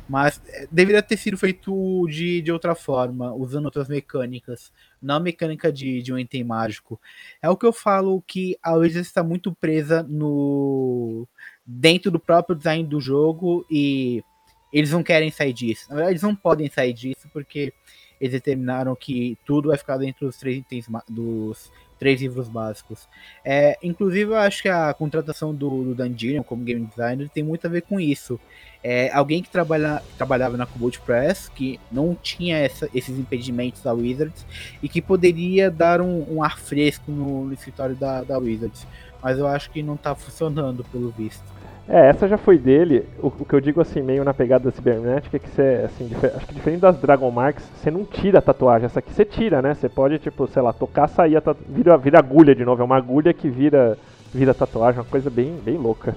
Mas 0.09 0.41
é, 0.49 0.67
deveria 0.71 1.03
ter 1.03 1.17
sido 1.17 1.37
feito 1.37 2.07
de, 2.09 2.41
de 2.41 2.53
outra 2.53 2.75
forma, 2.75 3.33
usando 3.35 3.67
outras 3.67 3.89
mecânicas. 3.89 4.73
Não 5.05 5.17
a 5.17 5.21
mecânica 5.21 5.73
de, 5.73 6.03
de 6.03 6.13
um 6.13 6.19
item 6.19 6.45
mágico. 6.45 7.01
É 7.43 7.49
o 7.49 7.57
que 7.57 7.67
eu 7.67 7.73
falo 7.73 8.23
que 8.27 8.57
a 8.63 8.75
Wizards 8.75 9.09
está 9.09 9.23
muito 9.23 9.55
presa 9.55 10.03
no. 10.03 11.29
dentro 11.67 12.11
do 12.11 12.19
próprio 12.19 12.57
design 12.57 12.85
do 12.85 13.01
jogo 13.01 13.67
e 13.71 14.25
eles 14.73 14.91
não 14.91 15.03
querem 15.03 15.31
sair 15.31 15.53
disso. 15.53 15.89
Na 15.89 15.97
verdade, 15.97 16.13
eles 16.13 16.23
não 16.23 16.35
podem 16.35 16.69
sair 16.69 16.93
disso 16.93 17.29
porque 17.33 17.73
eles 18.21 18.33
determinaram 18.33 18.97
que 18.97 19.39
tudo 19.45 19.69
vai 19.69 19.79
ficar 19.79 19.99
dentro 19.99 20.27
dos 20.27 20.37
três 20.37 20.59
itens 20.59 20.87
dos 21.09 21.71
três 22.05 22.21
livros 22.21 22.51
básicos. 22.51 23.09
É, 23.43 23.79
inclusive, 23.83 24.31
eu 24.31 24.37
acho 24.37 24.61
que 24.61 24.69
a 24.69 24.93
contratação 24.93 25.55
do, 25.55 25.95
do 25.95 26.45
como 26.45 26.63
game 26.63 26.85
designer 26.85 27.31
tem 27.31 27.43
muito 27.43 27.67
a 27.67 27.71
ver 27.71 27.81
com 27.81 27.99
isso. 27.99 28.39
É, 28.83 29.11
alguém 29.11 29.43
que 29.43 29.49
trabalha, 29.49 30.03
trabalhava 30.19 30.59
na 30.59 30.67
Cobalt 30.67 30.99
Press, 30.99 31.49
que 31.49 31.81
não 31.91 32.15
tinha 32.15 32.59
essa, 32.59 32.91
esses 32.95 33.19
impedimentos 33.19 33.81
da 33.81 33.95
Wizards 33.95 34.45
e 34.83 34.89
que 34.89 35.01
poderia 35.01 35.71
dar 35.71 36.03
um, 36.03 36.27
um 36.31 36.43
ar 36.43 36.59
fresco 36.59 37.11
no, 37.11 37.47
no 37.47 37.55
escritório 37.55 37.97
da, 37.97 38.23
da 38.23 38.37
Wizards. 38.37 38.87
Mas 39.23 39.39
eu 39.39 39.47
acho 39.47 39.71
que 39.71 39.83
não 39.83 39.95
está 39.95 40.15
funcionando, 40.15 40.85
pelo 40.85 41.09
visto. 41.11 41.43
É, 41.89 42.09
essa 42.09 42.27
já 42.27 42.39
foi 42.39 42.59
dele. 42.59 43.07
O, 43.19 43.27
o, 43.27 43.45
que 43.45 43.55
eu 43.55 43.61
digo 43.61 43.81
assim, 43.81 44.01
meio 44.01 44.25
na 44.25 44.33
pegada 44.33 44.65
da 44.65 44.71
cibernética, 44.71 45.37
é 45.37 45.41
que 45.41 45.49
você, 45.49 45.83
assim, 45.85 46.11
acho 46.37 46.47
que 46.47 46.55
diferente 46.55 46.81
das 46.81 46.97
Dragon 46.97 47.31
Marks, 47.31 47.65
você 47.77 47.91
não 47.91 48.05
tira 48.05 48.39
a 48.39 48.43
tatuagem. 48.43 48.87
Essa 48.87 49.01
aqui 49.01 49.13
você 49.13 49.25
tira, 49.25 49.61
né? 49.61 49.75
Você 49.75 49.89
pode, 49.89 50.19
tipo, 50.19 50.47
sei 50.47 50.63
lá, 50.63 50.73
tocar, 50.73 51.09
sair, 51.09 51.41
tatu... 51.41 51.63
vira, 51.69 51.97
vira 51.99 52.19
agulha 52.19 52.55
de 52.55 52.65
novo. 52.65 52.81
É 52.81 52.85
uma 52.85 52.97
agulha 52.97 53.35
que 53.35 53.49
vira, 53.49 53.99
vira 54.33 54.55
tatuagem, 54.55 55.01
uma 55.01 55.07
coisa 55.07 55.29
bem, 55.29 55.59
bem 55.63 55.77
louca. 55.77 56.17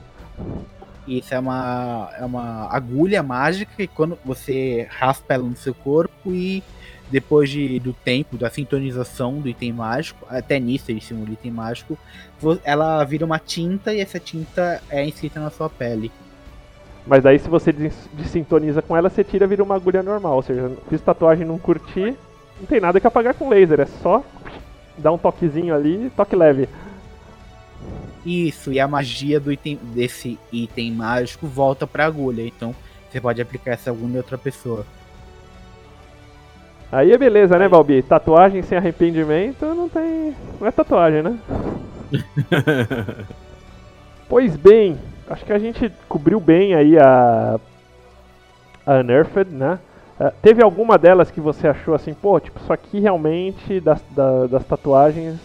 Isso 1.08 1.34
é 1.34 1.40
uma, 1.40 2.10
é 2.18 2.26
uma 2.26 2.68
agulha 2.70 3.24
mágica 3.24 3.72
que 3.76 3.88
quando 3.88 4.18
você 4.26 4.88
raspa 4.90 5.34
ela 5.34 5.44
no 5.44 5.56
seu 5.56 5.74
corpo 5.74 6.32
e 6.32 6.62
depois 7.10 7.50
de, 7.50 7.80
do 7.80 7.94
tempo, 7.94 8.38
da 8.38 8.50
sintonização 8.50 9.40
do 9.40 9.48
item 9.48 9.74
mágico, 9.74 10.26
até 10.30 10.60
nisso 10.60 10.92
ele 10.92 11.02
simula 11.02 11.32
item 11.32 11.52
mágico, 11.52 11.98
ela 12.64 13.04
vira 13.04 13.26
uma 13.26 13.40
tinta 13.40 13.94
e 13.94 14.00
essa 14.00 14.20
tinta 14.20 14.82
é 14.90 15.06
inscrita 15.06 15.40
na 15.40 15.50
sua 15.50 15.70
pele. 15.70 16.12
Mas 17.06 17.24
daí 17.24 17.40
se 17.40 17.48
você 17.48 17.72
desintoniza 18.14 18.82
com 18.82 18.96
ela, 18.96 19.10
você 19.10 19.24
tira 19.24 19.48
vira 19.48 19.64
uma 19.64 19.76
agulha 19.76 20.04
normal. 20.04 20.36
Ou 20.36 20.44
seja, 20.44 20.72
fiz 20.90 21.00
tatuagem 21.00 21.46
não 21.46 21.58
curti, 21.58 22.14
não 22.60 22.68
tem 22.68 22.82
nada 22.82 23.00
que 23.00 23.08
apagar 23.08 23.34
com 23.34 23.48
laser, 23.48 23.80
é 23.80 23.86
só 23.86 24.24
dar 24.98 25.14
um 25.14 25.18
toquezinho 25.18 25.74
ali, 25.74 26.12
toque 26.16 26.36
leve. 26.36 26.68
Isso, 28.26 28.74
e 28.74 28.80
a 28.80 28.88
magia 28.88 29.40
do 29.40 29.54
item, 29.54 29.80
desse 29.94 30.38
item 30.52 30.92
mágico 30.92 31.48
volta 31.48 31.88
pra 31.88 32.06
agulha, 32.06 32.46
então 32.46 32.76
você 33.10 33.22
pode 33.22 33.42
aplicar 33.42 33.72
essa 33.72 33.90
agulha 33.90 34.16
em 34.16 34.18
outra 34.18 34.38
pessoa. 34.38 34.86
Aí 36.92 37.12
é 37.12 37.18
beleza, 37.18 37.58
né, 37.58 37.68
Balbi? 37.68 38.02
Tatuagem 38.02 38.62
sem 38.62 38.78
arrependimento 38.78 39.66
não 39.66 39.90
tem. 39.90 40.34
Não 40.60 40.68
é 40.68 40.72
tatuagem, 40.72 41.22
né? 41.22 41.38
pois 44.30 44.56
bem, 44.56 44.98
acho 45.30 45.44
que 45.44 45.52
a 45.52 45.60
gente 45.60 45.92
cobriu 46.08 46.40
bem 46.40 46.76
aí 46.76 46.98
a. 46.98 47.60
A 48.86 49.00
Unearthed, 49.00 49.52
né? 49.52 49.80
Uh, 50.18 50.32
teve 50.42 50.64
alguma 50.64 50.98
delas 50.98 51.30
que 51.30 51.42
você 51.42 51.68
achou 51.68 51.94
assim, 51.94 52.14
pô, 52.14 52.40
tipo, 52.40 52.58
isso 52.58 52.72
aqui 52.72 53.02
realmente 53.02 53.82
das, 53.82 54.02
da, 54.12 54.48
das 54.48 54.64
tatuagens. 54.64 55.36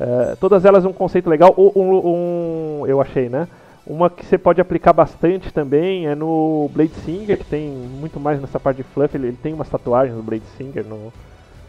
Uh, 0.00 0.36
todas 0.38 0.64
elas 0.64 0.84
um 0.84 0.92
conceito 0.92 1.28
legal. 1.28 1.52
Um, 1.58 1.82
um, 1.82 2.86
eu 2.86 3.00
achei, 3.00 3.28
né? 3.28 3.48
Uma 3.90 4.08
que 4.08 4.24
você 4.24 4.38
pode 4.38 4.60
aplicar 4.60 4.92
bastante 4.92 5.52
também 5.52 6.06
é 6.06 6.14
no 6.14 6.70
Blade 6.72 6.94
Singer, 7.04 7.36
que 7.36 7.44
tem 7.44 7.68
muito 7.68 8.20
mais 8.20 8.40
nessa 8.40 8.60
parte 8.60 8.76
de 8.76 8.82
fluff. 8.84 9.16
Ele, 9.16 9.26
ele 9.26 9.36
tem 9.36 9.52
umas 9.52 9.68
tatuagens 9.68 10.16
no 10.16 10.22
Blade 10.22 10.44
Singer 10.56 10.84
no, 10.86 11.12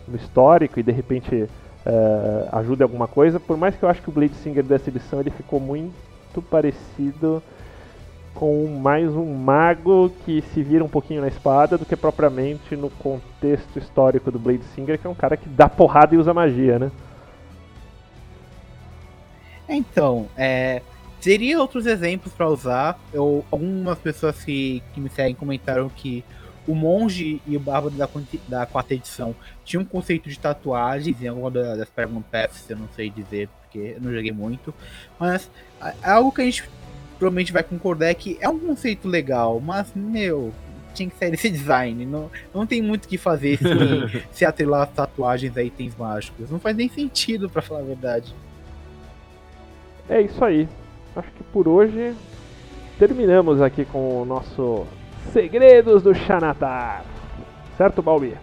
no 0.08 0.16
histórico 0.18 0.80
e 0.80 0.84
de 0.84 0.92
repente 0.92 1.36
uh, 1.36 2.50
ajuda 2.52 2.84
em 2.84 2.86
alguma 2.86 3.08
coisa. 3.08 3.40
Por 3.40 3.58
mais 3.58 3.76
que 3.76 3.82
eu 3.82 3.90
acho 3.90 4.04
que 4.04 4.10
o 4.10 4.12
Blade 4.12 4.36
Singer 4.36 4.64
dessa 4.64 4.92
edição 4.92 5.20
ele 5.20 5.32
ficou 5.32 5.60
muito 5.60 6.44
parecido 6.48 7.42
com 8.36 8.68
mais 8.68 9.10
um 9.16 9.34
mago 9.34 10.12
que 10.24 10.44
se 10.54 10.62
vira 10.62 10.84
um 10.86 10.90
pouquinho 10.90 11.22
na 11.22 11.28
espada 11.28 11.76
do 11.76 11.88
que 11.88 11.96
propriamente 11.96 12.76
no 12.76 12.92
contexto 12.92 13.80
histórico 13.80 14.30
do 14.30 14.38
Blade 14.38 14.64
Singer, 14.76 15.00
que 15.00 15.08
é 15.08 15.10
um 15.10 15.16
cara 15.16 15.36
que 15.36 15.50
dá 15.50 15.68
porrada 15.68 16.14
e 16.14 16.20
usa 16.20 16.36
magia, 16.36 16.78
né? 16.78 16.92
Então, 19.68 20.28
é, 20.38 20.84
Teria 21.22 21.62
outros 21.62 21.86
exemplos 21.86 22.34
para 22.34 22.50
usar. 22.50 23.00
Eu, 23.14 23.46
algumas 23.52 24.00
pessoas 24.00 24.44
que, 24.44 24.82
que 24.94 25.00
me 25.00 25.10
seguem 25.10 25.36
comentaram 25.36 25.88
que 25.88 26.26
o 26.68 26.74
Monge 26.74 27.40
e 27.46 27.56
o 27.56 27.60
Bárbaro 27.60 27.94
da, 27.94 28.10
da 28.48 28.66
quarta 28.66 28.96
edição 28.96 29.36
tinham 29.64 29.84
um 29.84 29.86
conceito 29.86 30.30
de 30.30 30.40
tatuagens 30.40 31.22
em 31.22 31.28
alguma 31.28 31.52
das 31.52 31.90
Paragon 31.90 32.22
Paths, 32.22 32.70
eu 32.70 32.78
não 32.78 32.88
sei 32.96 33.10
dizer, 33.10 33.50
porque 33.62 33.96
eu 33.96 34.02
não 34.02 34.12
joguei 34.12 34.32
muito. 34.32 34.74
Mas 35.20 35.50
é 35.80 36.10
algo 36.10 36.32
que 36.32 36.42
a 36.42 36.46
gente 36.46 36.64
provavelmente 37.20 37.54
vai 37.54 37.64
concordar 37.64 38.08
é 38.08 38.14
que 38.16 38.38
é 38.42 38.50
um 38.50 38.58
conceito 38.58 39.08
legal, 39.08 39.60
mas, 39.60 39.94
meu, 39.94 40.52
tinha 40.94 41.08
que 41.08 41.16
sair 41.18 41.30
desse 41.30 41.52
design. 41.52 42.04
Não, 42.04 42.32
não 42.52 42.66
tem 42.66 42.82
muito 42.82 43.06
o 43.06 43.08
que 43.08 43.18
fazer 43.18 43.58
se, 43.58 44.26
se 44.40 44.46
atrelar 44.46 44.88
tatuagens 44.88 45.56
a 45.56 45.62
itens 45.62 45.96
mágicos. 45.96 46.50
Não 46.50 46.60
faz 46.60 46.76
nem 46.76 46.90
sentido, 46.90 47.48
para 47.48 47.62
falar 47.62 47.82
a 47.82 47.84
verdade. 47.84 48.34
É 50.10 50.22
isso 50.22 50.44
aí 50.44 50.68
acho 51.16 51.30
que 51.32 51.44
por 51.44 51.68
hoje 51.68 52.14
terminamos 52.98 53.62
aqui 53.62 53.86
com 53.86 54.22
o 54.22 54.26
nosso 54.26 54.86
Segredos 55.32 56.04
do 56.04 56.14
Xanatar. 56.14 57.06
Certo, 57.78 58.02
Balbi? 58.02 58.36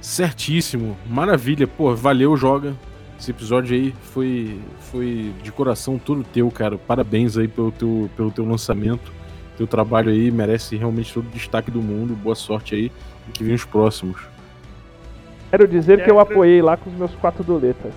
Certíssimo. 0.00 0.96
Maravilha. 1.06 1.66
Pô, 1.66 1.94
valeu, 1.94 2.36
joga. 2.36 2.74
Esse 3.18 3.30
episódio 3.30 3.74
aí 3.74 3.94
foi, 4.02 4.60
foi 4.78 5.32
de 5.42 5.50
coração 5.50 5.98
todo 5.98 6.22
teu, 6.24 6.50
cara. 6.50 6.76
Parabéns 6.76 7.38
aí 7.38 7.48
pelo 7.48 7.72
teu, 7.72 8.10
pelo 8.16 8.30
teu 8.30 8.44
lançamento. 8.44 9.12
Teu 9.56 9.66
trabalho 9.66 10.10
aí 10.10 10.30
merece 10.30 10.76
realmente 10.76 11.14
todo 11.14 11.26
o 11.26 11.30
destaque 11.30 11.70
do 11.70 11.80
mundo. 11.80 12.14
Boa 12.14 12.34
sorte 12.34 12.74
aí 12.74 12.92
e 13.28 13.32
que 13.32 13.42
venham 13.42 13.56
os 13.56 13.64
próximos. 13.64 14.20
Quero 15.50 15.66
dizer 15.68 16.04
que 16.04 16.10
eu 16.10 16.18
apoiei 16.18 16.60
lá 16.60 16.76
com 16.76 16.90
os 16.90 16.96
meus 16.96 17.14
quatro 17.14 17.42
doletas. 17.44 17.92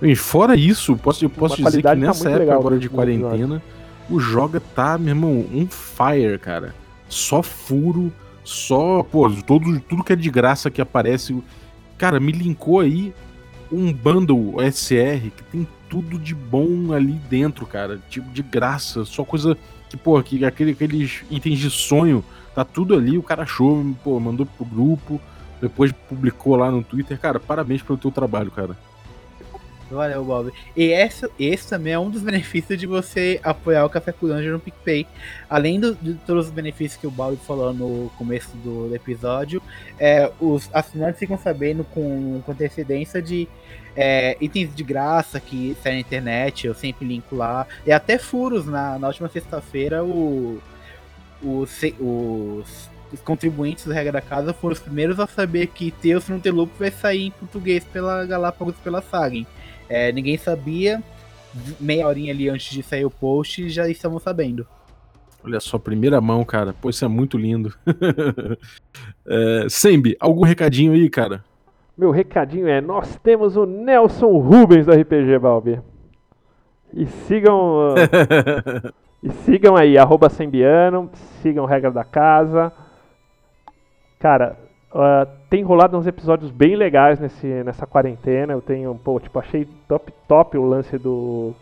E 0.00 0.14
fora 0.14 0.56
isso, 0.56 0.96
posso, 0.96 1.24
eu 1.24 1.30
posso 1.30 1.56
dizer 1.56 1.78
que 1.78 1.82
tá 1.82 1.94
nessa 1.94 2.24
tá 2.24 2.36
época 2.36 2.54
agora 2.54 2.78
de 2.78 2.88
quarentena, 2.88 3.62
o 4.08 4.20
Joga 4.20 4.60
tá, 4.60 4.96
meu 4.96 5.08
irmão, 5.08 5.44
um 5.52 5.66
fire, 5.66 6.38
cara. 6.38 6.74
Só 7.08 7.42
furo, 7.42 8.12
só, 8.44 9.02
pô, 9.02 9.30
todo, 9.30 9.80
tudo 9.80 10.04
que 10.04 10.12
é 10.12 10.16
de 10.16 10.30
graça 10.30 10.70
que 10.70 10.80
aparece. 10.80 11.42
Cara, 11.96 12.20
me 12.20 12.32
linkou 12.32 12.80
aí 12.80 13.12
um 13.70 13.92
bundle 13.92 14.56
SR 14.72 15.30
que 15.36 15.42
tem 15.50 15.68
tudo 15.88 16.18
de 16.18 16.34
bom 16.34 16.92
ali 16.92 17.20
dentro, 17.28 17.66
cara. 17.66 17.98
Tipo, 18.08 18.30
de 18.30 18.42
graça, 18.42 19.04
só 19.04 19.24
coisa 19.24 19.56
que, 19.90 19.96
pô, 19.96 20.22
que 20.22 20.44
aquele, 20.44 20.72
aqueles 20.72 21.24
itens 21.30 21.58
de 21.58 21.70
sonho, 21.70 22.24
tá 22.54 22.64
tudo 22.64 22.94
ali, 22.94 23.18
o 23.18 23.22
cara 23.22 23.42
achou, 23.42 23.84
pô, 24.04 24.18
mandou 24.20 24.46
pro 24.46 24.64
grupo. 24.64 25.20
depois 25.60 25.92
publicou 26.08 26.56
lá 26.56 26.70
no 26.70 26.82
Twitter. 26.82 27.18
Cara, 27.18 27.40
parabéns 27.40 27.82
pelo 27.82 27.98
teu 27.98 28.10
trabalho, 28.10 28.50
cara. 28.50 28.76
Valeu, 29.90 30.24
Bob. 30.24 30.52
E 30.76 30.84
esse, 30.84 31.28
esse 31.38 31.68
também 31.68 31.92
é 31.92 31.98
um 31.98 32.10
dos 32.10 32.22
benefícios 32.22 32.78
de 32.78 32.86
você 32.86 33.40
apoiar 33.42 33.84
o 33.84 33.90
Café 33.90 34.12
com 34.12 34.26
no 34.26 34.60
PicPay. 34.60 35.06
Além 35.48 35.80
do, 35.80 35.94
de 35.94 36.14
todos 36.14 36.46
os 36.46 36.52
benefícios 36.52 37.00
que 37.00 37.06
o 37.06 37.10
Bob 37.10 37.36
falou 37.38 37.72
no 37.72 38.10
começo 38.18 38.56
do, 38.58 38.94
episódio, 38.94 39.62
é, 39.98 40.30
os 40.40 40.68
assinantes 40.72 41.18
ficam 41.18 41.38
sabendo 41.38 41.84
com, 41.84 42.42
com 42.44 42.52
antecedência 42.52 43.22
de 43.22 43.48
é, 43.96 44.36
itens 44.40 44.74
de 44.74 44.84
graça 44.84 45.40
que 45.40 45.76
saem 45.82 45.96
na 45.96 46.00
internet, 46.00 46.66
eu 46.66 46.74
sempre 46.74 47.06
linko 47.06 47.34
lá. 47.34 47.66
E 47.86 47.92
até 47.92 48.18
furos, 48.18 48.66
na, 48.66 48.98
na 48.98 49.08
última 49.08 49.28
sexta-feira, 49.28 50.04
o, 50.04 50.60
os, 51.42 51.80
os, 51.98 52.90
os 53.12 53.20
contribuintes 53.24 53.84
do 53.84 53.92
Regra 53.92 54.12
da 54.12 54.20
Casa 54.20 54.52
foram 54.52 54.74
os 54.74 54.80
primeiros 54.80 55.18
a 55.18 55.26
saber 55.26 55.68
que 55.68 55.90
Teus 55.90 56.28
não 56.28 56.38
ter 56.38 56.52
vai 56.52 56.90
sair 56.90 57.26
em 57.26 57.30
português 57.30 57.84
pela 57.84 58.24
Galápagos 58.24 58.76
pela 58.76 59.02
Sagen. 59.02 59.46
É, 59.88 60.12
ninguém 60.12 60.36
sabia, 60.36 61.02
meia 61.80 62.06
horinha 62.06 62.32
ali 62.32 62.48
antes 62.48 62.70
de 62.70 62.82
sair 62.82 63.04
o 63.04 63.10
post, 63.10 63.68
já 63.68 63.88
estamos 63.88 64.22
sabendo. 64.22 64.66
Olha 65.44 65.60
só, 65.60 65.78
primeira 65.78 66.20
mão, 66.20 66.44
cara. 66.44 66.74
Pô, 66.74 66.90
isso 66.90 67.04
é 67.04 67.08
muito 67.08 67.38
lindo. 67.38 67.72
é, 69.26 69.66
Sembi, 69.68 70.16
algum 70.20 70.44
recadinho 70.44 70.92
aí, 70.92 71.08
cara? 71.08 71.44
Meu 71.96 72.10
recadinho 72.10 72.68
é: 72.68 72.80
nós 72.80 73.16
temos 73.22 73.56
o 73.56 73.64
Nelson 73.64 74.38
Rubens 74.38 74.86
do 74.86 74.92
RPG 74.92 75.38
Balbi. 75.38 75.80
E 76.92 77.06
sigam. 77.06 77.94
e 79.22 79.30
sigam 79.30 79.76
aí, 79.76 79.96
arroba 79.96 80.28
Sembiano, 80.28 81.10
sigam 81.40 81.66
Regra 81.66 81.90
da 81.90 82.04
Casa. 82.04 82.72
Cara, 84.18 84.58
Uh, 84.90 85.28
tem 85.50 85.62
rolado 85.62 85.98
uns 85.98 86.06
episódios 86.06 86.50
bem 86.50 86.74
legais 86.74 87.20
nesse, 87.20 87.46
nessa 87.62 87.86
quarentena. 87.86 88.52
Eu 88.52 88.62
tenho, 88.62 88.94
pô, 88.94 89.20
tipo, 89.20 89.38
achei 89.38 89.68
top, 89.86 90.12
top 90.26 90.56
o 90.56 90.64
lance 90.64 90.96
do 90.98 91.54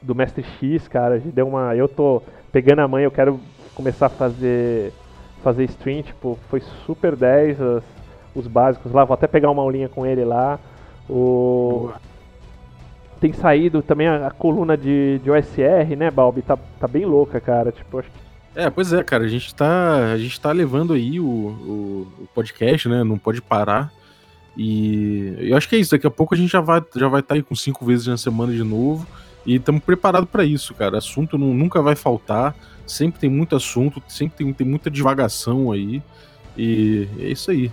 do 0.00 0.14
Mestre 0.14 0.44
X, 0.44 0.86
cara. 0.86 1.18
Deu 1.18 1.48
uma, 1.48 1.74
eu 1.74 1.88
tô 1.88 2.22
pegando 2.52 2.80
a 2.80 2.88
mãe, 2.88 3.04
eu 3.04 3.10
quero 3.10 3.40
começar 3.74 4.06
a 4.06 4.10
fazer 4.10 4.92
fazer 5.42 5.64
stream, 5.64 6.02
tipo, 6.02 6.38
foi 6.48 6.60
super 6.60 7.14
10 7.14 7.60
as, 7.60 7.84
os 8.34 8.46
básicos 8.46 8.92
lá. 8.92 9.04
Vou 9.04 9.14
até 9.14 9.26
pegar 9.26 9.50
uma 9.50 9.62
aulinha 9.62 9.88
com 9.88 10.06
ele 10.06 10.24
lá. 10.24 10.58
O 11.08 11.92
tem 13.20 13.32
saído 13.32 13.82
também 13.82 14.06
a, 14.06 14.26
a 14.26 14.30
coluna 14.30 14.76
de, 14.76 15.18
de 15.20 15.30
OSR, 15.30 15.96
né, 15.96 16.10
Balbi? 16.10 16.42
Tá, 16.42 16.58
tá 16.78 16.86
bem 16.86 17.04
louca, 17.04 17.40
cara. 17.40 17.72
Tipo, 17.72 17.98
acho 17.98 18.10
que 18.10 18.18
é, 18.56 18.70
pois 18.70 18.92
é, 18.92 19.04
cara, 19.04 19.24
a 19.24 19.28
gente 19.28 19.54
tá, 19.54 20.12
a 20.12 20.18
gente 20.18 20.40
tá 20.40 20.50
levando 20.50 20.94
aí 20.94 21.20
o, 21.20 21.24
o, 21.24 22.08
o 22.22 22.28
podcast, 22.34 22.88
né? 22.88 23.04
Não 23.04 23.18
pode 23.18 23.42
parar. 23.42 23.92
E 24.56 25.34
eu 25.38 25.56
acho 25.56 25.68
que 25.68 25.76
é 25.76 25.78
isso, 25.78 25.90
daqui 25.90 26.06
a 26.06 26.10
pouco 26.10 26.34
a 26.34 26.38
gente 26.38 26.50
já 26.50 26.60
vai 26.60 26.82
já 26.96 27.08
vai 27.08 27.20
estar 27.20 27.34
tá 27.34 27.38
aí 27.38 27.42
com 27.42 27.54
cinco 27.54 27.84
vezes 27.84 28.06
na 28.06 28.16
semana 28.16 28.52
de 28.52 28.64
novo. 28.64 29.06
E 29.44 29.56
estamos 29.56 29.82
preparados 29.82 30.28
para 30.28 30.44
isso, 30.44 30.74
cara. 30.74 30.98
Assunto 30.98 31.38
não, 31.38 31.54
nunca 31.54 31.80
vai 31.80 31.94
faltar. 31.94 32.56
Sempre 32.86 33.20
tem 33.20 33.30
muito 33.30 33.54
assunto, 33.54 34.02
sempre 34.08 34.38
tem, 34.38 34.52
tem 34.52 34.66
muita 34.66 34.90
divagação 34.90 35.70
aí. 35.70 36.02
E 36.56 37.06
é 37.20 37.28
isso 37.28 37.50
aí. 37.50 37.70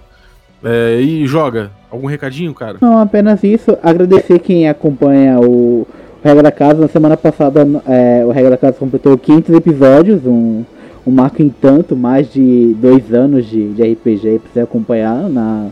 É, 0.63 1.01
e 1.01 1.25
joga, 1.25 1.71
algum 1.89 2.07
recadinho, 2.07 2.53
cara? 2.53 2.77
Não, 2.79 2.97
apenas 2.97 3.43
isso. 3.43 3.77
Agradecer 3.81 4.39
quem 4.39 4.69
acompanha 4.69 5.39
o 5.39 5.87
Regra 6.23 6.43
da 6.43 6.51
Casa. 6.51 6.79
Na 6.79 6.87
semana 6.87 7.17
passada, 7.17 7.67
é, 7.87 8.23
o 8.25 8.31
Regra 8.31 8.51
da 8.51 8.57
Casa 8.57 8.77
completou 8.77 9.17
500 9.17 9.55
episódios, 9.55 10.25
um, 10.25 10.63
um 11.05 11.11
marco 11.11 11.41
em 11.41 11.49
tanto, 11.49 11.95
mais 11.95 12.31
de 12.31 12.73
dois 12.79 13.13
anos 13.13 13.45
de, 13.45 13.73
de 13.73 13.83
RPG 13.83 14.39
para 14.39 14.51
você 14.53 14.59
acompanhar 14.61 15.29
na, 15.29 15.69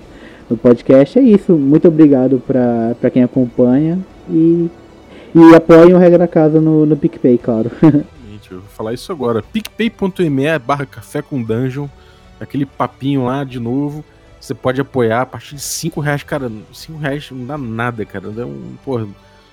no 0.50 0.58
podcast. 0.58 1.18
É 1.18 1.22
isso. 1.22 1.54
Muito 1.54 1.88
obrigado 1.88 2.42
para 2.46 3.10
quem 3.10 3.24
acompanha 3.24 3.98
e, 4.30 4.70
e 5.34 5.56
apoiem 5.56 5.94
o 5.94 5.98
Regra 5.98 6.20
da 6.20 6.28
Casa 6.28 6.60
no, 6.60 6.86
no 6.86 6.98
PicPay, 6.98 7.38
claro. 7.38 7.72
eu 8.52 8.60
vou 8.60 8.70
falar 8.70 8.94
isso 8.94 9.12
agora. 9.12 9.42
picpay.me 9.42 10.60
barra 10.60 10.86
café 10.86 11.22
com 11.22 11.42
dungeon. 11.42 11.88
Aquele 12.40 12.66
papinho 12.66 13.26
lá 13.26 13.44
de 13.44 13.60
novo. 13.60 14.04
Você 14.40 14.54
pode 14.54 14.82
apoiar 14.82 15.22
a 15.22 15.26
partir 15.26 15.56
de 15.56 15.62
5 15.62 16.02
reais, 16.02 16.24
cara. 16.24 16.52
5 16.74 16.98
reais 17.00 17.30
não 17.32 17.46
dá 17.46 17.58
nada, 17.58 18.04
cara. 18.04 18.30
Dá 18.30 18.46
um, 18.46 18.76
porra, 18.84 19.08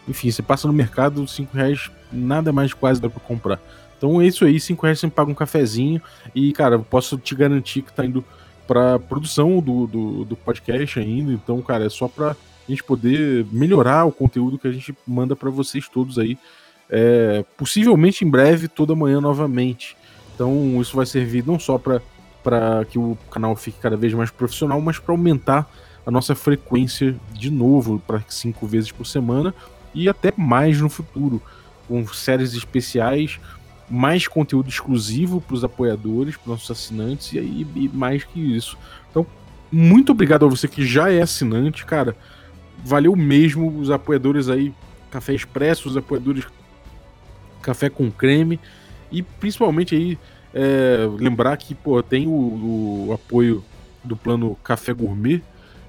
enfim, 0.09 0.31
você 0.31 0.43
passa 0.43 0.67
no 0.67 0.73
mercado, 0.73 1.27
5 1.27 1.55
reais, 1.55 1.91
nada 2.11 2.53
mais 2.53 2.73
quase 2.73 3.01
dá 3.01 3.11
pra 3.11 3.21
comprar. 3.21 3.61
Então 3.97 4.21
é 4.21 4.27
isso 4.27 4.45
aí, 4.45 4.59
5 4.59 4.83
reais 4.83 4.99
você 4.99 5.09
paga 5.09 5.31
um 5.31 5.35
cafezinho 5.35 6.01
e, 6.35 6.53
cara, 6.53 6.77
eu 6.77 6.83
posso 6.83 7.19
te 7.19 7.35
garantir 7.35 7.83
que 7.83 7.93
tá 7.93 8.05
indo 8.05 8.25
pra 8.67 8.99
produção 8.99 9.61
do, 9.61 9.87
do, 9.87 10.25
do 10.25 10.37
podcast 10.37 10.99
ainda. 10.99 11.33
Então, 11.33 11.61
cara, 11.63 11.87
é 11.87 11.89
só 11.89 12.09
pra 12.09 12.37
gente 12.69 12.85
poder 12.85 13.47
melhorar 13.51 14.05
o 14.05 14.13
conteúdo 14.13 14.59
que 14.59 14.69
a 14.69 14.73
gente 14.73 14.95
manda 15.07 15.35
para 15.35 15.51
vocês 15.51 15.89
todos 15.89 16.19
aí. 16.19 16.39
É, 16.91 17.45
possivelmente 17.57 18.25
em 18.25 18.31
breve, 18.31 18.69
toda 18.69 18.95
manhã 18.95 19.21
novamente. 19.21 19.97
Então, 20.35 20.81
isso 20.81 20.97
vai 20.97 21.07
servir 21.07 21.45
não 21.47 21.59
só 21.59 21.79
para 21.79 22.85
que 22.85 22.99
o 22.99 23.19
canal 23.31 23.57
fique 23.57 23.79
cada 23.81 23.97
vez 23.97 24.15
mais 24.15 24.31
profissional, 24.31 24.81
mas 24.81 24.99
para 24.99 25.13
aumentar 25.13 25.69
a 26.07 26.11
nossa 26.11 26.35
frequência 26.35 27.17
de 27.33 27.51
novo 27.51 28.03
para 28.07 28.23
cinco 28.29 28.67
vezes 28.67 28.93
por 28.93 29.07
semana 29.07 29.55
e 29.95 30.09
até 30.09 30.33
mais 30.37 30.81
no 30.81 30.89
futuro, 30.89 31.43
com 31.87 32.07
séries 32.09 32.53
especiais, 32.55 33.41
mais 33.91 34.29
conteúdo 34.29 34.69
exclusivo 34.69 35.41
para 35.41 35.55
os 35.55 35.65
apoiadores, 35.65 36.37
para 36.37 36.43
os 36.43 36.49
nossos 36.49 36.71
assinantes 36.71 37.33
e, 37.33 37.39
aí 37.39 37.67
e 37.75 37.89
mais 37.89 38.25
que 38.25 38.39
isso. 38.39 38.77
Então, 39.11 39.27
muito 39.73 40.13
obrigado 40.13 40.45
a 40.45 40.49
você 40.49 40.69
que 40.69 40.87
já 40.87 41.11
é 41.11 41.23
assinante, 41.23 41.85
cara. 41.87 42.15
Valeu 42.85 43.17
mesmo 43.17 43.79
os 43.79 43.91
apoiadores 43.91 44.49
aí, 44.49 44.73
Café 45.11 45.35
Expresso, 45.35 45.89
os 45.89 45.97
apoiadores 45.97 46.45
Café 47.63 47.89
com 47.89 48.11
Creme 48.11 48.61
e 49.11 49.23
principalmente 49.23 49.95
aí 49.95 50.19
é, 50.55 51.09
lembrar 51.19 51.57
que 51.57 51.75
pô, 51.75 52.03
tem 52.03 52.27
o, 52.27 53.09
o 53.09 53.13
apoio 53.13 53.65
do 54.05 54.17
plano 54.17 54.57
Café 54.63 54.93
Gourmet, 54.93 55.43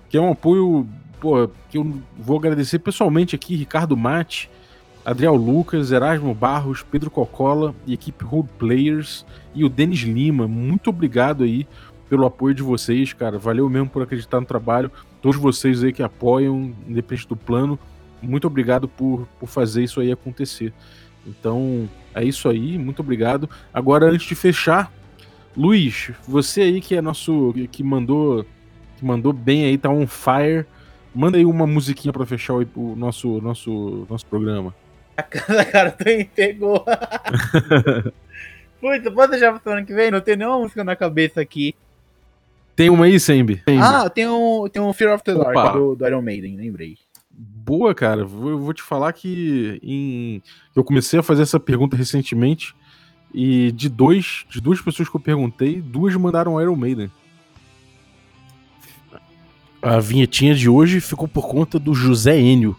que 0.10 0.18
é 0.18 0.22
um 0.22 0.32
apoio 0.32 0.88
pô, 1.20 1.49
que 1.70 1.78
eu 1.78 2.01
vou 2.17 2.38
agradecer 2.38 2.80
pessoalmente 2.80 3.36
aqui, 3.36 3.55
Ricardo 3.55 3.95
Mate, 3.95 4.49
Adriel 5.05 5.36
Lucas, 5.36 5.91
Erasmo 5.91 6.34
Barros, 6.34 6.84
Pedro 6.84 7.09
Cocola 7.09 7.74
e 7.86 7.93
equipe 7.93 8.24
Road 8.24 8.49
Players 8.57 9.26
e 9.55 9.63
o 9.63 9.70
Denis 9.70 10.01
Lima. 10.01 10.47
Muito 10.47 10.89
obrigado 10.89 11.43
aí 11.43 11.67
pelo 12.09 12.26
apoio 12.26 12.55
de 12.55 12.63
vocês, 12.63 13.13
cara. 13.13 13.38
Valeu 13.38 13.70
mesmo 13.70 13.89
por 13.89 14.01
acreditar 14.01 14.39
no 14.39 14.45
trabalho. 14.45 14.91
Todos 15.22 15.39
vocês 15.39 15.84
aí 15.84 15.93
que 15.93 16.03
apoiam, 16.03 16.74
independente 16.88 17.28
do 17.28 17.36
plano, 17.36 17.78
muito 18.22 18.47
obrigado 18.47 18.88
por, 18.88 19.28
por 19.39 19.47
fazer 19.47 19.84
isso 19.84 19.99
aí 19.99 20.11
acontecer. 20.11 20.74
Então, 21.26 21.89
é 22.13 22.24
isso 22.24 22.49
aí, 22.49 22.78
muito 22.78 23.01
obrigado. 23.01 23.49
Agora, 23.74 24.09
antes 24.09 24.28
de 24.28 24.36
fechar, 24.36 24.91
Luiz, 25.55 26.11
você 26.28 26.61
aí 26.61 26.82
que 26.82 26.95
é 26.95 27.01
nosso. 27.01 27.53
que 27.72 27.84
mandou. 27.84 28.45
que 28.97 29.05
mandou 29.05 29.34
bem 29.34 29.65
aí, 29.65 29.78
tá 29.78 29.89
on 29.89 30.07
fire. 30.07 30.65
Manda 31.14 31.38
aí 31.38 31.45
uma 31.45 31.66
musiquinha 31.66 32.14
pra 32.14 32.26
fechar 32.26 32.53
o, 32.53 32.68
o 32.76 32.95
nosso, 32.95 33.41
nosso, 33.41 34.05
nosso 34.10 34.26
programa. 34.26 34.74
A 35.18 35.66
cara 35.66 35.91
tu 35.91 36.05
me 36.05 36.26
pegou. 36.26 36.86
Muito, 38.82 39.12
pode 39.12 39.32
deixar 39.32 39.51
pra 39.51 39.60
semana 39.62 39.86
que 39.86 39.93
vem? 39.93 40.10
Não 40.10 40.22
tem 40.22 40.38
nenhuma 40.38 40.60
música 40.60 40.84
na 40.84 40.95
cabeça 40.95 41.41
aqui. 41.41 41.76
Tem 42.76 42.89
uma 42.89 43.05
aí, 43.05 43.20
Sembi? 43.20 43.62
Ah, 43.82 44.10
tem 44.10 44.26
um, 44.28 44.70
tem 44.70 44.82
um 44.82 44.93
Fear 44.93 45.14
of 45.14 45.24
the 45.24 45.34
Dark 45.34 45.74
do, 45.74 45.95
do, 45.95 46.07
Iron 46.07 46.22
Maiden, 46.22 46.55
lembrei. 46.55 46.97
Boa, 47.30 47.93
cara. 47.93 48.24
Vou, 48.24 48.57
vou 48.57 48.74
te 48.74 48.82
falar 48.82 49.12
que 49.12 49.78
em... 49.84 50.41
eu 50.74 50.84
comecei 50.84 51.20
a 51.20 51.24
fazer 51.24 51.41
essa 51.41 51.60
pergunta 51.60 51.97
recentemente 51.97 52.74
e 53.34 53.72
de 53.74 53.89
dois, 53.89 54.45
de 54.49 54.62
duas 54.62 54.80
pessoas 54.82 55.10
que 55.10 55.16
eu 55.16 55.20
perguntei, 55.20 55.82
duas 55.82 56.16
mandaram 56.16 56.62
Iron 56.62 56.76
Maiden. 56.78 57.12
A 59.82 59.99
vinhetinha 59.99 60.53
de 60.53 60.67
hoje 60.67 60.99
ficou 60.99 61.27
por 61.27 61.47
conta 61.47 61.80
do 61.80 61.93
José 61.93 62.38
Enio. 62.38 62.75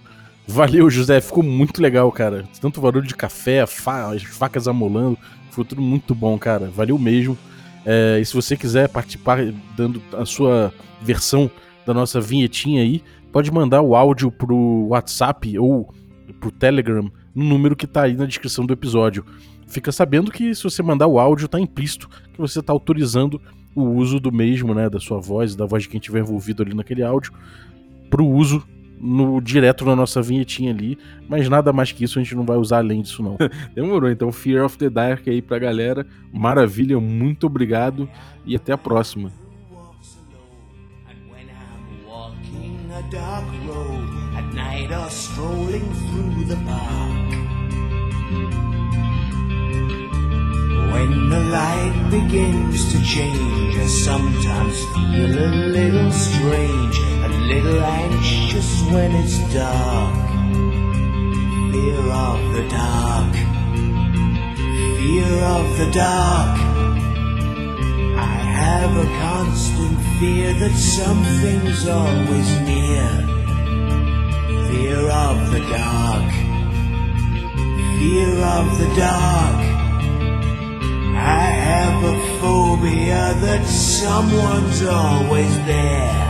Valeu, 0.46 0.90
José, 0.90 1.20
ficou 1.20 1.42
muito 1.42 1.80
legal, 1.80 2.11
cara. 2.12 2.44
Tanto 2.61 2.80
barulho 2.80 3.07
de 3.07 3.14
café, 3.14 3.64
fa 3.66 4.12
as 4.12 4.22
facas 4.22 4.68
amolando, 4.68 5.16
foi 5.51 5.64
tudo 5.64 5.80
muito 5.80 6.14
bom, 6.14 6.38
cara. 6.38 6.68
Valeu 6.68 6.98
mesmo. 6.98 7.38
É, 7.86 8.18
e 8.20 8.24
se 8.24 8.34
você 8.34 8.57
quiser 8.57 8.88
participar 8.88 9.38
dando 9.74 10.03
a 10.12 10.26
sua 10.26 10.74
versão 11.01 11.51
da 11.86 11.94
nossa 11.94 12.20
vinhetinha 12.20 12.82
aí, 12.82 13.03
pode 13.32 13.51
mandar 13.51 13.80
o 13.80 13.96
áudio 13.96 14.30
pro 14.30 14.88
WhatsApp 14.88 15.59
ou 15.59 15.94
pro 16.38 16.51
Telegram 16.51 17.11
no 17.34 17.44
número 17.44 17.74
que 17.74 17.86
tá 17.86 18.03
aí 18.03 18.14
na 18.14 18.26
descrição 18.26 18.66
do 18.66 18.74
episódio. 18.74 19.24
Fica 19.66 19.90
sabendo 19.90 20.30
que 20.30 20.55
se 20.55 20.64
você 20.64 20.82
mandar 20.82 21.07
o 21.07 21.18
áudio, 21.18 21.48
tá 21.48 21.59
implícito 21.59 22.11
que 22.32 22.40
você 22.40 22.61
tá 22.61 22.72
autorizando 22.72 23.40
o 23.75 23.83
uso 23.83 24.18
do 24.18 24.33
mesmo, 24.33 24.75
né, 24.75 24.89
da 24.89 25.01
sua 25.01 25.21
voz, 25.21 25.55
da 25.55 25.66
voz 25.66 25.85
de 25.85 25.89
quem 25.89 26.01
tiver 26.01 26.21
envolvido 26.21 26.62
ali 26.62 26.75
naquele 26.75 27.03
áudio, 27.03 27.33
pro 28.09 28.27
uso 28.27 28.66
no 29.01 29.41
direto 29.41 29.85
na 29.87 29.97
nossa 29.97 30.21
vinhetinha 30.21 30.71
ali, 30.71 30.99
mas 31.27 31.49
nada 31.49 31.73
mais 31.73 31.91
que 31.91 32.05
isso 32.05 32.18
a 32.18 32.23
gente 32.23 32.35
não 32.35 32.45
vai 32.45 32.59
usar 32.59 32.79
além 32.79 33.01
disso 33.01 33.23
não. 33.23 33.39
Demorou, 33.75 34.11
então 34.11 34.31
Fear 34.31 34.64
of 34.64 34.77
the 34.77 34.91
Dark 34.91 35.27
aí 35.27 35.41
pra 35.41 35.59
galera. 35.59 36.07
Maravilha, 36.33 37.01
muito 37.01 37.47
obrigado 37.47 38.09
e 38.45 38.55
até 38.55 38.73
a 38.73 38.79
próxima. 38.79 39.33
dark 43.11 43.45
road 43.66 44.09
at 44.37 44.55
night 44.55 44.93
or 44.93 45.11
strolling 45.11 45.81
through 45.81 46.45
the 46.45 46.57
park. 46.64 47.20
When 50.93 51.30
the 51.30 51.41
light 51.41 52.09
begins 52.11 52.93
to 52.93 53.03
change, 53.05 53.76
I 53.76 53.86
sometimes 53.86 54.76
feel 54.93 55.38
a 55.38 55.51
little 55.78 56.11
strange, 56.11 56.99
a 56.99 57.28
little 57.28 57.80
anxious 57.80 58.82
when 58.91 59.14
it's 59.14 59.38
dark. 59.55 60.14
Fear 61.72 62.01
of 62.11 62.41
the 62.55 62.68
dark, 62.68 63.32
fear 64.99 65.32
of 65.57 65.78
the 65.78 65.91
dark. 65.93 66.59
I 68.18 68.36
have 68.64 68.93
a 68.97 69.07
constant 69.24 69.97
fear 70.18 70.53
that 70.55 70.74
something's 70.74 71.86
always 71.86 72.51
near. 72.70 73.11
Fear 74.70 75.09
of 75.09 75.53
the 75.53 75.61
dark, 75.70 76.30
fear 77.99 78.32
of 78.45 78.78
the 78.78 78.93
dark. 78.97 79.70
I 81.21 81.47
have 81.68 82.03
a 82.03 82.16
phobia 82.41 83.35
that 83.41 83.66
someone's 83.66 84.83
always 84.83 85.55
there. 85.66 86.30